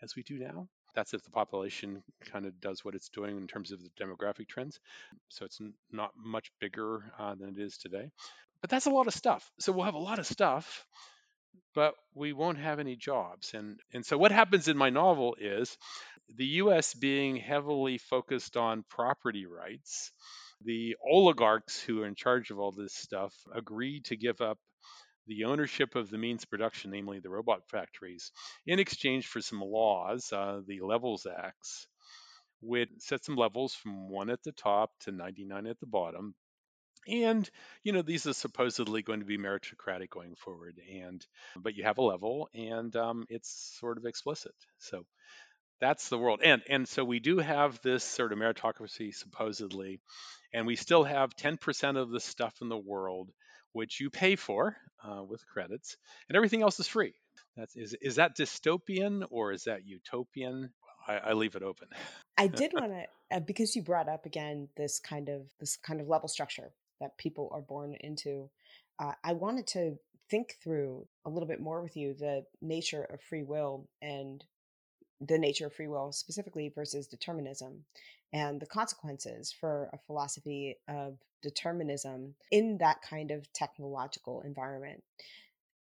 as 0.02 0.14
we 0.16 0.22
do 0.22 0.38
now. 0.38 0.68
That's 0.98 1.14
if 1.14 1.22
the 1.22 1.30
population 1.30 2.02
kind 2.32 2.44
of 2.44 2.60
does 2.60 2.84
what 2.84 2.96
it's 2.96 3.08
doing 3.08 3.36
in 3.36 3.46
terms 3.46 3.70
of 3.70 3.78
the 3.80 4.04
demographic 4.04 4.48
trends. 4.48 4.80
So 5.28 5.44
it's 5.44 5.60
not 5.92 6.10
much 6.16 6.50
bigger 6.58 7.04
uh, 7.16 7.36
than 7.36 7.50
it 7.50 7.58
is 7.60 7.78
today. 7.78 8.10
But 8.60 8.70
that's 8.70 8.86
a 8.86 8.90
lot 8.90 9.06
of 9.06 9.14
stuff. 9.14 9.48
So 9.60 9.70
we'll 9.70 9.84
have 9.84 9.94
a 9.94 9.98
lot 9.98 10.18
of 10.18 10.26
stuff, 10.26 10.84
but 11.72 11.94
we 12.16 12.32
won't 12.32 12.58
have 12.58 12.80
any 12.80 12.96
jobs. 12.96 13.54
And, 13.54 13.78
and 13.94 14.04
so 14.04 14.18
what 14.18 14.32
happens 14.32 14.66
in 14.66 14.76
my 14.76 14.90
novel 14.90 15.36
is 15.40 15.78
the 16.34 16.46
US 16.62 16.94
being 16.94 17.36
heavily 17.36 17.98
focused 17.98 18.56
on 18.56 18.84
property 18.90 19.46
rights, 19.46 20.10
the 20.64 20.96
oligarchs 21.08 21.80
who 21.80 22.02
are 22.02 22.08
in 22.08 22.16
charge 22.16 22.50
of 22.50 22.58
all 22.58 22.72
this 22.72 22.92
stuff 22.92 23.32
agree 23.54 24.00
to 24.06 24.16
give 24.16 24.40
up 24.40 24.58
the 25.28 25.44
ownership 25.44 25.94
of 25.94 26.10
the 26.10 26.18
means 26.18 26.42
of 26.42 26.50
production, 26.50 26.90
namely 26.90 27.20
the 27.20 27.30
robot 27.30 27.68
factories, 27.68 28.32
in 28.66 28.78
exchange 28.78 29.26
for 29.26 29.40
some 29.40 29.60
laws, 29.60 30.32
uh, 30.32 30.60
the 30.66 30.80
Levels 30.80 31.26
Acts, 31.26 31.86
which 32.60 32.90
sets 32.98 33.26
some 33.26 33.36
levels 33.36 33.74
from 33.74 34.08
one 34.08 34.30
at 34.30 34.42
the 34.42 34.52
top 34.52 34.90
to 35.00 35.12
99 35.12 35.66
at 35.66 35.78
the 35.78 35.86
bottom. 35.86 36.34
And 37.06 37.48
you 37.84 37.92
know 37.92 38.02
these 38.02 38.26
are 38.26 38.34
supposedly 38.34 39.02
going 39.02 39.20
to 39.20 39.26
be 39.26 39.38
meritocratic 39.38 40.10
going 40.10 40.34
forward, 40.34 40.78
and 40.92 41.24
but 41.56 41.74
you 41.74 41.84
have 41.84 41.98
a 41.98 42.02
level, 42.02 42.48
and 42.52 42.94
um, 42.96 43.24
it's 43.30 43.76
sort 43.78 43.96
of 43.96 44.04
explicit. 44.04 44.54
So 44.78 45.06
that's 45.80 46.08
the 46.08 46.18
world, 46.18 46.40
and 46.42 46.60
and 46.68 46.86
so 46.86 47.04
we 47.04 47.20
do 47.20 47.38
have 47.38 47.80
this 47.82 48.04
sort 48.04 48.32
of 48.32 48.38
meritocracy 48.38 49.14
supposedly, 49.14 50.00
and 50.52 50.66
we 50.66 50.76
still 50.76 51.04
have 51.04 51.36
10% 51.36 51.96
of 51.96 52.10
the 52.10 52.20
stuff 52.20 52.54
in 52.60 52.68
the 52.68 52.76
world 52.76 53.30
which 53.72 54.00
you 54.00 54.10
pay 54.10 54.36
for 54.36 54.76
uh, 55.04 55.22
with 55.22 55.46
credits, 55.46 55.96
and 56.28 56.36
everything 56.36 56.62
else 56.62 56.80
is 56.80 56.86
free. 56.86 57.14
That's 57.56 57.76
is 57.76 57.94
is 58.00 58.16
that 58.16 58.36
dystopian 58.36 59.26
or 59.30 59.52
is 59.52 59.64
that 59.64 59.86
utopian? 59.86 60.70
I, 61.06 61.16
I 61.16 61.32
leave 61.32 61.56
it 61.56 61.62
open. 61.62 61.88
I 62.36 62.46
did 62.48 62.72
want 62.74 62.92
to 62.92 63.36
uh, 63.36 63.40
because 63.40 63.74
you 63.74 63.82
brought 63.82 64.08
up 64.08 64.26
again 64.26 64.68
this 64.76 64.98
kind 64.98 65.28
of 65.28 65.42
this 65.58 65.76
kind 65.76 66.00
of 66.00 66.08
level 66.08 66.28
structure 66.28 66.72
that 67.00 67.16
people 67.18 67.48
are 67.52 67.60
born 67.60 67.94
into. 68.00 68.50
Uh, 68.98 69.12
I 69.22 69.32
wanted 69.32 69.66
to 69.68 69.96
think 70.30 70.56
through 70.62 71.06
a 71.24 71.30
little 71.30 71.48
bit 71.48 71.60
more 71.60 71.82
with 71.82 71.96
you 71.96 72.14
the 72.14 72.44
nature 72.60 73.02
of 73.02 73.20
free 73.20 73.42
will 73.42 73.88
and 74.02 74.44
the 75.20 75.38
nature 75.38 75.66
of 75.66 75.74
free 75.74 75.88
will 75.88 76.12
specifically 76.12 76.70
versus 76.74 77.06
determinism 77.06 77.84
and 78.32 78.60
the 78.60 78.66
consequences 78.66 79.52
for 79.52 79.88
a 79.92 79.98
philosophy 79.98 80.76
of 80.88 81.18
determinism 81.42 82.34
in 82.50 82.78
that 82.78 83.00
kind 83.02 83.30
of 83.30 83.52
technological 83.52 84.42
environment. 84.42 85.02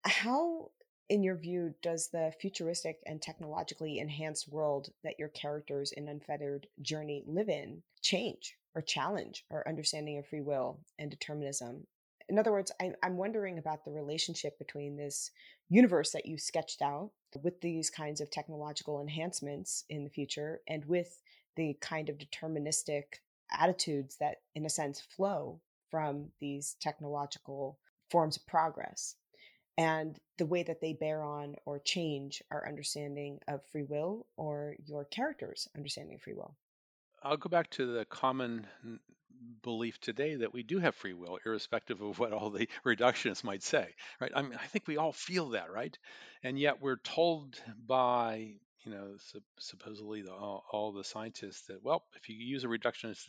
How 0.03 0.71
in 1.11 1.23
your 1.23 1.35
view, 1.35 1.73
does 1.81 2.07
the 2.07 2.31
futuristic 2.39 3.03
and 3.05 3.21
technologically 3.21 3.99
enhanced 3.99 4.47
world 4.47 4.93
that 5.03 5.19
your 5.19 5.27
characters 5.27 5.91
in 5.91 6.07
Unfettered 6.07 6.67
Journey 6.81 7.21
live 7.27 7.49
in 7.49 7.83
change 8.01 8.55
or 8.75 8.81
challenge 8.81 9.43
our 9.51 9.67
understanding 9.67 10.17
of 10.17 10.25
free 10.25 10.39
will 10.39 10.79
and 10.97 11.11
determinism? 11.11 11.85
In 12.29 12.39
other 12.39 12.53
words, 12.53 12.71
I'm 12.79 13.17
wondering 13.17 13.57
about 13.57 13.83
the 13.83 13.91
relationship 13.91 14.57
between 14.57 14.95
this 14.95 15.31
universe 15.67 16.11
that 16.11 16.25
you 16.25 16.37
sketched 16.37 16.81
out 16.81 17.11
with 17.41 17.61
these 17.61 17.89
kinds 17.89 18.21
of 18.21 18.29
technological 18.29 19.01
enhancements 19.01 19.83
in 19.89 20.03
the 20.03 20.09
future 20.09 20.61
and 20.67 20.85
with 20.85 21.21
the 21.55 21.77
kind 21.81 22.09
of 22.09 22.17
deterministic 22.17 23.03
attitudes 23.51 24.17
that, 24.17 24.37
in 24.55 24.65
a 24.65 24.69
sense, 24.69 25.01
flow 25.01 25.59
from 25.89 26.29
these 26.39 26.75
technological 26.79 27.77
forms 28.09 28.37
of 28.37 28.45
progress 28.47 29.15
and 29.77 30.19
the 30.37 30.45
way 30.45 30.63
that 30.63 30.81
they 30.81 30.93
bear 30.93 31.23
on 31.23 31.55
or 31.65 31.79
change 31.79 32.41
our 32.51 32.67
understanding 32.67 33.39
of 33.47 33.61
free 33.71 33.83
will 33.83 34.25
or 34.37 34.75
your 34.85 35.05
character's 35.05 35.67
understanding 35.75 36.15
of 36.15 36.21
free 36.21 36.33
will. 36.33 36.55
I'll 37.23 37.37
go 37.37 37.49
back 37.49 37.69
to 37.71 37.85
the 37.85 38.05
common 38.05 38.67
belief 39.63 39.99
today 39.99 40.35
that 40.35 40.53
we 40.53 40.63
do 40.63 40.79
have 40.79 40.95
free 40.95 41.13
will, 41.13 41.39
irrespective 41.45 42.01
of 42.01 42.19
what 42.19 42.33
all 42.33 42.49
the 42.49 42.67
reductionists 42.85 43.43
might 43.43 43.63
say, 43.63 43.87
right? 44.19 44.31
I 44.35 44.41
mean, 44.41 44.57
I 44.61 44.67
think 44.67 44.87
we 44.87 44.97
all 44.97 45.13
feel 45.13 45.49
that, 45.49 45.71
right? 45.71 45.97
And 46.43 46.59
yet 46.59 46.81
we're 46.81 46.97
told 46.97 47.55
by, 47.87 48.53
you 48.83 48.91
know, 48.91 49.15
supposedly 49.59 50.21
the, 50.21 50.31
all, 50.31 50.63
all 50.71 50.91
the 50.91 51.03
scientists 51.03 51.63
that, 51.67 51.83
well, 51.83 52.03
if 52.15 52.29
you 52.29 52.35
use 52.35 52.63
a 52.63 52.67
reductionist 52.67 53.27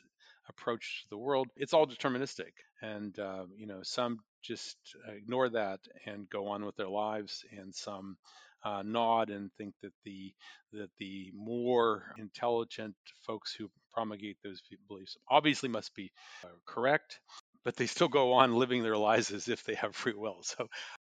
approach 0.48 1.02
to 1.04 1.10
the 1.10 1.18
world, 1.18 1.48
it's 1.56 1.74
all 1.74 1.86
deterministic. 1.86 2.52
And, 2.80 3.18
uh, 3.18 3.44
you 3.56 3.66
know, 3.66 3.80
some 3.82 4.20
just 4.42 4.76
ignore 5.08 5.48
that 5.50 5.80
and 6.06 6.28
go 6.28 6.48
on 6.48 6.64
with 6.64 6.76
their 6.76 6.88
lives, 6.88 7.44
and 7.56 7.74
some 7.74 8.16
uh, 8.64 8.82
nod 8.84 9.30
and 9.30 9.50
think 9.58 9.74
that 9.82 9.92
the 10.04 10.32
that 10.72 10.90
the 10.98 11.30
more 11.34 12.14
intelligent 12.18 12.94
folks 13.26 13.54
who 13.54 13.70
promulgate 13.92 14.38
those 14.42 14.62
beliefs 14.88 15.16
obviously 15.28 15.68
must 15.68 15.94
be 15.94 16.12
uh, 16.44 16.48
correct, 16.66 17.20
but 17.64 17.76
they 17.76 17.86
still 17.86 18.08
go 18.08 18.32
on 18.32 18.54
living 18.54 18.82
their 18.82 18.96
lives 18.96 19.30
as 19.30 19.48
if 19.48 19.64
they 19.64 19.74
have 19.74 19.94
free 19.94 20.14
will. 20.14 20.42
So 20.42 20.68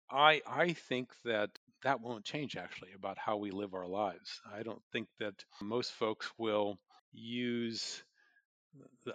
I 0.09 0.41
I 0.47 0.73
think 0.73 1.09
that 1.25 1.49
that 1.83 2.01
won't 2.01 2.25
change 2.25 2.55
actually 2.55 2.93
about 2.93 3.17
how 3.17 3.37
we 3.37 3.51
live 3.51 3.73
our 3.73 3.87
lives. 3.87 4.41
I 4.51 4.63
don't 4.63 4.81
think 4.91 5.07
that 5.19 5.35
most 5.61 5.91
folks 5.91 6.31
will 6.37 6.77
use 7.11 8.03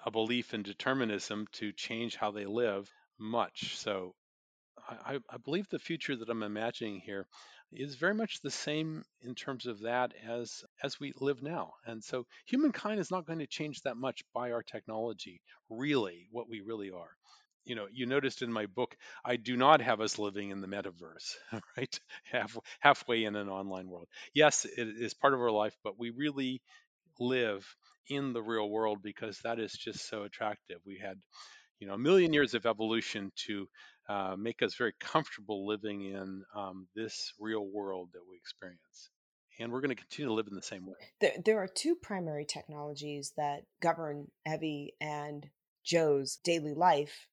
a 0.05 0.11
belief 0.11 0.55
in 0.55 0.63
determinism 0.63 1.47
to 1.53 1.73
change 1.73 2.17
how 2.17 2.31
they 2.31 2.47
live 2.47 2.91
much. 3.19 3.77
So 3.77 4.15
I, 4.89 5.19
I, 5.31 5.37
believe 5.37 5.69
the 5.69 5.79
future 5.79 6.17
that 6.17 6.29
I'm 6.29 6.43
imagining 6.43 7.01
here 7.01 7.27
is 7.73 7.95
very 7.97 8.15
much 8.15 8.41
the 8.41 8.51
same 8.51 9.05
in 9.23 9.35
terms 9.35 9.67
of 9.67 9.81
that 9.81 10.13
as 10.29 10.65
as 10.83 11.01
we 11.01 11.13
live 11.21 11.43
now. 11.43 11.73
And 11.87 12.03
so 12.03 12.27
humankind 12.47 13.01
is 13.01 13.11
not 13.11 13.27
going 13.27 13.39
to 13.41 13.47
change 13.47 13.81
that 13.83 13.97
much 13.97 14.23
by 14.35 14.53
our 14.53 14.63
technology, 14.63 15.41
really, 15.69 16.29
what 16.31 16.49
we 16.49 16.61
really 16.61 16.91
are. 16.91 17.11
You 17.65 17.77
know, 17.77 17.87
you 17.93 18.07
noticed 18.07 18.43
in 18.43 18.53
my 18.53 18.67
book, 18.67 18.97
I 19.25 19.37
do 19.37 19.57
not 19.57 19.81
have 19.81 20.01
us 20.01 20.19
living 20.19 20.51
in 20.51 20.61
the 20.61 20.67
metaverse, 20.67 21.35
right? 21.77 22.01
Half, 22.25 22.59
halfway 22.81 23.25
in 23.25 23.37
an 23.37 23.49
online 23.49 23.89
world. 23.89 24.09
Yes, 24.35 24.65
it 24.65 24.89
is 24.99 25.15
part 25.15 25.33
of 25.33 25.41
our 25.41 25.51
life, 25.51 25.77
but 25.85 25.99
we 25.99 26.11
really 26.11 26.61
live 27.21 27.65
in 28.09 28.33
the 28.33 28.43
real 28.43 28.69
world 28.69 28.99
because 29.03 29.39
that 29.45 29.61
is 29.61 29.73
just 29.73 30.09
so 30.09 30.25
attractive. 30.25 30.79
We 30.85 30.99
had, 30.99 31.19
you 31.79 31.87
know, 31.87 31.95
a 31.95 31.99
million 31.99 32.33
years 32.33 32.55
of 32.55 32.67
evolution 32.67 33.31
to 33.47 33.69
uh, 34.13 34.37
make 34.37 34.63
us 34.63 34.75
very 34.75 34.93
comfortable 35.01 35.67
living 35.67 36.03
in 36.03 36.43
um, 36.55 36.87
this 36.95 37.33
real 37.41 37.67
world 37.67 38.11
that 38.13 38.21
we 38.29 38.37
experience. 38.37 39.11
And 39.59 39.71
we're 39.71 39.81
going 39.81 39.95
to 39.95 40.03
continue 40.03 40.29
to 40.29 40.35
live 40.35 40.49
in 40.49 40.55
the 40.55 40.63
same 40.63 40.87
way. 40.87 40.95
There, 41.21 41.33
there 41.45 41.59
are 41.59 41.69
two 41.69 41.95
primary 41.95 42.45
technologies 42.45 43.33
that 43.37 43.65
govern 43.81 44.31
Evie 44.47 44.95
and 45.01 45.49
Joe's 45.85 46.37
daily 46.45 46.75
life 46.75 47.27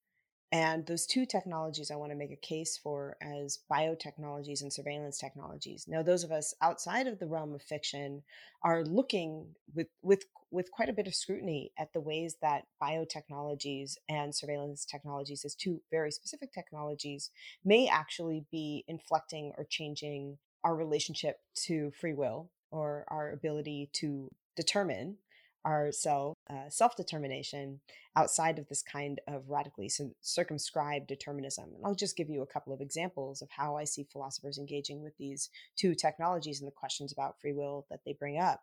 and 0.51 0.85
those 0.87 1.05
two 1.05 1.25
technologies 1.25 1.91
I 1.91 1.95
want 1.95 2.11
to 2.11 2.17
make 2.17 2.31
a 2.31 2.35
case 2.35 2.77
for 2.77 3.17
as 3.21 3.59
biotechnologies 3.71 4.61
and 4.61 4.73
surveillance 4.73 5.19
technologies. 5.19 5.85
Now, 5.87 6.01
those 6.01 6.23
of 6.23 6.31
us 6.31 6.55
outside 6.61 7.05
of 7.05 7.19
the 7.19 7.27
realm 7.27 7.53
of 7.53 7.61
fiction 7.61 8.23
are 8.63 8.83
looking 8.83 9.55
with 9.75 9.87
with 10.01 10.25
with 10.51 10.71
quite 10.71 10.89
a 10.89 10.93
bit 10.93 11.07
of 11.07 11.15
scrutiny 11.15 11.71
at 11.77 11.93
the 11.93 12.01
ways 12.01 12.37
that 12.41 12.65
biotechnologies 12.81 13.95
and 14.07 14.33
surveillance 14.33 14.85
technologies, 14.85 15.45
as 15.45 15.55
two 15.55 15.81
very 15.91 16.11
specific 16.11 16.51
technologies, 16.51 17.29
may 17.63 17.87
actually 17.87 18.45
be 18.51 18.83
inflecting 18.87 19.53
or 19.57 19.65
changing 19.69 20.37
our 20.63 20.75
relationship 20.75 21.37
to 21.55 21.91
free 21.91 22.13
will 22.13 22.49
or 22.71 23.05
our 23.07 23.31
ability 23.31 23.89
to 23.93 24.29
determine 24.55 25.17
our 25.65 25.91
self 25.91 26.35
uh, 26.49 26.69
self 26.69 26.95
determination 26.95 27.79
outside 28.15 28.59
of 28.59 28.67
this 28.67 28.81
kind 28.81 29.19
of 29.27 29.49
radically 29.49 29.89
circumscribed 30.21 31.07
determinism. 31.07 31.65
And 31.75 31.85
I'll 31.85 31.95
just 31.95 32.17
give 32.17 32.29
you 32.29 32.41
a 32.41 32.47
couple 32.47 32.73
of 32.73 32.81
examples 32.81 33.41
of 33.41 33.49
how 33.51 33.77
I 33.77 33.83
see 33.83 34.07
philosophers 34.11 34.57
engaging 34.57 35.01
with 35.01 35.13
these 35.17 35.49
two 35.77 35.95
technologies 35.95 36.59
and 36.59 36.67
the 36.67 36.71
questions 36.71 37.11
about 37.11 37.39
free 37.39 37.53
will 37.53 37.85
that 37.89 38.01
they 38.05 38.13
bring 38.13 38.39
up. 38.39 38.61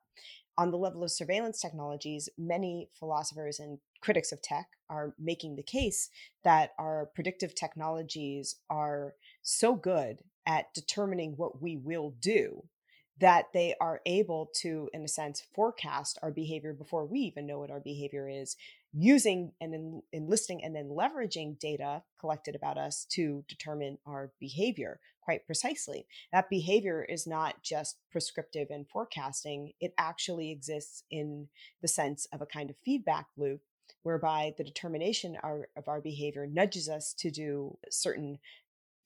On 0.58 0.70
the 0.70 0.78
level 0.78 1.04
of 1.04 1.10
surveillance 1.10 1.60
technologies, 1.60 2.28
many 2.38 2.88
philosophers 2.98 3.60
and 3.60 3.78
critics 4.00 4.32
of 4.32 4.40
tech 4.40 4.66
are 4.88 5.14
making 5.18 5.56
the 5.56 5.62
case 5.62 6.08
that 6.44 6.70
our 6.78 7.10
predictive 7.14 7.54
technologies 7.54 8.56
are 8.70 9.14
so 9.42 9.74
good 9.74 10.22
at 10.46 10.72
determining 10.72 11.34
what 11.36 11.60
we 11.60 11.76
will 11.76 12.14
do 12.20 12.64
that 13.18 13.46
they 13.54 13.74
are 13.80 14.00
able 14.04 14.50
to, 14.60 14.90
in 14.92 15.02
a 15.02 15.08
sense, 15.08 15.42
forecast 15.54 16.18
our 16.22 16.30
behavior 16.30 16.72
before 16.72 17.06
we 17.06 17.20
even 17.20 17.46
know 17.46 17.58
what 17.58 17.70
our 17.70 17.80
behavior 17.80 18.28
is, 18.28 18.56
using 18.92 19.52
and 19.60 19.74
en- 19.74 20.02
enlisting 20.12 20.62
and 20.62 20.74
then 20.74 20.88
leveraging 20.88 21.58
data 21.58 22.02
collected 22.20 22.54
about 22.54 22.78
us 22.78 23.06
to 23.10 23.44
determine 23.48 23.98
our 24.06 24.32
behavior 24.38 25.00
quite 25.20 25.46
precisely. 25.46 26.06
That 26.32 26.48
behavior 26.48 27.04
is 27.04 27.26
not 27.26 27.62
just 27.62 27.96
prescriptive 28.12 28.68
and 28.70 28.88
forecasting, 28.88 29.72
it 29.80 29.92
actually 29.98 30.50
exists 30.52 31.02
in 31.10 31.48
the 31.82 31.88
sense 31.88 32.26
of 32.32 32.40
a 32.40 32.46
kind 32.46 32.70
of 32.70 32.76
feedback 32.84 33.26
loop 33.36 33.60
whereby 34.02 34.54
the 34.56 34.64
determination 34.64 35.36
of 35.42 35.88
our 35.88 36.00
behavior 36.00 36.46
nudges 36.46 36.88
us 36.88 37.12
to 37.14 37.30
do 37.30 37.76
certain 37.90 38.38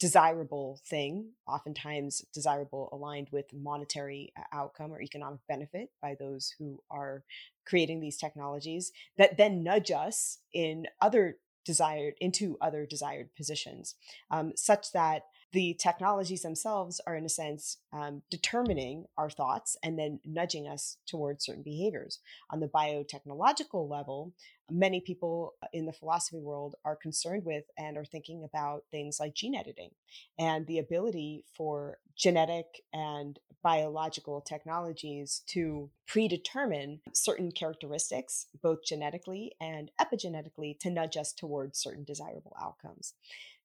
desirable 0.00 0.80
thing, 0.86 1.30
oftentimes 1.46 2.24
desirable 2.32 2.88
aligned 2.90 3.28
with 3.30 3.44
monetary 3.52 4.32
uh, 4.36 4.42
outcome 4.52 4.92
or 4.92 5.00
economic 5.00 5.40
benefit 5.46 5.90
by 6.00 6.16
those 6.18 6.54
who 6.58 6.82
are 6.90 7.22
creating 7.66 8.00
these 8.00 8.16
technologies 8.16 8.90
that 9.18 9.36
then 9.36 9.62
nudge 9.62 9.90
us 9.90 10.38
in 10.52 10.86
other 11.00 11.36
desired 11.66 12.14
into 12.20 12.56
other 12.62 12.86
desired 12.86 13.28
positions 13.36 13.94
um, 14.30 14.52
such 14.56 14.90
that 14.92 15.24
the 15.52 15.76
technologies 15.80 16.42
themselves 16.42 17.00
are 17.06 17.16
in 17.16 17.24
a 17.24 17.28
sense 17.28 17.78
um, 17.92 18.22
determining 18.30 19.06
our 19.18 19.30
thoughts 19.30 19.76
and 19.82 19.98
then 19.98 20.20
nudging 20.24 20.68
us 20.68 20.98
towards 21.06 21.44
certain 21.44 21.62
behaviors 21.62 22.20
on 22.50 22.60
the 22.60 22.68
biotechnological 22.68 23.88
level 23.88 24.32
many 24.70 25.00
people 25.00 25.54
in 25.72 25.86
the 25.86 25.92
philosophy 25.92 26.38
world 26.38 26.76
are 26.84 26.96
concerned 26.96 27.44
with 27.44 27.64
and 27.76 27.96
are 27.96 28.04
thinking 28.04 28.44
about 28.44 28.84
things 28.90 29.18
like 29.18 29.34
gene 29.34 29.54
editing 29.54 29.90
and 30.38 30.66
the 30.66 30.78
ability 30.78 31.44
for 31.56 31.98
genetic 32.16 32.66
and 32.92 33.38
biological 33.62 34.40
technologies 34.40 35.42
to 35.46 35.90
predetermine 36.06 37.00
certain 37.12 37.52
characteristics, 37.52 38.46
both 38.62 38.84
genetically 38.84 39.52
and 39.60 39.90
epigenetically, 40.00 40.78
to 40.78 40.90
nudge 40.90 41.16
us 41.16 41.32
towards 41.32 41.78
certain 41.78 42.04
desirable 42.04 42.56
outcomes. 42.60 43.14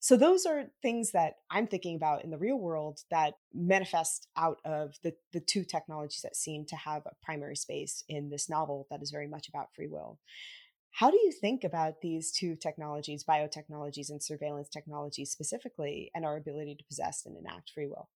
So, 0.05 0.15
those 0.15 0.45
are 0.45 0.65
things 0.83 1.13
that 1.13 1.37
I'm 1.49 1.65
thinking 1.65 1.95
about 1.95 2.23
in 2.23 2.29
the 2.29 2.37
real 2.37 2.59
world 2.59 2.99
that 3.09 3.33
manifest 3.55 4.27
out 4.37 4.59
of 4.63 4.93
the, 5.01 5.15
the 5.33 5.39
two 5.39 5.63
technologies 5.63 6.21
that 6.21 6.35
seem 6.35 6.63
to 6.67 6.75
have 6.75 7.01
a 7.07 7.15
primary 7.23 7.55
space 7.55 8.03
in 8.07 8.29
this 8.29 8.47
novel 8.47 8.85
that 8.91 9.01
is 9.01 9.09
very 9.09 9.27
much 9.27 9.49
about 9.49 9.73
free 9.75 9.87
will. 9.87 10.19
How 10.91 11.09
do 11.09 11.17
you 11.17 11.31
think 11.31 11.63
about 11.63 12.01
these 12.03 12.31
two 12.31 12.55
technologies, 12.55 13.25
biotechnologies 13.27 14.11
and 14.11 14.21
surveillance 14.21 14.69
technologies 14.69 15.31
specifically, 15.31 16.11
and 16.13 16.23
our 16.23 16.37
ability 16.37 16.75
to 16.75 16.83
possess 16.83 17.25
and 17.25 17.35
enact 17.35 17.71
free 17.71 17.87
will? 17.87 18.07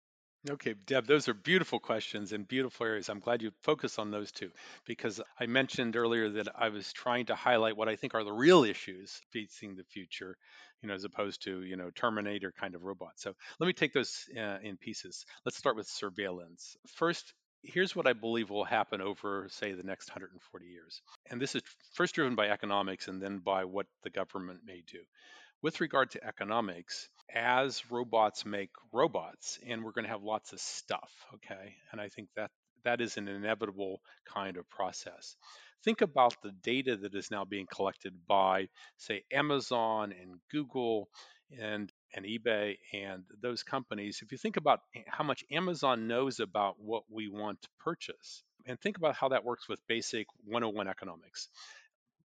Okay, 0.47 0.73
Deb, 0.85 1.05
those 1.05 1.27
are 1.27 1.33
beautiful 1.33 1.79
questions 1.79 2.31
and 2.31 2.47
beautiful 2.47 2.85
areas. 2.85 3.09
I'm 3.09 3.19
glad 3.19 3.41
you 3.41 3.51
focus 3.61 3.99
on 3.99 4.09
those 4.09 4.31
two 4.31 4.51
because 4.85 5.19
I 5.37 5.47
mentioned 5.47 5.97
earlier 5.97 6.29
that 6.29 6.47
I 6.57 6.69
was 6.69 6.93
trying 6.93 7.25
to 7.25 7.35
highlight 7.35 7.75
what 7.75 7.89
I 7.89 7.97
think 7.97 8.15
are 8.15 8.23
the 8.23 8.31
real 8.31 8.63
issues 8.63 9.19
facing 9.31 9.75
the 9.75 9.83
future, 9.83 10.37
you 10.81 10.87
know, 10.87 10.95
as 10.95 11.03
opposed 11.03 11.43
to, 11.43 11.63
you 11.63 11.75
know, 11.75 11.89
Terminator 11.93 12.53
kind 12.57 12.73
of 12.73 12.83
robots. 12.83 13.21
So 13.21 13.33
let 13.59 13.67
me 13.67 13.73
take 13.73 13.91
those 13.91 14.29
uh, 14.37 14.59
in 14.63 14.77
pieces. 14.77 15.25
Let's 15.43 15.57
start 15.57 15.75
with 15.75 15.87
surveillance. 15.87 16.77
First, 16.87 17.33
here's 17.61 17.93
what 17.93 18.07
I 18.07 18.13
believe 18.13 18.49
will 18.49 18.63
happen 18.63 19.01
over, 19.01 19.47
say, 19.49 19.73
the 19.73 19.83
next 19.83 20.09
140 20.09 20.65
years. 20.65 21.01
And 21.29 21.41
this 21.41 21.53
is 21.53 21.63
first 21.95 22.15
driven 22.15 22.35
by 22.35 22.47
economics 22.47 23.09
and 23.09 23.21
then 23.21 23.39
by 23.39 23.65
what 23.65 23.87
the 24.03 24.09
government 24.09 24.61
may 24.65 24.83
do. 24.87 24.99
With 25.61 25.81
regard 25.81 26.11
to 26.11 26.25
economics, 26.25 27.09
as 27.33 27.83
robots 27.91 28.45
make 28.45 28.71
robots, 28.91 29.59
and 29.67 29.83
we're 29.83 29.91
going 29.91 30.05
to 30.05 30.11
have 30.11 30.23
lots 30.23 30.53
of 30.53 30.59
stuff, 30.59 31.11
okay? 31.35 31.75
And 31.91 32.01
I 32.01 32.09
think 32.09 32.29
that 32.35 32.51
that 32.83 33.01
is 33.01 33.17
an 33.17 33.27
inevitable 33.27 34.01
kind 34.25 34.57
of 34.57 34.69
process. 34.69 35.35
Think 35.83 36.01
about 36.01 36.35
the 36.41 36.51
data 36.51 36.97
that 36.97 37.15
is 37.15 37.31
now 37.31 37.45
being 37.45 37.67
collected 37.71 38.13
by, 38.27 38.67
say, 38.97 39.23
Amazon 39.31 40.13
and 40.19 40.39
Google 40.51 41.09
and 41.59 41.91
and 42.13 42.25
eBay 42.25 42.75
and 42.93 43.23
those 43.41 43.63
companies. 43.63 44.19
If 44.23 44.31
you 44.31 44.37
think 44.37 44.57
about 44.57 44.81
how 45.07 45.23
much 45.23 45.43
Amazon 45.51 46.07
knows 46.07 46.39
about 46.39 46.75
what 46.79 47.03
we 47.09 47.27
want 47.27 47.61
to 47.61 47.69
purchase, 47.79 48.43
and 48.65 48.79
think 48.79 48.97
about 48.97 49.15
how 49.15 49.29
that 49.29 49.45
works 49.45 49.67
with 49.67 49.79
basic 49.87 50.27
101 50.45 50.87
economics. 50.87 51.49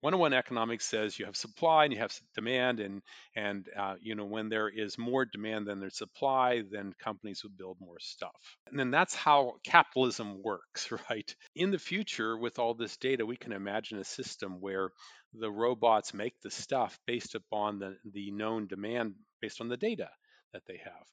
101 0.02 0.32
economics 0.32 0.84
says 0.84 1.16
you 1.16 1.26
have 1.26 1.36
supply 1.36 1.84
and 1.84 1.92
you 1.92 2.00
have 2.00 2.12
demand 2.34 2.80
and 2.80 3.02
and 3.36 3.68
uh, 3.78 3.94
you 4.00 4.16
know 4.16 4.24
when 4.24 4.48
there 4.48 4.68
is 4.68 4.98
more 4.98 5.24
demand 5.24 5.64
than 5.64 5.78
there's 5.78 5.96
supply 5.96 6.62
then 6.72 6.92
companies 6.98 7.44
will 7.44 7.52
build 7.56 7.76
more 7.80 8.00
stuff. 8.00 8.56
And 8.66 8.76
then 8.76 8.90
that's 8.90 9.14
how 9.14 9.54
capitalism 9.62 10.42
works 10.42 10.90
right? 11.10 11.34
In 11.54 11.70
the 11.70 11.78
future 11.78 12.36
with 12.36 12.58
all 12.58 12.74
this 12.74 12.96
data 12.96 13.24
we 13.24 13.36
can 13.36 13.52
imagine 13.52 13.98
a 13.98 14.04
system 14.04 14.60
where 14.60 14.90
the 15.34 15.50
robots 15.50 16.12
make 16.12 16.34
the 16.40 16.50
stuff 16.50 16.98
based 17.06 17.36
upon 17.36 17.78
the, 17.78 17.96
the 18.12 18.32
known 18.32 18.66
demand 18.66 19.14
based 19.40 19.60
on 19.60 19.68
the 19.68 19.76
data 19.76 20.10
that 20.52 20.62
they 20.66 20.80
have. 20.84 21.06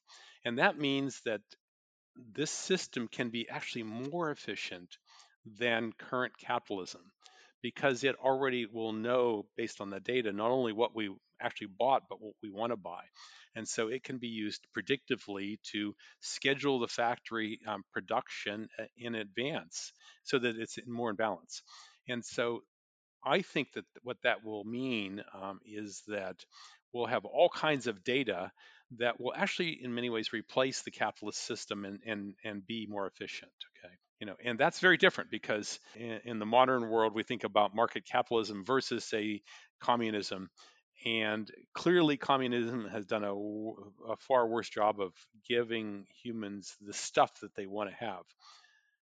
And 0.44 0.58
that 0.58 0.80
means 0.80 1.22
that 1.26 1.42
this 2.34 2.50
system 2.50 3.08
can 3.08 3.30
be 3.30 3.48
actually 3.48 3.84
more 3.84 4.32
efficient 4.32 4.98
than 5.46 5.94
current 5.94 6.34
capitalism 6.40 7.02
because 7.62 8.04
it 8.04 8.16
already 8.24 8.66
will 8.66 8.94
know 8.94 9.46
based 9.58 9.82
on 9.82 9.90
the 9.90 10.00
data 10.00 10.32
not 10.32 10.52
only 10.52 10.74
what 10.74 10.96
we 10.96 11.10
actually 11.42 11.68
bought 11.78 12.04
but 12.10 12.22
what 12.22 12.34
we 12.42 12.50
want 12.50 12.72
to 12.72 12.78
buy. 12.78 13.04
And 13.56 13.68
so 13.68 13.88
it 13.88 14.04
can 14.04 14.20
be 14.20 14.28
used 14.28 14.62
predictively 14.78 15.58
to 15.72 15.96
schedule 16.22 16.80
the 16.80 16.88
factory 16.88 17.60
um, 17.68 17.84
production 17.92 18.70
uh, 18.78 18.84
in 18.98 19.16
advance 19.16 19.92
so 20.24 20.38
that 20.40 20.56
it's 20.56 20.78
more 20.88 21.10
in 21.10 21.16
balance. 21.16 21.64
And 22.08 22.24
so 22.24 22.62
i 23.24 23.42
think 23.42 23.72
that 23.74 23.86
what 24.04 24.18
that 24.24 24.44
will 24.44 24.64
mean 24.64 25.24
um, 25.34 25.60
is 25.66 26.02
that 26.08 26.36
we'll 26.94 27.06
have 27.06 27.26
all 27.26 27.50
kinds 27.50 27.88
of 27.88 28.04
data 28.04 28.52
that 28.98 29.20
will 29.20 29.34
actually 29.36 29.80
in 29.84 29.94
many 29.94 30.10
ways 30.10 30.34
replace 30.34 30.82
the 30.82 30.92
capitalist 30.92 31.46
system 31.46 31.86
and, 31.86 32.00
and, 32.06 32.34
and 32.44 32.66
be 32.66 32.88
more 32.90 33.08
efficient 33.08 33.52
okay 33.78 33.94
you 34.20 34.28
know 34.28 34.36
and 34.44 34.60
that's 34.60 34.80
very 34.80 34.98
different 34.98 35.32
because 35.32 35.80
in, 35.96 36.20
in, 36.26 36.40
the 36.40 36.46
modern 36.46 36.90
world 36.90 37.14
we 37.14 37.24
think 37.24 37.44
about 37.44 37.76
market 37.76 38.06
capitalism 38.06 38.64
versus 38.66 39.04
say 39.04 39.42
communism 39.80 40.50
and 41.06 41.50
clearly 41.74 42.18
communism 42.18 42.88
has 42.90 43.06
done 43.06 43.24
a, 43.24 43.34
a 43.34 44.18
far 44.28 44.48
worse 44.48 44.70
job 44.70 45.00
of 45.00 45.14
giving 45.48 46.06
humans 46.24 46.76
the 46.82 46.94
stuff 46.94 47.32
that 47.42 47.56
they 47.56 47.66
want 47.66 47.90
to 47.90 47.96
have 47.96 48.24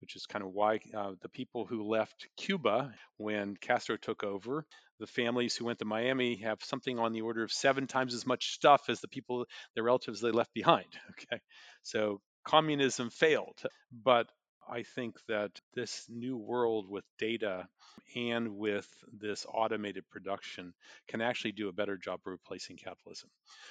which 0.01 0.15
is 0.15 0.25
kind 0.25 0.43
of 0.43 0.51
why 0.51 0.79
uh, 0.95 1.13
the 1.21 1.29
people 1.29 1.65
who 1.65 1.83
left 1.83 2.27
Cuba 2.37 2.93
when 3.17 3.55
Castro 3.55 3.97
took 3.97 4.23
over, 4.23 4.65
the 4.99 5.07
families 5.07 5.55
who 5.55 5.65
went 5.65 5.79
to 5.79 5.85
Miami 5.85 6.35
have 6.37 6.63
something 6.63 6.99
on 6.99 7.11
the 7.11 7.21
order 7.21 7.43
of 7.43 7.51
seven 7.51 7.87
times 7.87 8.13
as 8.13 8.25
much 8.25 8.53
stuff 8.53 8.83
as 8.89 9.01
the 9.01 9.07
people, 9.07 9.45
their 9.73 9.83
relatives 9.83 10.21
they 10.21 10.31
left 10.31 10.53
behind. 10.53 10.85
Okay. 11.11 11.41
So 11.81 12.21
communism 12.45 13.09
failed. 13.09 13.59
But 13.91 14.27
I 14.69 14.83
think 14.83 15.17
that 15.27 15.51
this 15.73 16.05
new 16.09 16.37
world 16.37 16.89
with 16.89 17.03
data 17.17 17.67
and 18.15 18.57
with 18.57 18.87
this 19.11 19.45
automated 19.51 20.07
production 20.09 20.73
can 21.07 21.21
actually 21.21 21.51
do 21.51 21.69
a 21.69 21.73
better 21.73 21.97
job 21.97 22.19
of 22.25 22.31
replacing 22.31 22.77
capitalism. 22.77 23.29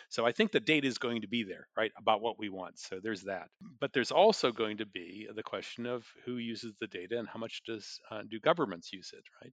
So 0.09 0.26
I 0.26 0.32
think 0.32 0.53
the 0.53 0.61
data 0.61 0.86
is 0.86 0.99
going 0.99 1.22
to 1.22 1.28
be 1.28 1.42
there, 1.45 1.68
right, 1.76 1.92
about 1.99 2.20
what 2.20 2.38
we 2.38 2.49
want. 2.49 2.78
So 2.78 3.01
there's 3.03 3.22
that. 3.22 3.49
But 3.80 3.92
there's 3.92 4.12
also 4.12 4.53
going 4.53 4.78
to 4.78 4.86
be 4.86 5.28
the 5.34 5.42
question 5.42 5.86
of 5.86 6.07
who 6.24 6.36
uses 6.36 6.74
the 6.80 6.86
data 6.86 7.18
and 7.18 7.28
how 7.28 7.38
much 7.38 7.62
does 7.64 8.01
uh, 8.11 8.22
do 8.28 8.38
governments 8.40 8.92
use 8.92 9.12
it, 9.16 9.24
right? 9.42 9.53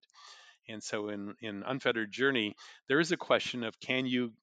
And 0.69 0.83
so 0.83 1.09
in, 1.09 1.35
in 1.41 1.63
Unfettered 1.63 2.11
Journey, 2.11 2.55
there 2.87 2.99
is 2.99 3.11
a 3.11 3.17
question 3.17 3.63
of 3.63 3.79
can 3.79 4.05
you 4.05 4.33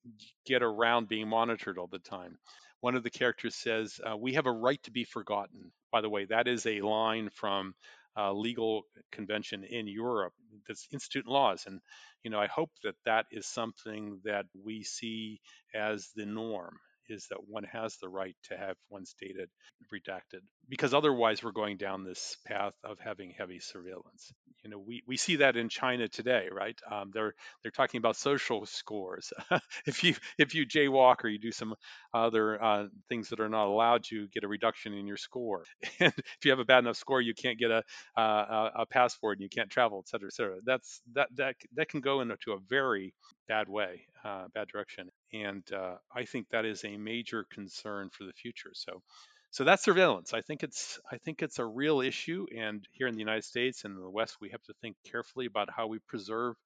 get 0.44 0.62
around 0.62 1.08
being 1.08 1.28
monitored 1.28 1.78
all 1.78 1.86
the 1.86 2.00
time? 2.00 2.38
One 2.80 2.94
of 2.94 3.02
the 3.02 3.10
characters 3.10 3.54
says, 3.54 4.00
uh, 4.04 4.16
We 4.16 4.34
have 4.34 4.46
a 4.46 4.52
right 4.52 4.82
to 4.84 4.90
be 4.90 5.04
forgotten. 5.04 5.72
By 5.92 6.00
the 6.00 6.10
way, 6.10 6.26
that 6.26 6.48
is 6.48 6.66
a 6.66 6.80
line 6.80 7.30
from 7.34 7.74
a 8.16 8.32
legal 8.32 8.82
convention 9.12 9.64
in 9.64 9.86
Europe 9.86 10.32
that's 10.66 10.88
institute 10.92 11.26
laws. 11.26 11.64
And, 11.66 11.80
you 12.24 12.30
know, 12.30 12.40
I 12.40 12.46
hope 12.46 12.70
that 12.82 12.96
that 13.04 13.26
is 13.30 13.46
something 13.46 14.20
that 14.24 14.46
we 14.64 14.82
see 14.82 15.40
as 15.74 16.08
the 16.16 16.26
norm 16.26 16.78
is 17.08 17.26
that 17.30 17.38
one 17.46 17.64
has 17.64 17.96
the 17.96 18.08
right 18.08 18.36
to 18.44 18.56
have 18.56 18.76
one's 18.90 19.14
data 19.20 19.46
redacted 19.92 20.40
because 20.68 20.92
otherwise 20.92 21.42
we're 21.42 21.52
going 21.52 21.78
down 21.78 22.04
this 22.04 22.36
path 22.46 22.74
of 22.84 22.98
having 23.00 23.30
heavy 23.30 23.60
surveillance 23.60 24.32
you 24.68 24.74
know 24.74 24.84
we, 24.86 25.02
we 25.06 25.16
see 25.16 25.36
that 25.36 25.56
in 25.56 25.68
china 25.68 26.08
today 26.08 26.48
right? 26.52 26.78
Um, 26.90 27.10
they're 27.14 27.32
they're 27.62 27.70
talking 27.72 27.98
about 27.98 28.16
social 28.16 28.66
scores. 28.66 29.32
If 29.86 30.04
you 30.04 30.14
if 30.38 30.54
you 30.54 30.66
jaywalk 30.66 31.24
or 31.24 31.28
you 31.28 31.38
do 31.38 31.52
some 31.52 31.74
other 32.12 32.62
uh, 32.62 32.86
things 33.08 33.28
that 33.30 33.40
are 33.40 33.48
not 33.48 33.66
allowed 33.66 34.10
you 34.10 34.28
get 34.28 34.44
a 34.44 34.48
reduction 34.48 34.92
in 34.92 35.06
your 35.06 35.16
score. 35.16 35.64
And 36.00 36.12
if 36.16 36.44
you 36.44 36.50
have 36.50 36.58
a 36.60 36.64
bad 36.64 36.80
enough 36.80 36.96
score 36.96 37.20
you 37.20 37.34
can't 37.34 37.58
get 37.58 37.70
a 37.70 37.82
a, 38.16 38.70
a 38.80 38.86
passport 38.86 39.38
and 39.38 39.42
you 39.42 39.48
can't 39.48 39.70
travel 39.70 40.00
et 40.04 40.08
cetera 40.08 40.28
et 40.28 40.34
cetera. 40.34 40.56
That's 40.64 41.00
that 41.14 41.28
that 41.36 41.56
that 41.74 41.88
can 41.88 42.00
go 42.00 42.20
into 42.20 42.52
a 42.52 42.58
very 42.68 43.14
bad 43.48 43.68
way 43.68 44.02
uh, 44.24 44.46
bad 44.54 44.68
direction. 44.68 45.08
And 45.32 45.64
uh, 45.72 45.96
I 46.14 46.24
think 46.24 46.46
that 46.50 46.64
is 46.64 46.84
a 46.84 46.96
major 46.96 47.46
concern 47.52 48.10
for 48.10 48.24
the 48.24 48.32
future. 48.32 48.70
So, 48.74 49.02
so 49.50 49.64
that's 49.64 49.82
surveillance. 49.82 50.34
I 50.34 50.40
think 50.42 50.62
it's 50.62 50.98
I 51.10 51.18
think 51.18 51.42
it's 51.42 51.58
a 51.58 51.66
real 51.66 52.00
issue, 52.00 52.46
and 52.56 52.86
here 52.92 53.06
in 53.06 53.14
the 53.14 53.20
United 53.20 53.44
States 53.44 53.84
and 53.84 53.96
in 53.96 54.02
the 54.02 54.10
West, 54.10 54.36
we 54.40 54.50
have 54.50 54.62
to 54.64 54.74
think 54.80 54.96
carefully 55.04 55.46
about 55.46 55.70
how 55.74 55.86
we 55.86 55.98
preserve 56.00 56.56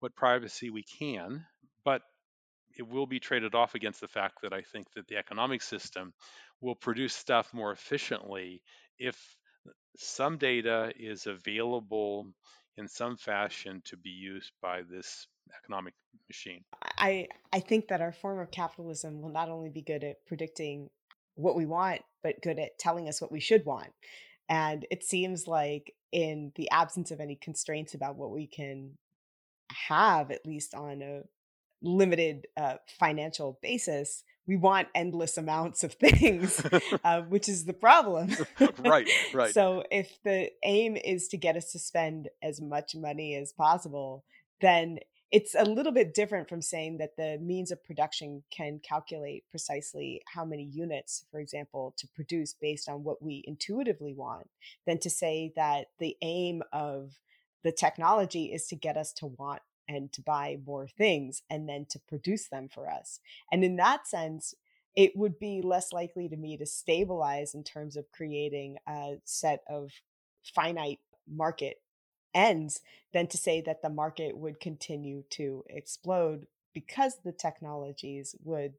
what 0.00 0.14
privacy 0.14 0.70
we 0.70 0.82
can, 0.82 1.44
but 1.84 2.02
it 2.78 2.88
will 2.88 3.06
be 3.06 3.20
traded 3.20 3.54
off 3.54 3.74
against 3.74 4.00
the 4.00 4.08
fact 4.08 4.38
that 4.42 4.52
I 4.52 4.62
think 4.62 4.86
that 4.94 5.06
the 5.06 5.16
economic 5.16 5.60
system 5.62 6.12
will 6.60 6.74
produce 6.74 7.14
stuff 7.14 7.52
more 7.52 7.72
efficiently 7.72 8.62
if 8.98 9.36
some 9.96 10.38
data 10.38 10.92
is 10.96 11.26
available 11.26 12.26
in 12.76 12.88
some 12.88 13.16
fashion 13.16 13.82
to 13.84 13.96
be 13.96 14.10
used 14.10 14.52
by 14.62 14.82
this 14.82 15.26
economic 15.62 15.94
machine. 16.28 16.64
I 16.96 17.28
I 17.52 17.60
think 17.60 17.88
that 17.88 18.00
our 18.00 18.12
form 18.12 18.38
of 18.38 18.50
capitalism 18.50 19.20
will 19.20 19.30
not 19.30 19.48
only 19.48 19.68
be 19.68 19.82
good 19.82 20.04
at 20.04 20.24
predicting 20.26 20.90
what 21.34 21.56
we 21.56 21.66
want, 21.66 22.02
but 22.22 22.42
good 22.42 22.58
at 22.58 22.78
telling 22.78 23.08
us 23.08 23.20
what 23.20 23.32
we 23.32 23.40
should 23.40 23.64
want. 23.64 23.90
And 24.48 24.86
it 24.90 25.04
seems 25.04 25.46
like 25.46 25.94
in 26.12 26.52
the 26.56 26.70
absence 26.70 27.10
of 27.10 27.20
any 27.20 27.36
constraints 27.36 27.94
about 27.94 28.16
what 28.16 28.32
we 28.32 28.46
can 28.46 28.98
have, 29.88 30.30
at 30.30 30.44
least 30.44 30.74
on 30.74 31.02
a 31.02 31.22
limited 31.82 32.46
uh, 32.56 32.74
financial 32.98 33.58
basis, 33.62 34.24
we 34.46 34.56
want 34.56 34.88
endless 34.94 35.38
amounts 35.38 35.84
of 35.84 35.94
things, 36.00 36.60
uh, 37.04 37.22
which 37.22 37.48
is 37.48 37.64
the 37.64 37.72
problem. 37.72 38.30
right, 38.80 39.08
right. 39.32 39.54
So 39.54 39.84
if 39.90 40.18
the 40.24 40.50
aim 40.64 40.96
is 40.96 41.28
to 41.28 41.36
get 41.36 41.56
us 41.56 41.72
to 41.72 41.78
spend 41.78 42.28
as 42.42 42.60
much 42.60 42.94
money 42.94 43.36
as 43.36 43.52
possible, 43.52 44.24
then 44.60 44.98
it's 45.32 45.54
a 45.54 45.64
little 45.64 45.92
bit 45.92 46.12
different 46.12 46.48
from 46.48 46.60
saying 46.60 46.98
that 46.98 47.16
the 47.16 47.38
means 47.40 47.70
of 47.70 47.84
production 47.84 48.42
can 48.50 48.80
calculate 48.80 49.44
precisely 49.50 50.22
how 50.26 50.44
many 50.44 50.64
units, 50.64 51.24
for 51.30 51.38
example, 51.38 51.94
to 51.98 52.08
produce 52.08 52.52
based 52.52 52.88
on 52.88 53.04
what 53.04 53.22
we 53.22 53.44
intuitively 53.46 54.12
want, 54.12 54.48
than 54.86 54.98
to 54.98 55.10
say 55.10 55.52
that 55.54 55.86
the 55.98 56.16
aim 56.22 56.62
of 56.72 57.20
the 57.62 57.72
technology 57.72 58.46
is 58.46 58.66
to 58.66 58.76
get 58.76 58.96
us 58.96 59.12
to 59.12 59.26
want 59.26 59.62
and 59.88 60.12
to 60.12 60.22
buy 60.22 60.56
more 60.66 60.86
things 60.86 61.42
and 61.50 61.68
then 61.68 61.86
to 61.90 62.00
produce 62.08 62.48
them 62.48 62.68
for 62.68 62.88
us. 62.90 63.20
And 63.52 63.64
in 63.64 63.76
that 63.76 64.06
sense, 64.08 64.54
it 64.96 65.16
would 65.16 65.38
be 65.38 65.62
less 65.62 65.92
likely 65.92 66.28
to 66.28 66.36
me 66.36 66.56
to 66.56 66.66
stabilize 66.66 67.54
in 67.54 67.62
terms 67.62 67.96
of 67.96 68.10
creating 68.12 68.78
a 68.88 69.16
set 69.24 69.62
of 69.68 69.90
finite 70.42 71.00
market 71.28 71.76
ends 72.34 72.80
than 73.12 73.26
to 73.28 73.36
say 73.36 73.60
that 73.60 73.82
the 73.82 73.90
market 73.90 74.36
would 74.36 74.60
continue 74.60 75.24
to 75.30 75.64
explode 75.68 76.46
because 76.72 77.18
the 77.24 77.32
technologies 77.32 78.36
would 78.44 78.74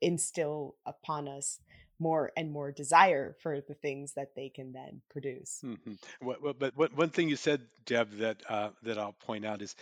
instill 0.00 0.76
upon 0.86 1.28
us 1.28 1.60
more 2.00 2.32
and 2.36 2.50
more 2.50 2.72
desire 2.72 3.36
for 3.40 3.60
the 3.60 3.74
things 3.74 4.14
that 4.14 4.34
they 4.34 4.48
can 4.48 4.72
then 4.72 5.00
produce. 5.10 5.60
Mm-hmm. 5.64 6.52
But 6.58 6.76
one 6.76 7.10
thing 7.10 7.28
you 7.28 7.36
said, 7.36 7.62
Deb, 7.86 8.18
that 8.18 8.42
uh, 8.48 8.70
that 8.82 8.98
I'll 8.98 9.14
point 9.24 9.46
out 9.46 9.62
is, 9.62 9.76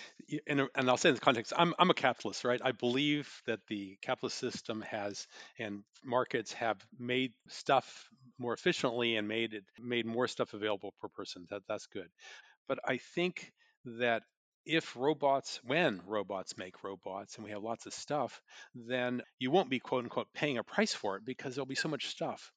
and, 0.46 0.68
and 0.74 0.90
I'll 0.90 0.96
say 0.96 1.08
in 1.08 1.14
the 1.14 1.20
context, 1.20 1.52
I'm 1.56 1.74
I'm 1.78 1.90
a 1.90 1.94
capitalist, 1.94 2.44
right? 2.44 2.60
I 2.62 2.72
believe 2.72 3.42
that 3.46 3.60
the 3.68 3.96
capitalist 4.02 4.38
system 4.38 4.82
has 4.82 5.26
and 5.58 5.82
markets 6.04 6.52
have 6.52 6.84
made 6.98 7.32
stuff 7.48 8.08
more 8.38 8.52
efficiently 8.52 9.16
and 9.16 9.26
made 9.26 9.54
it 9.54 9.64
made 9.80 10.06
more 10.06 10.28
stuff 10.28 10.52
available 10.52 10.94
per 11.00 11.08
person. 11.08 11.46
That 11.50 11.62
that's 11.68 11.86
good. 11.86 12.08
But 12.68 12.78
I 12.86 12.98
think 12.98 13.52
that 13.84 14.22
if 14.64 14.96
robots, 14.96 15.60
when 15.64 16.00
robots 16.06 16.56
make 16.56 16.84
robots 16.84 17.36
and 17.36 17.44
we 17.44 17.50
have 17.50 17.62
lots 17.62 17.86
of 17.86 17.92
stuff, 17.92 18.40
then 18.74 19.22
you 19.38 19.50
won't 19.50 19.70
be 19.70 19.80
quote 19.80 20.04
unquote 20.04 20.28
paying 20.34 20.58
a 20.58 20.62
price 20.64 20.94
for 20.94 21.16
it 21.16 21.24
because 21.24 21.54
there'll 21.54 21.66
be 21.66 21.74
so 21.74 21.88
much 21.88 22.06
stuff. 22.06 22.52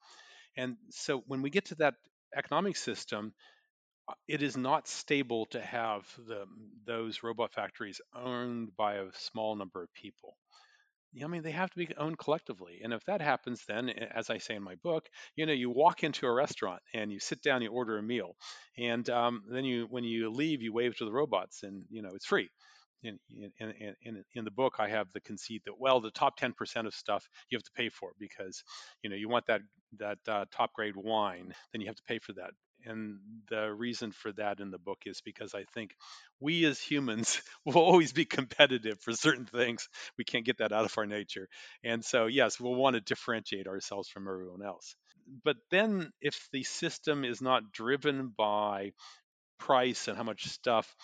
And 0.57 0.77
so 0.91 1.23
when 1.27 1.41
we 1.41 1.49
get 1.49 1.65
to 1.65 1.75
that 1.75 1.95
economic 2.35 2.77
system, 2.77 3.33
uh, 4.07 4.13
it 4.27 4.43
is 4.43 4.55
not 4.55 4.87
stable 4.87 5.47
to 5.47 5.61
have 5.61 6.05
the, 6.27 6.45
those 6.85 7.23
robot 7.23 7.53
factories 7.53 8.01
owned 8.15 8.75
by 8.77 8.95
a 8.95 9.07
small 9.13 9.55
number 9.55 9.83
of 9.83 9.93
people. 9.93 10.37
I 11.23 11.27
mean, 11.27 11.43
they 11.43 11.51
have 11.51 11.69
to 11.71 11.77
be 11.77 11.87
owned 11.97 12.17
collectively. 12.17 12.81
And 12.83 12.93
if 12.93 13.03
that 13.05 13.21
happens, 13.21 13.63
then, 13.67 13.89
as 13.89 14.29
I 14.29 14.37
say 14.37 14.55
in 14.55 14.63
my 14.63 14.75
book, 14.75 15.07
you 15.35 15.45
know, 15.45 15.53
you 15.53 15.69
walk 15.69 16.03
into 16.03 16.25
a 16.25 16.33
restaurant 16.33 16.81
and 16.93 17.11
you 17.11 17.19
sit 17.19 17.41
down, 17.41 17.61
you 17.61 17.71
order 17.71 17.97
a 17.97 18.03
meal, 18.03 18.35
and 18.77 19.09
um, 19.09 19.43
then 19.49 19.65
you, 19.65 19.87
when 19.89 20.03
you 20.03 20.29
leave, 20.29 20.61
you 20.61 20.73
wave 20.73 20.97
to 20.97 21.05
the 21.05 21.11
robots, 21.11 21.63
and 21.63 21.83
you 21.89 22.01
know, 22.01 22.11
it's 22.13 22.25
free. 22.25 22.49
In, 23.03 23.19
in, 23.59 23.73
in, 24.01 24.23
in, 24.33 24.45
the 24.45 24.51
book, 24.51 24.75
I 24.79 24.89
have 24.89 25.11
the 25.13 25.21
conceit 25.21 25.61
that 25.65 25.79
well, 25.79 26.01
the 26.01 26.09
top 26.09 26.39
10% 26.39 26.87
of 26.87 26.93
stuff 26.95 27.27
you 27.51 27.55
have 27.55 27.63
to 27.63 27.71
pay 27.75 27.89
for 27.89 28.13
because 28.19 28.63
you 29.03 29.11
know 29.11 29.15
you 29.15 29.29
want 29.29 29.45
that 29.45 29.61
that 29.99 30.17
uh, 30.27 30.45
top 30.51 30.73
grade 30.73 30.95
wine, 30.95 31.53
then 31.71 31.81
you 31.81 31.87
have 31.87 31.97
to 31.97 32.03
pay 32.07 32.17
for 32.17 32.33
that 32.33 32.51
and 32.85 33.19
the 33.49 33.71
reason 33.73 34.11
for 34.11 34.31
that 34.33 34.59
in 34.59 34.71
the 34.71 34.77
book 34.77 34.99
is 35.05 35.21
because 35.21 35.53
I 35.53 35.63
think 35.73 35.95
we 36.39 36.65
as 36.65 36.79
humans 36.79 37.41
will 37.65 37.77
always 37.77 38.13
be 38.13 38.25
competitive 38.25 38.99
for 39.01 39.13
certain 39.13 39.45
things. 39.45 39.87
We 40.17 40.23
can't 40.23 40.45
get 40.45 40.57
that 40.59 40.71
out 40.71 40.85
of 40.85 40.97
our 40.97 41.05
nature. 41.05 41.47
And 41.83 42.03
so, 42.03 42.27
yes, 42.27 42.59
we'll 42.59 42.75
want 42.75 42.95
to 42.95 43.01
differentiate 43.01 43.67
ourselves 43.67 44.09
from 44.09 44.27
everyone 44.27 44.63
else. 44.63 44.95
But 45.43 45.57
then, 45.71 46.11
if 46.21 46.47
the 46.51 46.63
system 46.63 47.25
is 47.25 47.41
not 47.41 47.71
driven 47.71 48.29
by 48.37 48.91
price 49.57 50.07
and 50.07 50.17
how 50.17 50.23
much 50.23 50.45
stuff, 50.47 50.95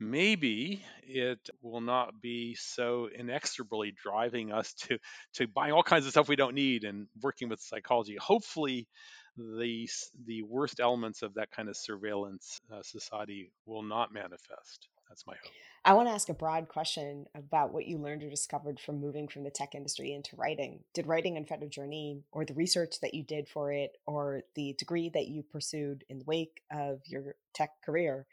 maybe 0.00 0.84
it 1.02 1.38
will 1.62 1.80
not 1.80 2.20
be 2.20 2.54
so 2.56 3.08
inexorably 3.14 3.92
driving 3.92 4.52
us 4.52 4.74
to 4.74 4.98
to 5.34 5.46
buying 5.46 5.72
all 5.72 5.82
kinds 5.84 6.04
of 6.04 6.10
stuff 6.10 6.28
we 6.28 6.36
don't 6.36 6.54
need 6.54 6.84
and 6.84 7.06
working 7.22 7.48
with 7.48 7.60
psychology 7.60 8.16
hopefully 8.20 8.88
the 9.36 9.88
the 10.26 10.42
worst 10.42 10.80
elements 10.80 11.22
of 11.22 11.34
that 11.34 11.50
kind 11.50 11.68
of 11.68 11.76
surveillance 11.76 12.60
uh, 12.72 12.82
society 12.82 13.50
will 13.66 13.82
not 13.82 14.12
manifest. 14.12 14.88
That's 15.08 15.26
my 15.26 15.34
hope. 15.34 15.52
I 15.84 15.92
want 15.92 16.08
to 16.08 16.14
ask 16.14 16.28
a 16.30 16.34
broad 16.34 16.68
question 16.68 17.26
about 17.34 17.72
what 17.72 17.86
you 17.86 17.98
learned 17.98 18.22
or 18.22 18.30
discovered 18.30 18.80
from 18.80 19.00
moving 19.00 19.28
from 19.28 19.44
the 19.44 19.50
tech 19.50 19.74
industry 19.74 20.14
into 20.14 20.34
writing. 20.34 20.80
Did 20.94 21.06
writing 21.06 21.36
Unfettered 21.36 21.70
Journey, 21.70 22.22
or 22.32 22.44
the 22.44 22.54
research 22.54 23.00
that 23.02 23.12
you 23.12 23.22
did 23.22 23.48
for 23.48 23.70
it, 23.70 23.98
or 24.06 24.42
the 24.54 24.74
degree 24.78 25.10
that 25.10 25.28
you 25.28 25.42
pursued 25.42 26.04
in 26.08 26.20
the 26.20 26.24
wake 26.24 26.62
of 26.72 27.00
your 27.06 27.34
tech 27.52 27.70
career, 27.84 28.26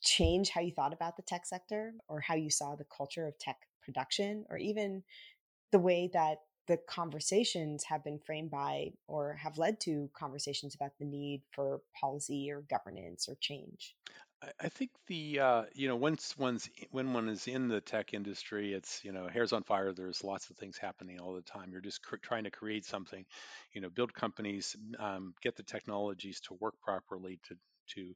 change 0.00 0.50
how 0.50 0.60
you 0.60 0.70
thought 0.70 0.92
about 0.92 1.16
the 1.16 1.22
tech 1.22 1.44
sector, 1.44 1.92
or 2.08 2.20
how 2.20 2.34
you 2.34 2.50
saw 2.50 2.76
the 2.76 2.86
culture 2.96 3.26
of 3.26 3.36
tech 3.38 3.56
production, 3.82 4.44
or 4.48 4.56
even 4.56 5.02
the 5.72 5.80
way 5.80 6.08
that 6.12 6.38
the 6.66 6.78
conversations 6.88 7.84
have 7.84 8.04
been 8.04 8.18
framed 8.18 8.50
by 8.50 8.92
or 9.06 9.34
have 9.34 9.58
led 9.58 9.80
to 9.80 10.10
conversations 10.14 10.74
about 10.74 10.92
the 10.98 11.04
need 11.04 11.42
for 11.50 11.80
policy 11.98 12.50
or 12.50 12.62
governance 12.62 13.28
or 13.28 13.36
change? 13.40 13.96
I 14.60 14.68
think 14.68 14.90
the 15.06 15.38
uh, 15.38 15.62
you 15.72 15.86
know 15.86 15.94
once 15.94 16.36
one's 16.36 16.68
when 16.90 17.12
one 17.12 17.28
is 17.28 17.46
in 17.46 17.68
the 17.68 17.80
tech 17.80 18.12
industry, 18.12 18.72
it's 18.72 19.04
you 19.04 19.12
know 19.12 19.28
hair's 19.28 19.52
on 19.52 19.62
fire. 19.62 19.92
There's 19.92 20.24
lots 20.24 20.50
of 20.50 20.56
things 20.56 20.76
happening 20.76 21.20
all 21.20 21.32
the 21.34 21.42
time. 21.42 21.70
You're 21.70 21.80
just 21.80 22.02
cr- 22.02 22.16
trying 22.16 22.44
to 22.44 22.50
create 22.50 22.84
something, 22.84 23.24
you 23.72 23.80
know, 23.80 23.88
build 23.88 24.12
companies, 24.12 24.74
um, 24.98 25.34
get 25.42 25.54
the 25.54 25.62
technologies 25.62 26.40
to 26.42 26.54
work 26.54 26.74
properly 26.80 27.38
to 27.48 27.56
to 27.94 28.14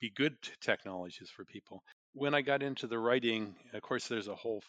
be 0.00 0.10
good 0.10 0.36
technologies 0.60 1.30
for 1.30 1.44
people 1.44 1.82
when 2.12 2.34
I 2.34 2.42
got 2.42 2.62
into 2.62 2.86
the 2.86 2.98
writing, 2.98 3.54
of 3.72 3.82
course, 3.82 4.08
there's 4.08 4.28
a 4.28 4.34
whole 4.34 4.62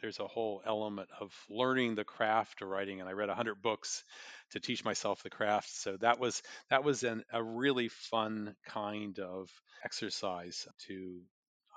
there's 0.00 0.20
a 0.20 0.26
whole 0.26 0.62
element 0.64 1.08
of 1.20 1.32
learning 1.50 1.96
the 1.96 2.04
craft 2.04 2.62
of 2.62 2.68
writing, 2.68 3.00
and 3.00 3.08
I 3.08 3.12
read 3.12 3.28
100 3.28 3.60
books 3.60 4.04
to 4.52 4.60
teach 4.60 4.84
myself 4.84 5.22
the 5.22 5.30
craft. 5.30 5.70
So 5.70 5.96
that 6.00 6.18
was 6.20 6.42
that 6.70 6.84
was 6.84 7.02
an, 7.02 7.24
a 7.32 7.42
really 7.42 7.88
fun 7.88 8.54
kind 8.66 9.18
of 9.18 9.48
exercise 9.84 10.66
to 10.86 11.20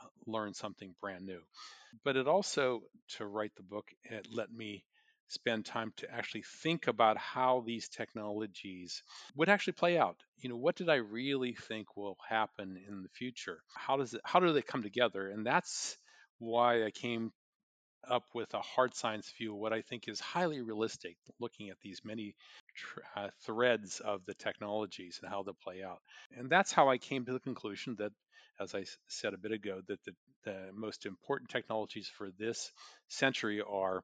uh, 0.01 0.07
learn 0.27 0.53
something 0.53 0.93
brand 1.01 1.25
new. 1.25 1.41
But 2.03 2.15
it 2.15 2.27
also 2.27 2.81
to 3.17 3.25
write 3.25 3.51
the 3.55 3.63
book, 3.63 3.85
it 4.03 4.27
let 4.31 4.51
me 4.51 4.83
spend 5.31 5.65
time 5.65 5.93
to 5.97 6.11
actually 6.11 6.43
think 6.61 6.87
about 6.87 7.17
how 7.17 7.63
these 7.65 7.87
technologies 7.87 9.01
would 9.35 9.49
actually 9.49 9.73
play 9.73 9.97
out. 9.97 10.17
You 10.39 10.49
know, 10.49 10.57
what 10.57 10.75
did 10.75 10.89
I 10.89 10.95
really 10.95 11.53
think 11.53 11.95
will 11.95 12.17
happen 12.27 12.77
in 12.87 13.01
the 13.01 13.09
future? 13.09 13.59
How 13.73 13.97
does 13.97 14.13
it 14.13 14.21
how 14.25 14.39
do 14.39 14.51
they 14.51 14.61
come 14.61 14.83
together? 14.83 15.29
And 15.29 15.45
that's 15.45 15.97
why 16.39 16.83
I 16.83 16.91
came 16.91 17.31
up 18.09 18.25
with 18.33 18.53
a 18.53 18.61
hard 18.61 18.95
science 18.95 19.31
view, 19.37 19.53
what 19.53 19.73
I 19.73 19.81
think 19.81 20.07
is 20.07 20.19
highly 20.19 20.61
realistic, 20.61 21.17
looking 21.39 21.69
at 21.69 21.79
these 21.81 22.01
many 22.03 22.35
tr- 22.75 22.99
uh, 23.15 23.29
threads 23.45 23.99
of 23.99 24.25
the 24.25 24.33
technologies 24.33 25.19
and 25.21 25.31
how 25.31 25.43
they 25.43 25.51
play 25.63 25.83
out. 25.83 25.99
And 26.35 26.49
that's 26.49 26.71
how 26.71 26.89
I 26.89 26.97
came 26.97 27.25
to 27.25 27.33
the 27.33 27.39
conclusion 27.39 27.95
that, 27.99 28.11
as 28.59 28.75
I 28.75 28.85
said 29.07 29.33
a 29.33 29.37
bit 29.37 29.51
ago, 29.51 29.81
that 29.87 30.03
the, 30.03 30.13
the 30.43 30.71
most 30.73 31.05
important 31.05 31.49
technologies 31.49 32.09
for 32.17 32.31
this 32.37 32.71
century 33.07 33.61
are 33.61 34.03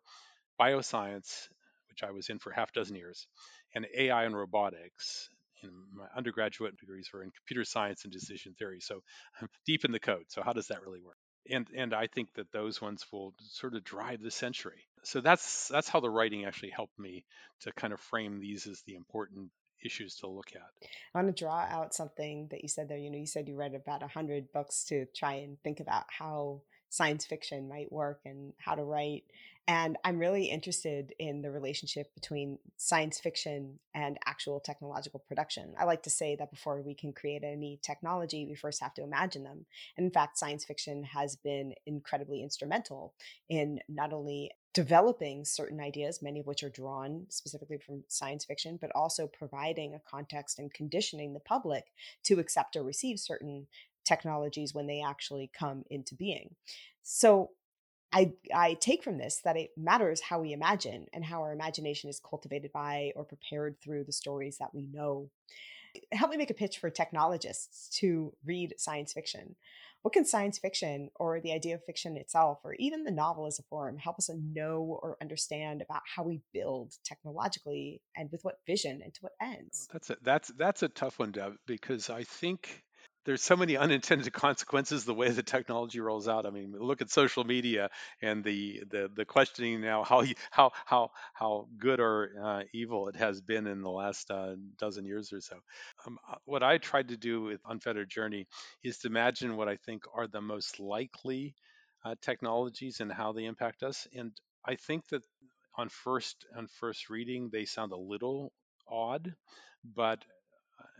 bioscience, 0.60 1.48
which 1.90 2.04
I 2.04 2.12
was 2.12 2.30
in 2.30 2.40
for 2.40 2.52
half 2.52 2.70
a 2.70 2.74
dozen 2.74 2.96
years, 2.96 3.28
and 3.76 3.88
AI 3.96 4.26
and 4.26 4.36
robotics. 4.36 5.30
And 5.64 5.72
my 5.96 6.06
undergraduate 6.16 6.78
degrees 6.78 7.10
were 7.12 7.24
in 7.24 7.32
computer 7.32 7.66
science 7.66 8.04
and 8.04 8.14
decision 8.14 8.54
theory. 8.60 8.80
So 8.80 9.02
I'm 9.42 9.50
deep 9.66 9.86
in 9.86 9.92
the 9.92 10.00
code. 10.00 10.26
So 10.28 10.44
how 10.44 10.54
does 10.54 10.68
that 10.68 10.84
really 10.84 11.02
work? 11.02 11.18
And 11.50 11.68
and 11.76 11.94
I 11.94 12.08
think 12.08 12.34
that 12.36 12.52
those 12.52 12.82
ones 12.82 13.06
will 13.12 13.34
sort 13.40 13.74
of 13.74 13.84
drive 13.84 14.22
the 14.22 14.32
century. 14.32 14.86
So 15.04 15.22
that's 15.22 15.70
that's 15.70 15.88
how 15.88 16.02
the 16.02 16.10
writing 16.10 16.46
actually 16.46 16.72
helped 16.72 17.00
me 17.00 17.26
to 17.62 17.72
kind 17.72 17.94
of 17.94 18.00
frame 18.00 18.40
these 18.40 18.68
as 18.68 18.82
the 18.86 18.96
important 18.96 19.50
issues 19.84 20.16
to 20.18 20.28
look 20.28 20.52
at. 20.56 20.90
I 21.14 21.22
want 21.22 21.36
to 21.36 21.44
draw 21.44 21.60
out 21.60 21.94
something 21.94 22.48
that 22.52 22.62
you 22.64 22.70
said 22.70 22.90
there. 22.90 22.98
You 22.98 23.10
know, 23.10 23.18
you 23.18 23.28
said 23.28 23.48
you 23.48 23.56
read 23.56 23.74
about 23.74 24.04
a 24.04 24.08
hundred 24.08 24.52
books 24.52 24.84
to 24.86 25.06
try 25.16 25.36
and 25.36 25.58
think 25.64 25.80
about 25.80 26.06
how 26.10 26.62
science 26.98 27.26
fiction 27.26 27.70
might 27.70 27.92
work 27.92 28.22
and 28.26 28.54
how 28.58 28.74
to 28.76 28.84
write. 28.84 29.24
And 29.70 29.98
I'm 30.04 30.18
really 30.18 30.46
interested 30.46 31.14
in 31.20 31.42
the 31.42 31.52
relationship 31.52 32.16
between 32.16 32.58
science 32.78 33.20
fiction 33.20 33.80
and 33.94 34.18
actual 34.26 34.62
technological 34.62 35.20
production. 35.28 35.74
I 35.78 35.84
like 35.84 36.04
to 36.04 36.10
say 36.10 36.38
that 36.38 36.52
before 36.52 36.82
we 36.82 36.96
can 36.96 37.12
create 37.12 37.44
any 37.44 37.78
technology, 37.84 38.46
we 38.46 38.56
first 38.56 38.82
have 38.82 38.94
to 38.96 39.04
imagine 39.04 39.44
them. 39.44 39.66
And 39.98 40.06
in 40.06 40.12
fact, 40.12 40.38
science 40.38 40.64
fiction 40.64 41.04
has 41.04 41.36
been 41.36 41.74
incredibly 41.86 42.42
instrumental 42.42 43.14
in 43.50 43.80
not 43.90 44.14
only 44.14 44.52
developing 44.74 45.44
certain 45.44 45.82
ideas, 45.82 46.22
many 46.22 46.40
of 46.40 46.46
which 46.46 46.64
are 46.64 46.70
drawn 46.70 47.26
specifically 47.30 47.78
from 47.78 48.04
science 48.08 48.46
fiction, 48.46 48.78
but 48.80 48.92
also 48.96 49.28
providing 49.28 49.94
a 49.94 50.02
context 50.10 50.60
and 50.60 50.74
conditioning 50.74 51.34
the 51.34 51.40
public 51.42 51.86
to 52.24 52.40
accept 52.40 52.76
or 52.76 52.84
receive 52.84 53.20
certain 53.20 53.68
technologies 54.08 54.74
when 54.74 54.88
they 54.88 55.02
actually 55.02 55.52
come 55.58 55.84
into 55.90 56.16
being. 56.16 56.56
So 57.04 57.52
I, 58.14 58.34
I 58.56 58.76
take 58.76 59.04
from 59.04 59.18
this 59.18 59.42
that 59.44 59.58
it 59.58 59.72
matters 59.78 60.22
how 60.22 60.40
we 60.40 60.54
imagine 60.54 61.08
and 61.14 61.26
how 61.26 61.42
our 61.42 61.52
imagination 61.52 62.10
is 62.10 62.20
cultivated 62.20 62.72
by 62.72 63.12
or 63.16 63.26
prepared 63.26 63.76
through 63.82 64.06
the 64.06 64.14
stories 64.14 64.58
that 64.60 64.74
we 64.74 64.88
know. 64.88 65.30
Help 66.12 66.32
me 66.32 66.38
make 66.38 66.50
a 66.50 66.56
pitch 66.56 66.78
for 66.80 66.90
technologists 66.90 67.90
to 68.00 68.34
read 68.46 68.74
science 68.78 69.14
fiction. 69.14 69.56
What 70.04 70.14
can 70.14 70.26
science 70.26 70.58
fiction 70.58 71.10
or 71.16 71.42
the 71.42 71.52
idea 71.52 71.76
of 71.76 71.84
fiction 71.84 72.16
itself, 72.18 72.60
or 72.64 72.76
even 72.76 73.04
the 73.04 73.12
novel 73.12 73.46
as 73.46 73.60
a 73.60 73.64
form, 73.64 73.98
help 73.98 74.18
us 74.20 74.30
know 74.30 75.00
or 75.02 75.18
understand 75.22 75.82
about 75.82 76.04
how 76.16 76.24
we 76.24 76.40
build 76.54 76.94
technologically 77.04 78.02
and 78.16 78.32
with 78.32 78.42
what 78.44 78.60
vision 78.66 79.02
and 79.04 79.14
to 79.16 79.22
what 79.22 79.34
oh, 79.42 79.46
ends? 79.46 79.88
That's 79.92 80.10
a 80.12 80.18
that's 80.22 80.50
that's 80.50 80.84
a 80.84 80.88
tough 80.88 81.20
one, 81.20 81.32
Deb, 81.32 81.56
because 81.66 82.10
I 82.10 82.24
think 82.24 82.84
there's 83.28 83.44
so 83.44 83.58
many 83.58 83.76
unintended 83.76 84.32
consequences 84.32 85.04
the 85.04 85.14
way 85.14 85.30
the 85.30 85.44
technology 85.44 86.00
rolls 86.00 86.30
out. 86.30 86.46
I 86.46 86.50
mean, 86.50 86.74
look 86.80 87.02
at 87.02 87.10
social 87.12 87.44
media 87.44 87.90
and 88.22 88.42
the 88.42 88.84
the, 88.90 89.12
the 89.14 89.26
questioning 89.26 89.82
now 89.82 90.06
how 90.06 90.24
how 90.50 90.72
how 90.86 91.12
how 91.34 91.68
good 91.78 92.00
or 92.00 92.32
uh, 92.42 92.64
evil 92.74 93.10
it 93.10 93.18
has 93.18 93.42
been 93.42 93.68
in 93.68 93.82
the 93.82 93.92
last 93.92 94.32
uh, 94.32 94.56
dozen 94.80 95.06
years 95.06 95.34
or 95.34 95.42
so. 95.42 95.58
Um, 96.06 96.18
uh, 96.32 96.36
what 96.46 96.64
I 96.64 96.78
tried 96.78 97.10
to 97.10 97.18
do 97.18 97.42
with 97.42 97.60
Unfettered 97.68 98.10
Journey 98.10 98.48
is 98.82 99.00
to 99.00 99.08
imagine 99.08 99.58
what 99.58 99.68
I 99.68 99.76
think 99.76 100.04
are 100.16 100.28
the 100.28 100.42
most 100.42 100.80
likely 100.80 101.54
uh, 102.06 102.16
technologies 102.22 103.02
and 103.02 103.12
how 103.12 103.34
they 103.34 103.44
impact 103.44 103.84
us. 103.84 104.08
And 104.16 104.32
I 104.66 104.76
think 104.76 105.06
that 105.10 105.24
on 105.76 105.90
first 105.90 106.46
on 106.56 106.68
first 106.80 107.10
reading 107.10 107.50
they 107.52 107.66
sound 107.66 107.92
a 107.92 107.98
little 107.98 108.54
odd, 108.90 109.34
but 109.84 110.24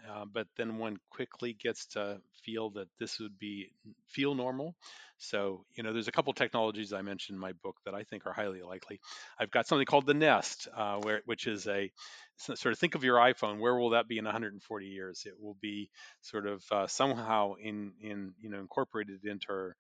uh, 0.10 0.26
but 0.32 0.48
then 0.58 0.78
one 0.78 0.98
quickly 1.10 1.54
gets 1.54 1.86
to 1.88 2.20
feel 2.44 2.70
that 2.72 2.88
this 3.00 3.20
would 3.20 3.38
be 3.40 3.72
feel 4.08 4.36
normal. 4.36 4.76
So 5.18 5.66
you 5.76 5.84
know, 5.84 5.94
there's 5.94 6.08
a 6.08 6.12
couple 6.12 6.34
technologies 6.34 6.94
I 6.94 7.02
mentioned 7.02 7.36
in 7.36 7.40
my 7.40 7.54
book 7.64 7.78
that 7.86 7.94
I 7.94 8.04
think 8.04 8.26
are 8.26 8.34
highly 8.34 8.62
likely. 8.62 9.00
I've 9.40 9.52
got 9.52 9.68
something 9.68 9.86
called 9.86 10.06
the 10.06 10.14
Nest, 10.14 10.68
uh, 10.76 10.98
where 11.02 11.22
which 11.26 11.48
is 11.48 11.68
a 11.68 11.92
sort 12.38 12.68
of 12.68 12.80
think 12.80 12.96
of 12.96 13.04
your 13.04 13.18
iPhone. 13.18 13.60
Where 13.60 13.76
will 13.76 13.92
that 13.92 14.08
be 14.08 14.18
in 14.18 14.26
140 14.26 14.86
years? 14.86 15.24
It 15.26 15.34
will 15.40 15.58
be 15.62 15.90
sort 16.22 16.48
of 16.48 16.64
uh, 16.72 16.88
somehow 16.88 17.54
in 17.56 17.94
in 18.02 18.34
you 18.42 18.50
know 18.50 18.60
incorporated 18.60 19.26
into 19.26 19.48
our 19.50 19.76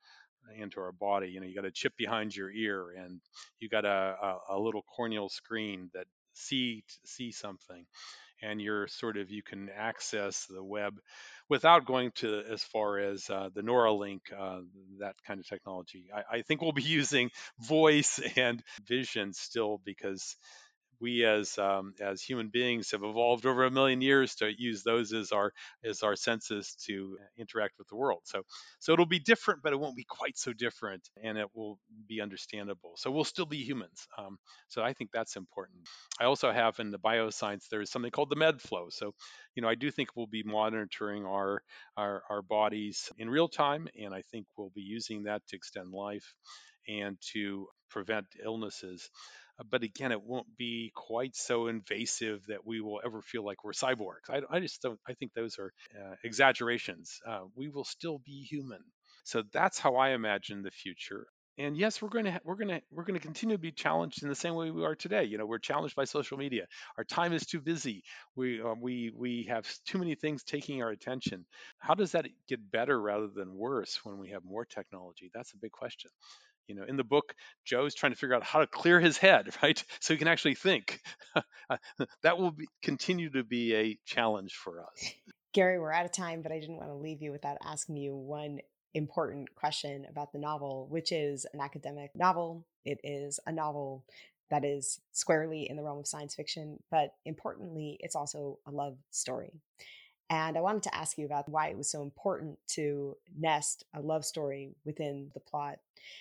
into 0.56 0.80
our 0.80 0.92
body. 0.92 1.30
You 1.30 1.42
know, 1.42 1.46
you 1.48 1.56
got 1.56 1.66
a 1.66 1.72
chip 1.72 1.94
behind 1.98 2.36
your 2.36 2.52
ear, 2.52 2.90
and 2.98 3.22
you 3.60 3.70
got 3.70 3.86
a, 3.86 4.16
a, 4.22 4.38
a 4.56 4.60
little 4.60 4.84
corneal 4.96 5.30
screen 5.30 5.90
that 5.94 6.06
see 6.34 6.84
see 7.06 7.32
something 7.32 7.86
and 8.42 8.62
you're 8.62 8.88
sort 8.88 9.18
of 9.18 9.32
you 9.32 9.44
can 9.44 9.70
access 9.76 10.46
the 10.46 10.64
web 10.64 11.00
without 11.50 11.86
going 11.86 12.12
to 12.16 12.44
as 12.52 12.62
far 12.64 13.00
as 13.00 13.30
uh, 13.30 13.50
the 13.54 13.62
Neuralink, 13.62 14.20
uh, 14.38 14.60
that 15.00 15.16
kind 15.26 15.40
of 15.40 15.48
technology. 15.48 16.06
I, 16.14 16.38
I, 16.38 16.42
think 16.42 16.62
we'll 16.62 16.74
be 16.74 16.82
using 17.00 17.32
voice 17.60 18.20
and 18.36 18.62
vision 18.86 19.34
still 19.34 19.82
because 19.86 20.36
we 21.00 21.26
as 21.26 21.58
um, 21.58 21.94
as 22.02 22.22
human 22.22 22.50
beings 22.50 22.92
have 22.92 23.04
evolved 23.04 23.46
over 23.46 23.66
a 23.66 23.72
million 23.72 24.02
years 24.02 24.36
to 24.36 24.52
use 24.58 24.84
those 24.84 25.14
as 25.14 25.32
our 25.32 25.52
as 25.84 26.04
our 26.04 26.16
senses 26.16 26.76
to 26.86 27.18
interact 27.38 27.76
with 27.78 27.88
the 27.88 27.96
world. 27.96 28.22
So 28.26 28.44
so 28.80 28.94
it'll 28.94 29.06
be 29.06 29.20
different, 29.20 29.62
but 29.64 29.74
it 29.74 29.80
won't 29.80 29.96
be 29.96 30.06
quite 30.08 30.38
so 30.38 30.54
different, 30.54 31.08
and 31.24 31.38
it 31.38 31.48
will 31.54 31.80
be 32.08 32.22
understandable. 32.22 32.94
So 32.98 33.12
we'll 33.12 33.24
still 33.24 33.46
be 33.46 33.64
humans. 33.64 34.08
Um, 34.18 34.38
so 34.68 34.84
I 34.84 34.94
think 34.94 35.12
that's 35.12 35.36
important. 35.36 35.88
I 36.20 36.26
also 36.26 36.52
have 36.52 36.80
in 36.80 36.92
the 36.92 37.00
bioscience 37.00 37.70
there 37.70 37.82
is 37.82 37.92
something 37.92 38.12
called 38.12 38.30
the 38.30 38.36
MedFlow. 38.36 38.92
So 38.92 39.14
you 39.56 39.62
know 39.62 39.70
I 39.70 39.76
do 39.76 39.92
think 39.92 40.10
we'll 40.16 40.28
be 40.28 40.44
monitoring 40.44 41.26
our 41.26 41.62
our, 41.96 42.24
our 42.30 42.42
bodies 42.42 43.12
in 43.18 43.30
real 43.30 43.48
time, 43.48 43.88
and 44.00 44.14
I 44.14 44.22
think 44.32 44.48
we'll 44.58 44.72
be 44.76 44.82
using 44.82 45.24
that 45.24 45.42
to 45.48 45.56
extend 45.56 45.92
life 45.92 46.34
and 46.88 47.18
to 47.34 47.68
prevent 47.90 48.26
illnesses. 48.44 49.10
But 49.70 49.84
again, 49.84 50.12
it 50.12 50.22
won't 50.22 50.56
be 50.58 50.92
quite 50.96 51.36
so 51.36 51.68
invasive 51.68 52.46
that 52.48 52.66
we 52.66 52.82
will 52.82 53.02
ever 53.04 53.22
feel 53.22 53.44
like 53.44 53.64
we're 53.64 53.72
cyborgs. 53.72 54.30
I, 54.30 54.42
I 54.50 54.60
just 54.60 54.82
don't. 54.82 55.00
I 55.08 55.14
think 55.14 55.34
those 55.34 55.58
are 55.58 55.74
uh, 55.96 56.16
exaggerations. 56.24 57.20
Uh, 57.28 57.42
we 57.56 57.68
will 57.70 57.86
still 57.86 58.20
be 58.20 58.44
human. 58.44 58.84
So 59.24 59.44
that's 59.52 59.80
how 59.80 59.96
I 59.96 60.10
imagine 60.10 60.62
the 60.62 60.72
future. 60.72 61.28
And 61.60 61.76
yes, 61.76 62.04
we're 62.04 62.10
going 62.10 62.26
to 62.26 62.40
we're 62.44 62.56
going 62.56 62.68
to 62.68 62.82
we're 62.92 63.04
going 63.04 63.20
to 63.20 63.26
continue 63.26 63.56
to 63.56 63.62
be 63.62 63.72
challenged 63.72 64.22
in 64.22 64.30
the 64.30 64.36
same 64.36 64.54
way 64.54 64.70
we 64.70 64.86
are 64.86 64.94
today. 64.94 65.24
You 65.24 65.40
know, 65.40 65.46
we're 65.48 65.58
challenged 65.58 65.96
by 65.96 66.04
social 66.06 66.38
media. 66.38 66.68
Our 67.00 67.04
time 67.04 67.34
is 67.34 67.48
too 67.48 67.60
busy. 67.60 68.04
We 68.36 68.62
uh, 68.62 68.76
we 68.80 69.12
we 69.16 69.48
have 69.50 69.68
too 69.88 69.98
many 69.98 70.14
things 70.14 70.44
taking 70.44 70.84
our 70.84 70.92
attention. 70.92 71.48
How 71.80 71.96
does 71.96 72.12
that 72.12 72.28
get 72.48 72.72
better 72.72 73.02
rather 73.02 73.28
than 73.28 73.56
worse 73.56 74.00
when 74.04 74.20
we 74.20 74.30
have 74.30 74.44
more 74.46 74.66
technology? 74.66 75.32
That's 75.34 75.52
a 75.54 75.58
big 75.58 75.72
question 75.72 76.12
you 76.68 76.76
know 76.76 76.84
in 76.84 76.98
the 76.98 77.04
book 77.04 77.34
joe's 77.66 77.96
trying 77.96 78.12
to 78.12 78.18
figure 78.18 78.36
out 78.36 78.44
how 78.44 78.60
to 78.60 78.68
clear 78.68 79.00
his 79.00 79.18
head 79.18 79.50
right? 79.64 79.84
So 80.00 80.14
he 80.14 80.18
can 80.18 80.28
actually 80.28 80.56
think. 80.56 81.02
That 82.24 82.38
will 82.38 82.52
be, 82.52 82.68
continue 82.82 83.30
to 83.32 83.44
be 83.44 83.76
a 83.76 83.98
challenge 84.06 84.54
for 84.54 84.82
us. 84.82 85.12
Gary 85.54 85.80
we're 85.80 85.92
out 85.92 86.06
of 86.06 86.12
time 86.12 86.42
but 86.42 86.52
i 86.52 86.60
didn't 86.60 86.78
want 86.78 86.90
to 86.90 86.96
leave 86.96 87.22
you 87.22 87.32
without 87.32 87.58
asking 87.64 87.98
you 87.98 88.16
one 88.16 88.60
important 88.94 89.54
question 89.54 90.06
about 90.10 90.32
the 90.32 90.40
novel 90.40 90.88
which 90.90 91.12
is 91.12 91.46
an 91.54 91.60
academic 91.60 92.12
novel. 92.16 92.66
It 92.86 93.00
is 93.04 93.40
a 93.46 93.52
novel 93.52 94.06
that 94.50 94.64
is 94.64 95.02
squarely 95.12 95.70
in 95.70 95.76
the 95.76 95.84
realm 95.84 96.00
of 96.00 96.08
science 96.08 96.36
fiction 96.36 96.80
but 96.90 97.14
importantly 97.26 97.98
it's 98.00 98.16
also 98.16 98.60
a 98.66 98.72
love 98.72 98.98
story 99.12 99.52
and 100.30 100.58
I 100.58 100.62
wanted 100.62 100.84
to 100.84 100.96
ask 100.96 101.18
you 101.18 101.26
about 101.26 101.50
why 101.50 101.70
it 101.70 101.78
was 101.78 101.90
so 101.90 102.02
important 102.02 102.60
to 102.70 103.18
nest 103.38 103.86
a 103.94 104.02
love 104.02 104.26
story 104.26 104.76
within 104.86 105.32
the 105.34 105.40
plot, 105.40 105.80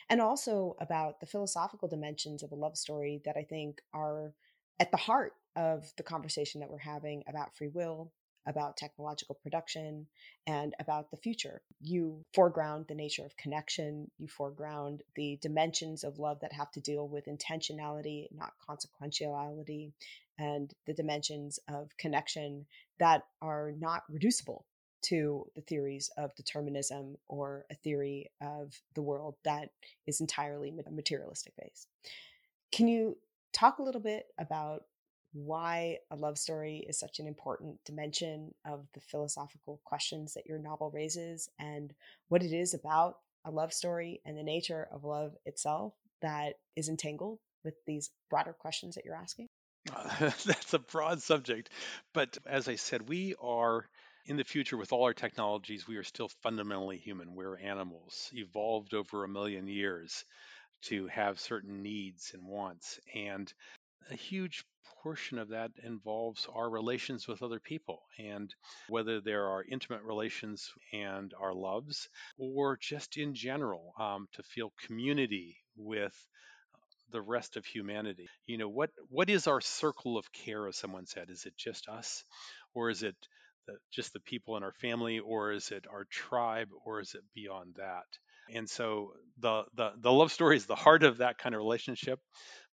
and 0.08 0.20
also 0.20 0.76
about 0.80 1.20
the 1.20 1.26
philosophical 1.26 1.88
dimensions 1.88 2.42
of 2.42 2.52
a 2.52 2.56
love 2.56 2.76
story 2.76 3.20
that 3.24 3.36
I 3.36 3.42
think 3.42 3.82
are 3.92 4.32
at 4.78 4.90
the 4.90 4.96
heart 4.96 5.34
of 5.56 5.90
the 5.96 6.02
conversation 6.02 6.60
that 6.60 6.70
we're 6.70 6.78
having 6.78 7.22
about 7.26 7.56
free 7.56 7.68
will, 7.68 8.12
about 8.46 8.76
technological 8.76 9.34
production, 9.42 10.06
and 10.46 10.74
about 10.78 11.10
the 11.10 11.16
future. 11.16 11.62
You 11.80 12.24
foreground 12.32 12.86
the 12.88 12.94
nature 12.94 13.24
of 13.24 13.36
connection, 13.36 14.10
you 14.18 14.28
foreground 14.28 15.02
the 15.16 15.38
dimensions 15.42 16.04
of 16.04 16.18
love 16.18 16.40
that 16.40 16.52
have 16.52 16.70
to 16.72 16.80
deal 16.80 17.08
with 17.08 17.26
intentionality, 17.26 18.28
not 18.32 18.52
consequentiality, 18.68 19.92
and 20.38 20.72
the 20.86 20.94
dimensions 20.94 21.58
of 21.68 21.96
connection 21.98 22.66
that 22.98 23.22
are 23.42 23.72
not 23.78 24.02
reducible 24.08 24.66
to 25.02 25.46
the 25.54 25.62
theories 25.62 26.10
of 26.16 26.34
determinism 26.34 27.16
or 27.28 27.64
a 27.70 27.74
theory 27.74 28.30
of 28.40 28.80
the 28.94 29.02
world 29.02 29.36
that 29.44 29.70
is 30.06 30.20
entirely 30.20 30.72
materialistic 30.90 31.52
based. 31.60 31.88
Can 32.72 32.88
you 32.88 33.16
talk 33.52 33.78
a 33.78 33.82
little 33.82 34.00
bit 34.00 34.26
about 34.38 34.84
why 35.32 35.98
a 36.10 36.16
love 36.16 36.38
story 36.38 36.84
is 36.88 36.98
such 36.98 37.18
an 37.18 37.26
important 37.26 37.78
dimension 37.84 38.54
of 38.64 38.86
the 38.94 39.00
philosophical 39.00 39.80
questions 39.84 40.34
that 40.34 40.46
your 40.46 40.58
novel 40.58 40.90
raises 40.90 41.48
and 41.58 41.94
what 42.28 42.42
it 42.42 42.52
is 42.52 42.74
about 42.74 43.18
a 43.44 43.50
love 43.50 43.72
story 43.72 44.20
and 44.24 44.36
the 44.36 44.42
nature 44.42 44.88
of 44.90 45.04
love 45.04 45.36
itself 45.44 45.92
that 46.22 46.54
is 46.74 46.88
entangled 46.88 47.38
with 47.64 47.74
these 47.86 48.10
broader 48.30 48.52
questions 48.52 48.94
that 48.94 49.04
you're 49.04 49.14
asking? 49.14 49.48
That's 50.20 50.74
a 50.74 50.78
broad 50.78 51.22
subject. 51.22 51.70
But 52.12 52.38
as 52.46 52.68
I 52.68 52.76
said, 52.76 53.08
we 53.08 53.34
are 53.40 53.86
in 54.26 54.36
the 54.36 54.44
future 54.44 54.76
with 54.76 54.92
all 54.92 55.04
our 55.04 55.14
technologies, 55.14 55.86
we 55.86 55.96
are 55.96 56.02
still 56.02 56.28
fundamentally 56.42 56.98
human. 56.98 57.34
We're 57.34 57.58
animals, 57.58 58.30
evolved 58.32 58.92
over 58.94 59.22
a 59.22 59.28
million 59.28 59.68
years 59.68 60.24
to 60.82 61.06
have 61.06 61.38
certain 61.40 61.82
needs 61.82 62.32
and 62.34 62.44
wants. 62.44 62.98
And 63.14 63.52
a 64.10 64.16
huge 64.16 64.64
portion 65.02 65.38
of 65.38 65.48
that 65.50 65.70
involves 65.84 66.48
our 66.52 66.68
relations 66.68 67.28
with 67.28 67.42
other 67.42 67.60
people 67.60 68.02
and 68.18 68.52
whether 68.88 69.20
there 69.20 69.46
are 69.46 69.64
intimate 69.64 70.02
relations 70.02 70.72
and 70.92 71.32
our 71.40 71.54
loves 71.54 72.08
or 72.38 72.76
just 72.76 73.16
in 73.16 73.34
general 73.34 73.92
um, 73.98 74.26
to 74.32 74.42
feel 74.42 74.72
community 74.84 75.56
with 75.76 76.14
the 77.10 77.22
rest 77.22 77.56
of 77.56 77.64
humanity. 77.64 78.26
You 78.46 78.58
know, 78.58 78.68
what 78.68 78.90
what 79.08 79.30
is 79.30 79.46
our 79.46 79.60
circle 79.60 80.18
of 80.18 80.32
care, 80.32 80.68
as 80.68 80.76
someone 80.76 81.06
said? 81.06 81.30
Is 81.30 81.46
it 81.46 81.56
just 81.56 81.88
us, 81.88 82.24
or 82.74 82.90
is 82.90 83.02
it 83.02 83.16
the, 83.66 83.74
just 83.92 84.12
the 84.12 84.20
people 84.20 84.56
in 84.56 84.62
our 84.62 84.72
family, 84.72 85.18
or 85.18 85.52
is 85.52 85.70
it 85.70 85.86
our 85.90 86.04
tribe, 86.10 86.68
or 86.84 87.00
is 87.00 87.14
it 87.14 87.22
beyond 87.34 87.74
that? 87.76 88.06
And 88.54 88.68
so 88.68 89.12
the 89.38 89.64
the 89.74 89.92
the 89.98 90.12
love 90.12 90.32
story 90.32 90.56
is 90.56 90.66
the 90.66 90.76
heart 90.76 91.02
of 91.02 91.18
that 91.18 91.38
kind 91.38 91.54
of 91.54 91.60
relationship. 91.60 92.20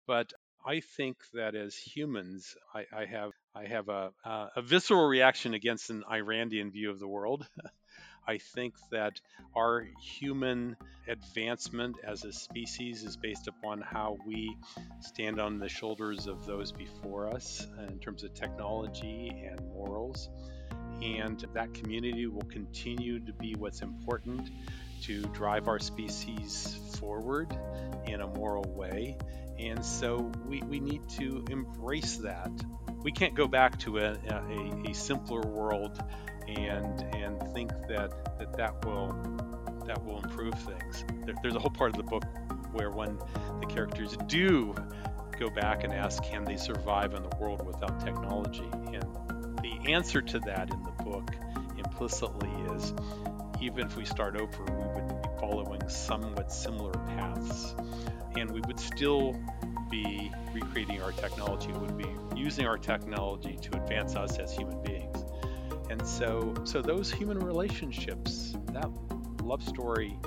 But 0.06 0.32
I 0.66 0.80
think 0.80 1.16
that 1.34 1.54
as 1.54 1.76
humans, 1.76 2.56
I, 2.74 2.86
I 2.92 3.04
have 3.06 3.30
I 3.54 3.66
have 3.66 3.88
a, 3.88 4.10
a 4.24 4.62
visceral 4.62 5.06
reaction 5.06 5.54
against 5.54 5.90
an 5.90 6.02
Ayn 6.10 6.24
Randian 6.24 6.72
view 6.72 6.90
of 6.90 6.98
the 6.98 7.08
world. 7.08 7.46
I 8.28 8.38
think 8.38 8.74
that 8.90 9.20
our 9.54 9.86
human 10.00 10.76
advancement 11.08 11.96
as 12.04 12.24
a 12.24 12.32
species 12.32 13.04
is 13.04 13.16
based 13.16 13.46
upon 13.46 13.80
how 13.80 14.18
we 14.26 14.56
stand 15.00 15.40
on 15.40 15.58
the 15.58 15.68
shoulders 15.68 16.26
of 16.26 16.44
those 16.46 16.72
before 16.72 17.28
us 17.28 17.66
in 17.88 17.98
terms 18.00 18.24
of 18.24 18.34
technology 18.34 19.44
and 19.48 19.60
morals. 19.72 20.28
And 21.02 21.44
that 21.54 21.74
community 21.74 22.26
will 22.26 22.42
continue 22.42 23.20
to 23.20 23.32
be 23.32 23.54
what's 23.54 23.82
important 23.82 24.50
to 25.02 25.22
drive 25.22 25.68
our 25.68 25.78
species 25.78 26.76
forward 26.98 27.56
in 28.06 28.20
a 28.20 28.26
moral 28.26 28.64
way. 28.64 29.18
And 29.58 29.84
so 29.84 30.32
we, 30.46 30.62
we 30.62 30.80
need 30.80 31.08
to 31.18 31.44
embrace 31.50 32.16
that. 32.18 32.50
We 33.02 33.12
can't 33.12 33.34
go 33.34 33.46
back 33.46 33.78
to 33.80 33.98
a, 33.98 34.16
a, 34.28 34.90
a 34.90 34.94
simpler 34.94 35.42
world 35.42 36.02
and 36.49 37.03
and 37.14 37.40
think 37.55 37.70
that 37.88 38.38
that, 38.38 38.57
that 38.57 38.84
will 38.84 39.12
that 39.86 40.05
will 40.05 40.22
improve 40.22 40.55
things. 40.55 41.05
There, 41.24 41.34
there's 41.42 41.55
a 41.55 41.59
whole 41.59 41.70
part 41.70 41.90
of 41.90 41.97
the 41.97 42.03
book 42.03 42.24
where 42.72 42.90
when 42.90 43.18
the 43.61 43.66
characters 43.66 44.16
do 44.26 44.74
go 45.38 45.49
back 45.51 45.84
and 45.84 45.92
ask, 45.92 46.22
can 46.22 46.44
they 46.44 46.57
survive 46.57 47.14
in 47.14 47.22
the 47.22 47.36
world 47.38 47.66
without 47.66 48.01
technology? 48.01 48.68
And 48.72 49.03
the 49.59 49.92
answer 49.92 50.20
to 50.20 50.38
that 50.40 50.72
in 50.72 50.82
the 50.82 51.05
book 51.05 51.30
implicitly 51.78 52.51
is 52.74 52.92
even 53.61 53.86
if 53.86 53.97
we 53.97 54.05
start 54.05 54.36
over, 54.36 54.64
we 54.64 55.01
would 55.01 55.09
be 55.09 55.28
following 55.40 55.88
somewhat 55.88 56.53
similar 56.53 56.92
paths. 56.92 57.74
And 58.36 58.51
we 58.51 58.61
would 58.61 58.78
still 58.78 59.34
be 59.90 60.30
recreating 60.53 61.01
our 61.01 61.12
technology, 61.12 61.72
we 61.72 61.78
would 61.78 61.97
be 61.97 62.38
using 62.38 62.66
our 62.66 62.76
technology 62.76 63.57
to 63.57 63.76
advance 63.76 64.14
us 64.14 64.38
as 64.38 64.53
human 64.53 64.82
beings. 64.82 65.25
And 65.89 66.07
so, 66.07 66.55
so 66.64 66.82
those 66.82 67.11
human 67.11 67.39
relationships, 67.39 68.57
that 68.72 68.91
love 69.43 69.62
story 69.62 70.18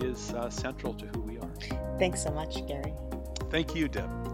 is 0.00 0.32
uh, 0.32 0.48
central 0.48 0.94
to 0.94 1.06
who 1.06 1.20
we 1.20 1.38
are. 1.38 1.98
Thanks 1.98 2.22
so 2.22 2.30
much, 2.30 2.66
Gary. 2.66 2.94
Thank 3.50 3.74
you, 3.74 3.88
Deb. 3.88 4.27